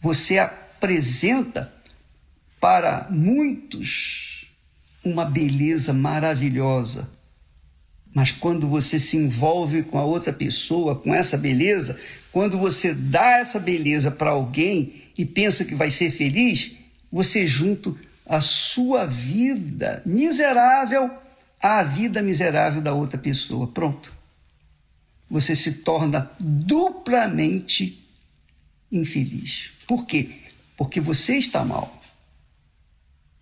Você 0.00 0.38
apresenta 0.38 1.72
para 2.60 3.08
muitos 3.10 4.46
uma 5.04 5.24
beleza 5.24 5.92
maravilhosa. 5.92 7.08
Mas 8.14 8.30
quando 8.30 8.68
você 8.68 8.98
se 8.98 9.16
envolve 9.16 9.82
com 9.82 9.98
a 9.98 10.04
outra 10.04 10.32
pessoa, 10.32 10.94
com 10.94 11.12
essa 11.12 11.36
beleza, 11.36 11.98
quando 12.30 12.56
você 12.56 12.94
dá 12.94 13.38
essa 13.38 13.58
beleza 13.58 14.10
para 14.10 14.30
alguém 14.30 15.02
e 15.18 15.24
pensa 15.24 15.64
que 15.64 15.74
vai 15.74 15.90
ser 15.90 16.10
feliz, 16.10 16.72
você 17.10 17.46
junto 17.46 17.98
a 18.26 18.40
sua 18.40 19.04
vida 19.04 20.00
miserável 20.06 21.10
à 21.60 21.82
vida 21.82 22.22
miserável 22.22 22.80
da 22.80 22.92
outra 22.92 23.18
pessoa. 23.18 23.66
Pronto. 23.66 24.12
Você 25.30 25.56
se 25.56 25.82
torna 25.82 26.30
duplamente 26.38 28.03
infeliz. 28.98 29.70
Por 29.86 30.06
quê? 30.06 30.30
Porque 30.76 31.00
você 31.00 31.36
está 31.36 31.64
mal. 31.64 32.02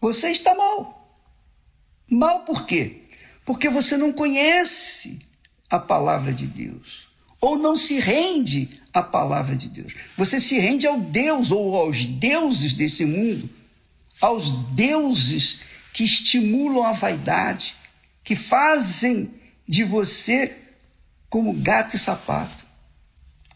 Você 0.00 0.30
está 0.30 0.54
mal. 0.54 1.20
Mal 2.08 2.40
por 2.40 2.66
quê? 2.66 3.02
Porque 3.44 3.68
você 3.68 3.96
não 3.96 4.12
conhece 4.12 5.20
a 5.70 5.78
palavra 5.78 6.32
de 6.32 6.46
Deus. 6.46 7.06
Ou 7.40 7.56
não 7.58 7.74
se 7.74 7.98
rende 7.98 8.68
à 8.92 9.02
palavra 9.02 9.56
de 9.56 9.68
Deus. 9.68 9.94
Você 10.16 10.40
se 10.40 10.58
rende 10.58 10.86
ao 10.86 11.00
Deus 11.00 11.50
ou 11.50 11.76
aos 11.76 12.04
deuses 12.04 12.72
desse 12.72 13.04
mundo 13.04 13.48
aos 14.22 14.50
deuses 14.68 15.62
que 15.92 16.04
estimulam 16.04 16.84
a 16.84 16.92
vaidade, 16.92 17.74
que 18.22 18.36
fazem 18.36 19.34
de 19.68 19.82
você 19.82 20.56
como 21.28 21.52
gato 21.52 21.96
e 21.96 21.98
sapato. 21.98 22.61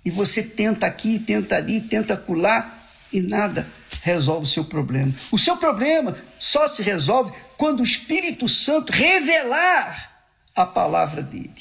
E 0.06 0.10
você 0.10 0.42
tenta 0.42 0.86
aqui, 0.86 1.18
tenta 1.18 1.56
ali, 1.56 1.80
tenta 1.80 2.14
acolá 2.14 2.88
e 3.12 3.20
nada 3.20 3.68
resolve 4.02 4.44
o 4.44 4.48
seu 4.48 4.64
problema. 4.64 5.12
O 5.32 5.38
seu 5.38 5.56
problema 5.56 6.16
só 6.38 6.68
se 6.68 6.80
resolve 6.80 7.36
quando 7.58 7.80
o 7.80 7.82
Espírito 7.82 8.48
Santo 8.48 8.92
revelar 8.92 10.24
a 10.54 10.64
palavra 10.64 11.22
dele. 11.22 11.52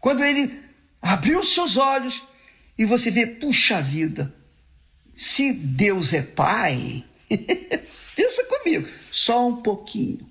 Quando 0.00 0.24
ele 0.24 0.50
abrir 1.02 1.36
os 1.36 1.54
seus 1.54 1.76
olhos 1.76 2.22
e 2.78 2.86
você 2.86 3.10
vê, 3.10 3.26
puxa 3.26 3.82
vida, 3.82 4.34
se 5.14 5.52
Deus 5.52 6.14
é 6.14 6.22
Pai, 6.22 7.04
Pensa 8.16 8.44
comigo, 8.44 8.88
só 9.10 9.48
um 9.48 9.62
pouquinho. 9.62 10.28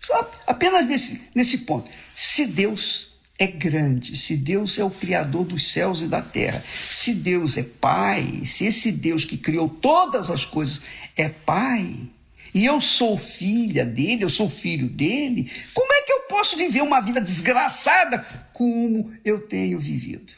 Só 0.00 0.32
apenas 0.46 0.86
nesse, 0.86 1.28
nesse 1.34 1.58
ponto. 1.58 1.90
Se 2.14 2.46
Deus 2.46 3.09
é 3.40 3.46
grande, 3.46 4.18
se 4.18 4.36
Deus 4.36 4.78
é 4.78 4.84
o 4.84 4.90
Criador 4.90 5.46
dos 5.46 5.72
céus 5.72 6.02
e 6.02 6.06
da 6.06 6.20
terra, 6.20 6.62
se 6.62 7.14
Deus 7.14 7.56
é 7.56 7.62
Pai, 7.62 8.42
se 8.44 8.66
esse 8.66 8.92
Deus 8.92 9.24
que 9.24 9.38
criou 9.38 9.66
todas 9.66 10.28
as 10.28 10.44
coisas 10.44 10.82
é 11.16 11.26
Pai, 11.26 12.10
e 12.52 12.66
eu 12.66 12.78
sou 12.82 13.16
filha 13.16 13.86
dele, 13.86 14.24
eu 14.24 14.28
sou 14.28 14.46
filho 14.50 14.90
dele, 14.90 15.50
como 15.72 15.90
é 15.90 16.02
que 16.02 16.12
eu 16.12 16.20
posso 16.28 16.54
viver 16.54 16.82
uma 16.82 17.00
vida 17.00 17.18
desgraçada 17.18 18.18
como 18.52 19.10
eu 19.24 19.40
tenho 19.40 19.78
vivido? 19.78 20.34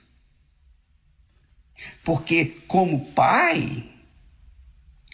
Porque, 2.04 2.56
como 2.68 3.06
pai, 3.06 3.84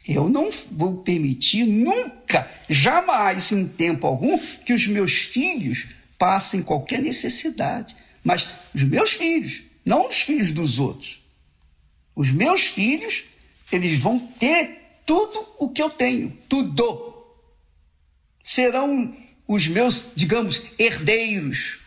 eu 0.06 0.28
não 0.28 0.50
vou 0.72 0.98
permitir 0.98 1.64
nunca, 1.64 2.50
jamais, 2.68 3.50
em 3.52 3.66
tempo 3.66 4.06
algum, 4.06 4.36
que 4.66 4.74
os 4.74 4.86
meus 4.86 5.12
filhos 5.12 5.86
passem 6.18 6.62
qualquer 6.62 7.00
necessidade. 7.00 7.96
Mas 8.22 8.50
os 8.74 8.82
meus 8.82 9.12
filhos, 9.12 9.62
não 9.84 10.08
os 10.08 10.20
filhos 10.20 10.50
dos 10.50 10.78
outros. 10.78 11.22
Os 12.14 12.30
meus 12.30 12.66
filhos, 12.66 13.24
eles 13.70 13.98
vão 14.00 14.18
ter 14.18 15.00
tudo 15.06 15.46
o 15.58 15.70
que 15.70 15.80
eu 15.80 15.88
tenho, 15.88 16.36
tudo. 16.48 17.24
Serão 18.42 19.16
os 19.46 19.66
meus, 19.68 20.08
digamos, 20.14 20.66
herdeiros. 20.78 21.78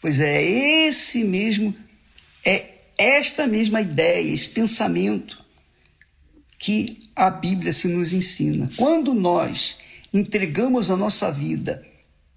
Pois 0.00 0.20
é 0.20 0.42
esse 0.42 1.24
mesmo, 1.24 1.74
é 2.44 2.70
esta 2.98 3.46
mesma 3.46 3.80
ideia, 3.80 4.32
esse 4.32 4.50
pensamento 4.50 5.42
que 6.58 7.10
a 7.16 7.30
Bíblia 7.30 7.72
se 7.72 7.88
nos 7.88 8.12
ensina. 8.12 8.70
Quando 8.76 9.14
nós 9.14 9.78
entregamos 10.12 10.90
a 10.90 10.96
nossa 10.96 11.30
vida 11.30 11.84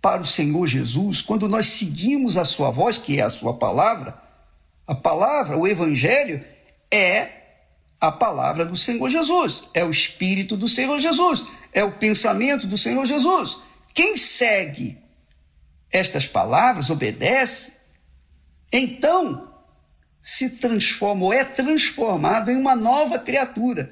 para 0.06 0.22
o 0.22 0.26
Senhor 0.28 0.68
Jesus, 0.68 1.20
quando 1.20 1.50
nós 1.50 1.66
seguimos 1.66 2.38
a 2.38 2.46
sua 2.46 2.70
voz, 2.70 2.96
que 2.96 3.20
é 3.20 3.24
a 3.24 3.30
sua 3.32 3.56
palavra, 3.56 4.16
a 4.86 4.94
palavra, 4.94 5.58
o 5.58 5.68
evangelho 5.68 6.46
é 6.92 7.30
a 8.00 8.12
palavra 8.12 8.68
do 8.68 8.78
Senhor 8.78 9.10
Jesus, 9.10 9.64
é 9.74 9.84
o 9.84 9.90
espírito 9.90 10.56
do 10.56 10.68
Senhor 10.68 11.00
Jesus, 11.00 11.48
é 11.74 11.84
o 11.84 11.94
pensamento 11.94 12.68
do 12.68 12.78
Senhor 12.78 13.04
Jesus. 13.08 13.58
Quem 13.96 14.16
segue 14.16 14.96
estas 15.92 16.28
palavras, 16.28 16.92
obedece, 16.92 17.74
então 18.72 19.52
se 20.22 20.52
transforma 20.58 21.26
ou 21.26 21.34
é 21.34 21.44
transformado 21.44 22.52
em 22.52 22.58
uma 22.58 22.76
nova 22.76 23.18
criatura 23.18 23.92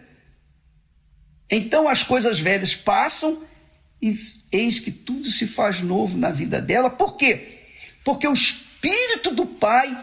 então 1.55 1.87
as 1.87 2.01
coisas 2.01 2.39
velhas 2.39 2.73
passam 2.73 3.43
e 4.01 4.11
eis 4.53 4.79
que 4.79 4.91
tudo 4.91 5.29
se 5.29 5.47
faz 5.47 5.81
novo 5.81 6.17
na 6.17 6.29
vida 6.29 6.61
dela. 6.61 6.89
Por 6.89 7.17
quê? 7.17 7.59
Porque 8.03 8.27
o 8.27 8.33
Espírito 8.33 9.33
do 9.33 9.45
Pai 9.45 9.97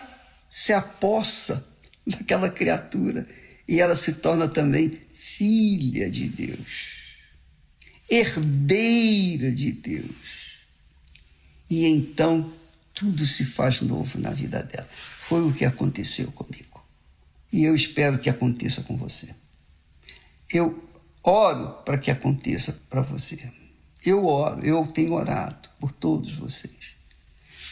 se 0.49 0.73
apossa 0.73 1.67
daquela 2.05 2.51
criatura 2.51 3.27
e 3.69 3.81
ela 3.81 3.95
se 3.95 4.15
torna 4.15 4.49
também 4.49 5.01
filha 5.15 6.11
de 6.11 6.29
Deus, 6.29 6.67
herdeira 8.11 9.53
de 9.53 9.71
Deus. 9.73 10.11
E 11.69 11.87
então 11.87 12.53
tudo 12.93 13.25
se 13.25 13.45
faz 13.45 13.81
novo 13.81 14.19
na 14.19 14.31
vida 14.31 14.63
dela. 14.63 14.89
Foi 14.91 15.47
o 15.47 15.53
que 15.53 15.65
aconteceu 15.65 16.33
comigo. 16.33 16.85
E 17.53 17.63
eu 17.63 17.75
espero 17.75 18.19
que 18.19 18.29
aconteça 18.29 18.83
com 18.83 18.97
você. 18.97 19.29
Eu 20.53 20.83
oro 21.23 21.83
para 21.85 21.99
que 21.99 22.11
aconteça 22.11 22.73
para 22.89 23.01
você. 23.01 23.51
Eu 24.05 24.27
oro, 24.27 24.65
eu 24.65 24.87
tenho 24.87 25.13
orado 25.13 25.69
por 25.79 25.93
todos 25.93 26.35
vocês. 26.35 26.95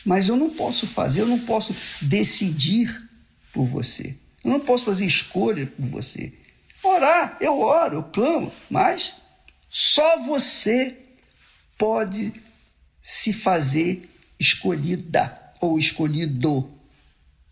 Mas 0.04 0.28
eu 0.28 0.36
não 0.36 0.50
posso 0.50 0.86
fazer, 0.86 1.20
eu 1.20 1.26
não 1.26 1.40
posso 1.40 1.74
decidir 2.02 3.08
por 3.52 3.66
você. 3.66 4.16
Eu 4.44 4.50
não 4.50 4.60
posso 4.60 4.84
fazer 4.84 5.06
escolha 5.06 5.66
por 5.66 5.86
você. 5.86 6.32
Orar, 6.82 7.36
eu 7.40 7.58
oro, 7.60 7.96
eu 7.96 8.02
clamo, 8.04 8.52
mas 8.70 9.14
só 9.68 10.18
você 10.18 10.96
pode 11.76 12.32
se 13.02 13.32
fazer 13.32 14.08
escolhida 14.38 15.36
ou 15.60 15.78
escolhido 15.78 16.70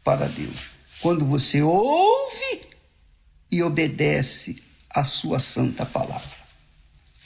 para 0.05 0.29
Deus. 0.29 0.69
Quando 1.01 1.25
você 1.27 1.61
ouve 1.61 2.63
e 3.51 3.63
obedece 3.63 4.63
a 4.89 5.05
sua 5.05 5.39
santa 5.39 5.85
palavra. 5.85 6.46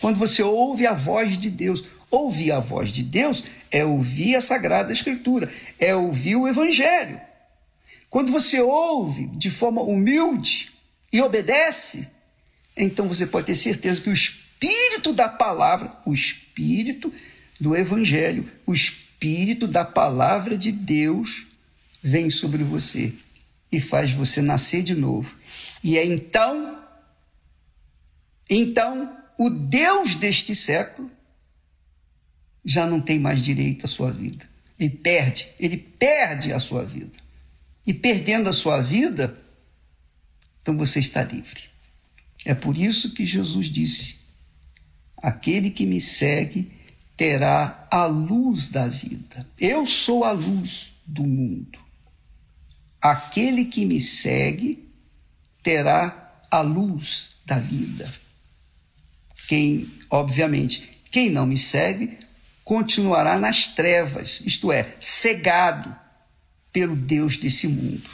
Quando 0.00 0.16
você 0.16 0.42
ouve 0.42 0.86
a 0.86 0.94
voz 0.94 1.36
de 1.36 1.50
Deus, 1.50 1.84
ouvir 2.10 2.52
a 2.52 2.58
voz 2.58 2.90
de 2.90 3.02
Deus 3.02 3.44
é 3.70 3.84
ouvir 3.84 4.34
a 4.34 4.40
Sagrada 4.40 4.92
Escritura, 4.92 5.52
é 5.78 5.94
ouvir 5.94 6.36
o 6.36 6.48
Evangelho. 6.48 7.20
Quando 8.08 8.32
você 8.32 8.60
ouve 8.60 9.26
de 9.28 9.50
forma 9.50 9.82
humilde 9.82 10.72
e 11.12 11.20
obedece, 11.20 12.08
então 12.76 13.06
você 13.06 13.26
pode 13.26 13.46
ter 13.46 13.54
certeza 13.54 14.00
que 14.00 14.10
o 14.10 14.12
Espírito 14.12 15.12
da 15.12 15.28
palavra, 15.28 15.96
o 16.04 16.12
Espírito 16.12 17.12
do 17.60 17.76
Evangelho, 17.76 18.50
o 18.66 18.72
Espírito 18.72 19.66
da 19.66 19.84
palavra 19.84 20.56
de 20.56 20.72
Deus 20.72 21.46
vem 22.02 22.30
sobre 22.30 22.64
você 22.64 23.12
e 23.70 23.80
faz 23.80 24.10
você 24.10 24.40
nascer 24.40 24.82
de 24.82 24.94
novo. 24.94 25.36
E 25.84 25.96
é 25.98 26.04
então 26.04 26.78
então 28.48 29.19
o 29.40 29.48
Deus 29.48 30.16
deste 30.16 30.54
século 30.54 31.10
já 32.62 32.86
não 32.86 33.00
tem 33.00 33.18
mais 33.18 33.42
direito 33.42 33.86
à 33.86 33.88
sua 33.88 34.10
vida. 34.10 34.46
Ele 34.78 34.90
perde, 34.90 35.48
ele 35.58 35.78
perde 35.78 36.52
a 36.52 36.60
sua 36.60 36.84
vida. 36.84 37.18
E 37.86 37.94
perdendo 37.94 38.50
a 38.50 38.52
sua 38.52 38.82
vida, 38.82 39.34
então 40.60 40.76
você 40.76 41.00
está 41.00 41.22
livre. 41.22 41.62
É 42.44 42.52
por 42.52 42.76
isso 42.76 43.14
que 43.14 43.24
Jesus 43.24 43.70
disse: 43.70 44.18
Aquele 45.16 45.70
que 45.70 45.86
me 45.86 46.02
segue 46.02 46.70
terá 47.16 47.88
a 47.90 48.04
luz 48.04 48.66
da 48.66 48.86
vida. 48.88 49.48
Eu 49.58 49.86
sou 49.86 50.22
a 50.22 50.32
luz 50.32 50.92
do 51.06 51.24
mundo. 51.24 51.78
Aquele 53.00 53.64
que 53.64 53.86
me 53.86 54.02
segue 54.02 54.86
terá 55.62 56.44
a 56.50 56.60
luz 56.60 57.36
da 57.46 57.58
vida. 57.58 58.06
Quem, 59.50 59.90
obviamente, 60.08 60.88
quem 61.10 61.28
não 61.28 61.44
me 61.44 61.58
segue 61.58 62.16
continuará 62.62 63.36
nas 63.36 63.66
trevas, 63.66 64.40
isto 64.46 64.70
é, 64.70 64.94
cegado 65.00 65.92
pelo 66.70 66.94
Deus 66.94 67.36
desse 67.36 67.66
mundo. 67.66 68.08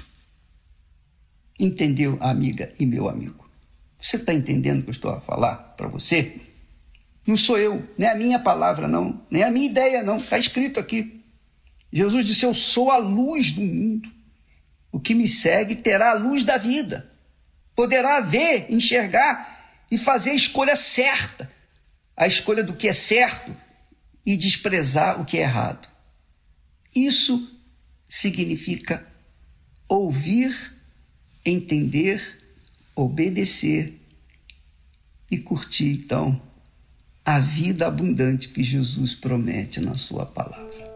Entendeu, 1.61 2.17
amiga 2.23 2.73
e 2.81 2.87
meu 2.87 3.07
amigo? 3.07 3.51
Você 3.99 4.17
está 4.17 4.33
entendendo 4.33 4.81
o 4.81 4.85
que 4.85 4.89
eu 4.89 4.93
estou 4.93 5.11
a 5.11 5.21
falar 5.21 5.57
para 5.77 5.87
você? 5.89 6.41
Não 7.27 7.37
sou 7.37 7.59
eu, 7.59 7.87
nem 7.99 8.09
a 8.09 8.15
minha 8.15 8.39
palavra, 8.39 8.89
não, 8.89 9.21
nem 9.31 9.43
a 9.43 9.51
minha 9.51 9.67
ideia, 9.67 10.03
não. 10.03 10.17
Está 10.17 10.39
escrito 10.39 10.81
aqui. 10.81 11.23
Jesus 11.93 12.27
disse: 12.27 12.47
Eu 12.47 12.55
sou 12.55 12.91
a 12.91 12.97
luz 12.97 13.53
do 13.53 13.61
mundo. 13.61 14.11
O 14.91 14.99
que 14.99 15.15
me 15.15 15.29
segue 15.29 15.77
terá 15.77 16.13
a 16.13 16.19
luz 16.19 16.45
da 16.45 16.57
vida. 16.57 17.13
Poderá 17.75 18.21
ver, 18.21 18.69
enxergar 18.71 19.56
e 19.91 19.99
fazer 19.99 20.31
a 20.31 20.35
escolha 20.35 20.77
certa. 20.77 21.51
A 22.17 22.27
escolha 22.27 22.65
do 22.65 22.75
que 22.75 22.89
é 22.89 22.93
certo 22.93 23.55
e 24.25 24.37
desprezar 24.37 25.21
o 25.21 25.25
que 25.25 25.39
é 25.39 25.43
errado. 25.43 25.89
Isso 26.95 27.61
significa 28.09 29.07
ouvir, 29.89 30.75
entender, 31.45 32.39
obedecer 32.95 34.01
e 35.31 35.39
curtir, 35.39 35.93
então, 35.93 36.41
a 37.25 37.39
vida 37.39 37.87
abundante 37.87 38.49
que 38.49 38.65
Jesus 38.65 39.15
promete 39.15 39.81
na 39.81 39.95
Sua 39.95 40.25
palavra. 40.25 40.96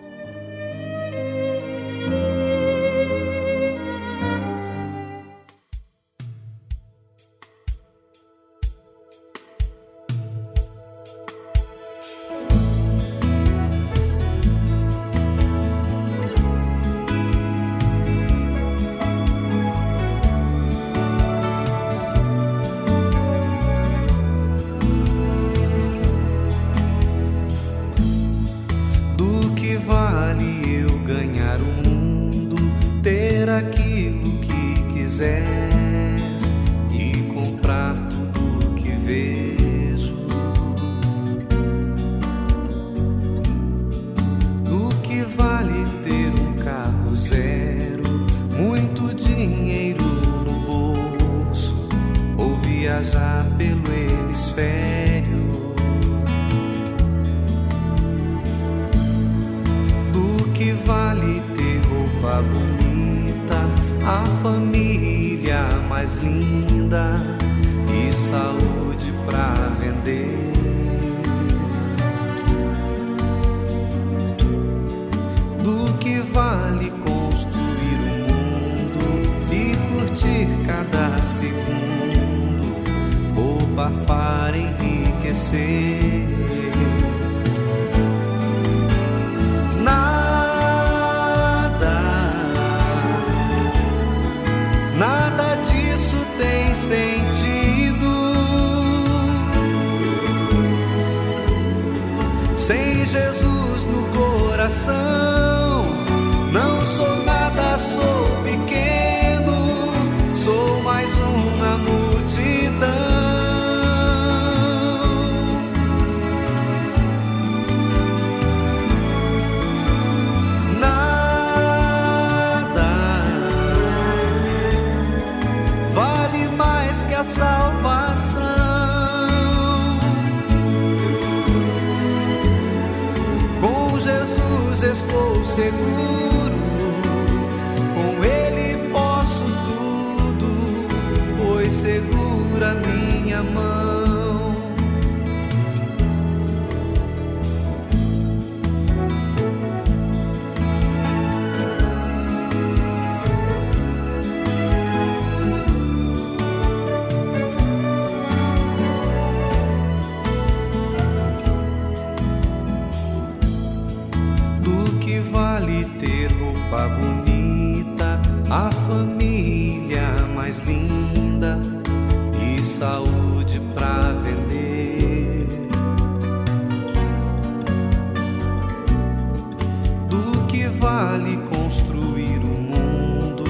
Vale 181.01 181.37
construir 181.49 182.37
o 182.43 182.55
mundo 182.71 183.43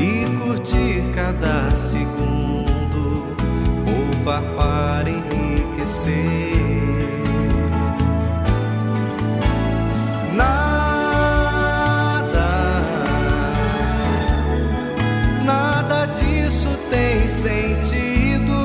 e 0.00 0.26
curtir 0.38 1.12
cada 1.14 1.70
segundo, 1.70 3.36
poupar 3.84 4.42
para 4.56 5.08
enriquecer. 5.08 6.12
Nada, 10.34 10.72
nada 15.44 16.06
disso 16.06 16.76
tem 16.90 17.28
sentido 17.28 18.56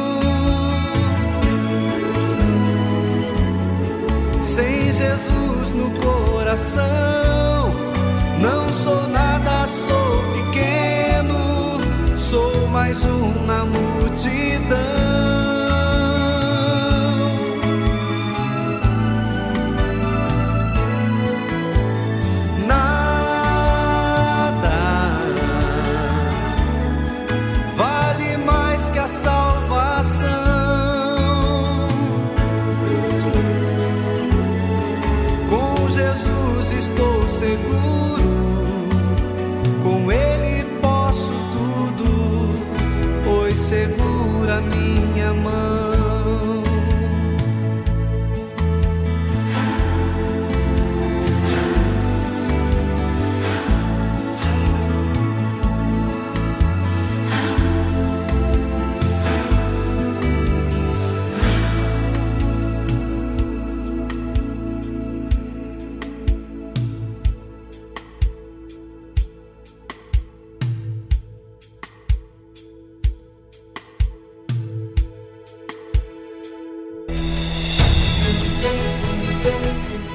sem 4.41 4.91
Jesus 4.91 5.73
no 5.73 5.91
coração. 6.01 7.50
Sou 8.83 9.07
nada, 9.09 9.63
sou 9.67 10.23
pequeno, 10.33 11.37
sou 12.17 12.67
mais 12.69 12.97
um 13.05 13.45
na 13.45 13.63
multidão. 13.63 14.30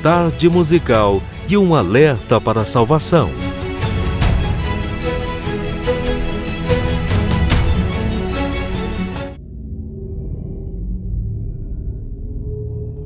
Tarde 0.07 0.49
musical 0.49 1.21
e 1.49 1.57
um 1.57 1.75
alerta 1.75 2.41
para 2.41 2.61
a 2.61 2.65
salvação. 2.65 3.29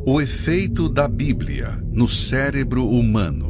O 0.07 0.21
efeito 0.21 0.91
da 0.91 1.09
Bíblia 1.09 1.83
no 1.91 2.07
cérebro 2.07 2.87
humano. 2.87 3.50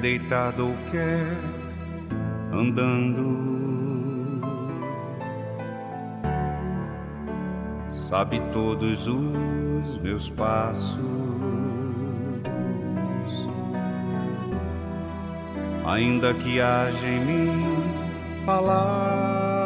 Deitado 0.00 0.68
ou 0.68 0.74
quer 0.90 1.26
andando. 2.52 3.38
Sabe 7.88 8.40
todos 8.52 9.06
os 9.06 9.98
meus 10.00 10.28
passos. 10.30 10.98
Ainda 15.86 16.34
que 16.34 16.60
haja 16.60 17.06
em 17.06 17.24
mim 17.24 17.82
palavras 18.46 19.60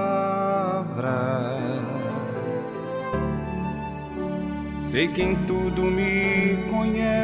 sei 4.95 5.09
que 5.09 5.23
em 5.23 5.35
tudo 5.45 5.83
me 5.83 6.69
conhece. 6.71 7.24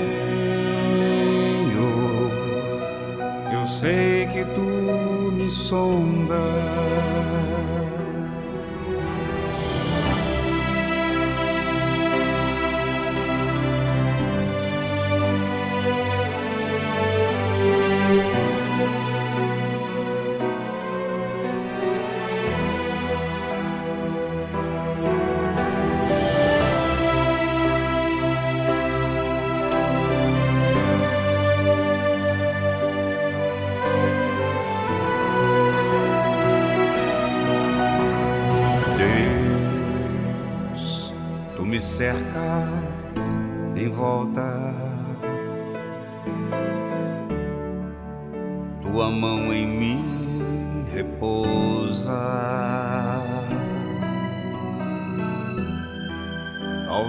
tu 5.71 6.20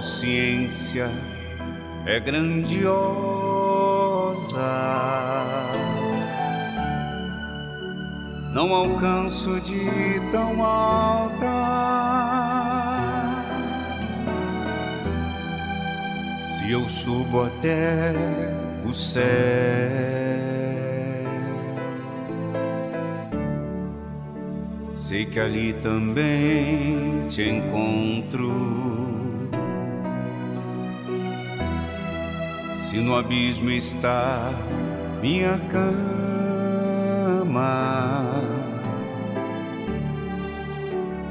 Tal 0.03 0.11
ciência 0.11 1.09
é 2.05 2.19
grandiosa. 2.19 2.91
Não 8.53 8.73
alcanço 8.73 9.61
de 9.61 10.19
tão 10.29 10.61
alta. 10.61 11.47
Se 16.43 16.69
eu 16.69 16.81
subo 16.89 17.43
até 17.43 18.13
o 18.85 18.93
céu, 18.93 19.23
sei 24.93 25.25
que 25.25 25.39
ali 25.39 25.71
também 25.75 27.25
te 27.29 27.43
encontro. 27.43 29.02
Se 32.93 32.99
no 32.99 33.15
abismo 33.15 33.71
está 33.71 34.53
minha 35.19 35.57
cama, 35.71 36.03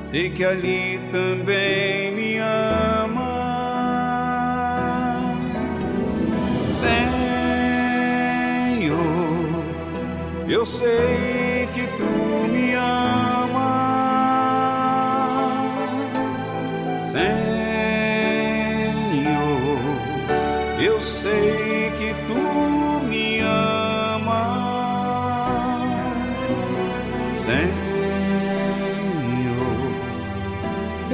sei 0.00 0.28
que 0.30 0.44
ali 0.44 1.00
também 1.12 2.10
me 2.16 2.38
amas. 2.38 3.22
Senhor, 6.66 6.98
eu 10.48 10.66
sei 10.66 11.41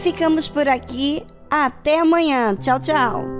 Ficamos 0.00 0.48
por 0.48 0.68
aqui. 0.68 1.24
Até 1.50 2.00
amanhã. 2.00 2.54
Tchau, 2.56 2.80
tchau. 2.80 3.39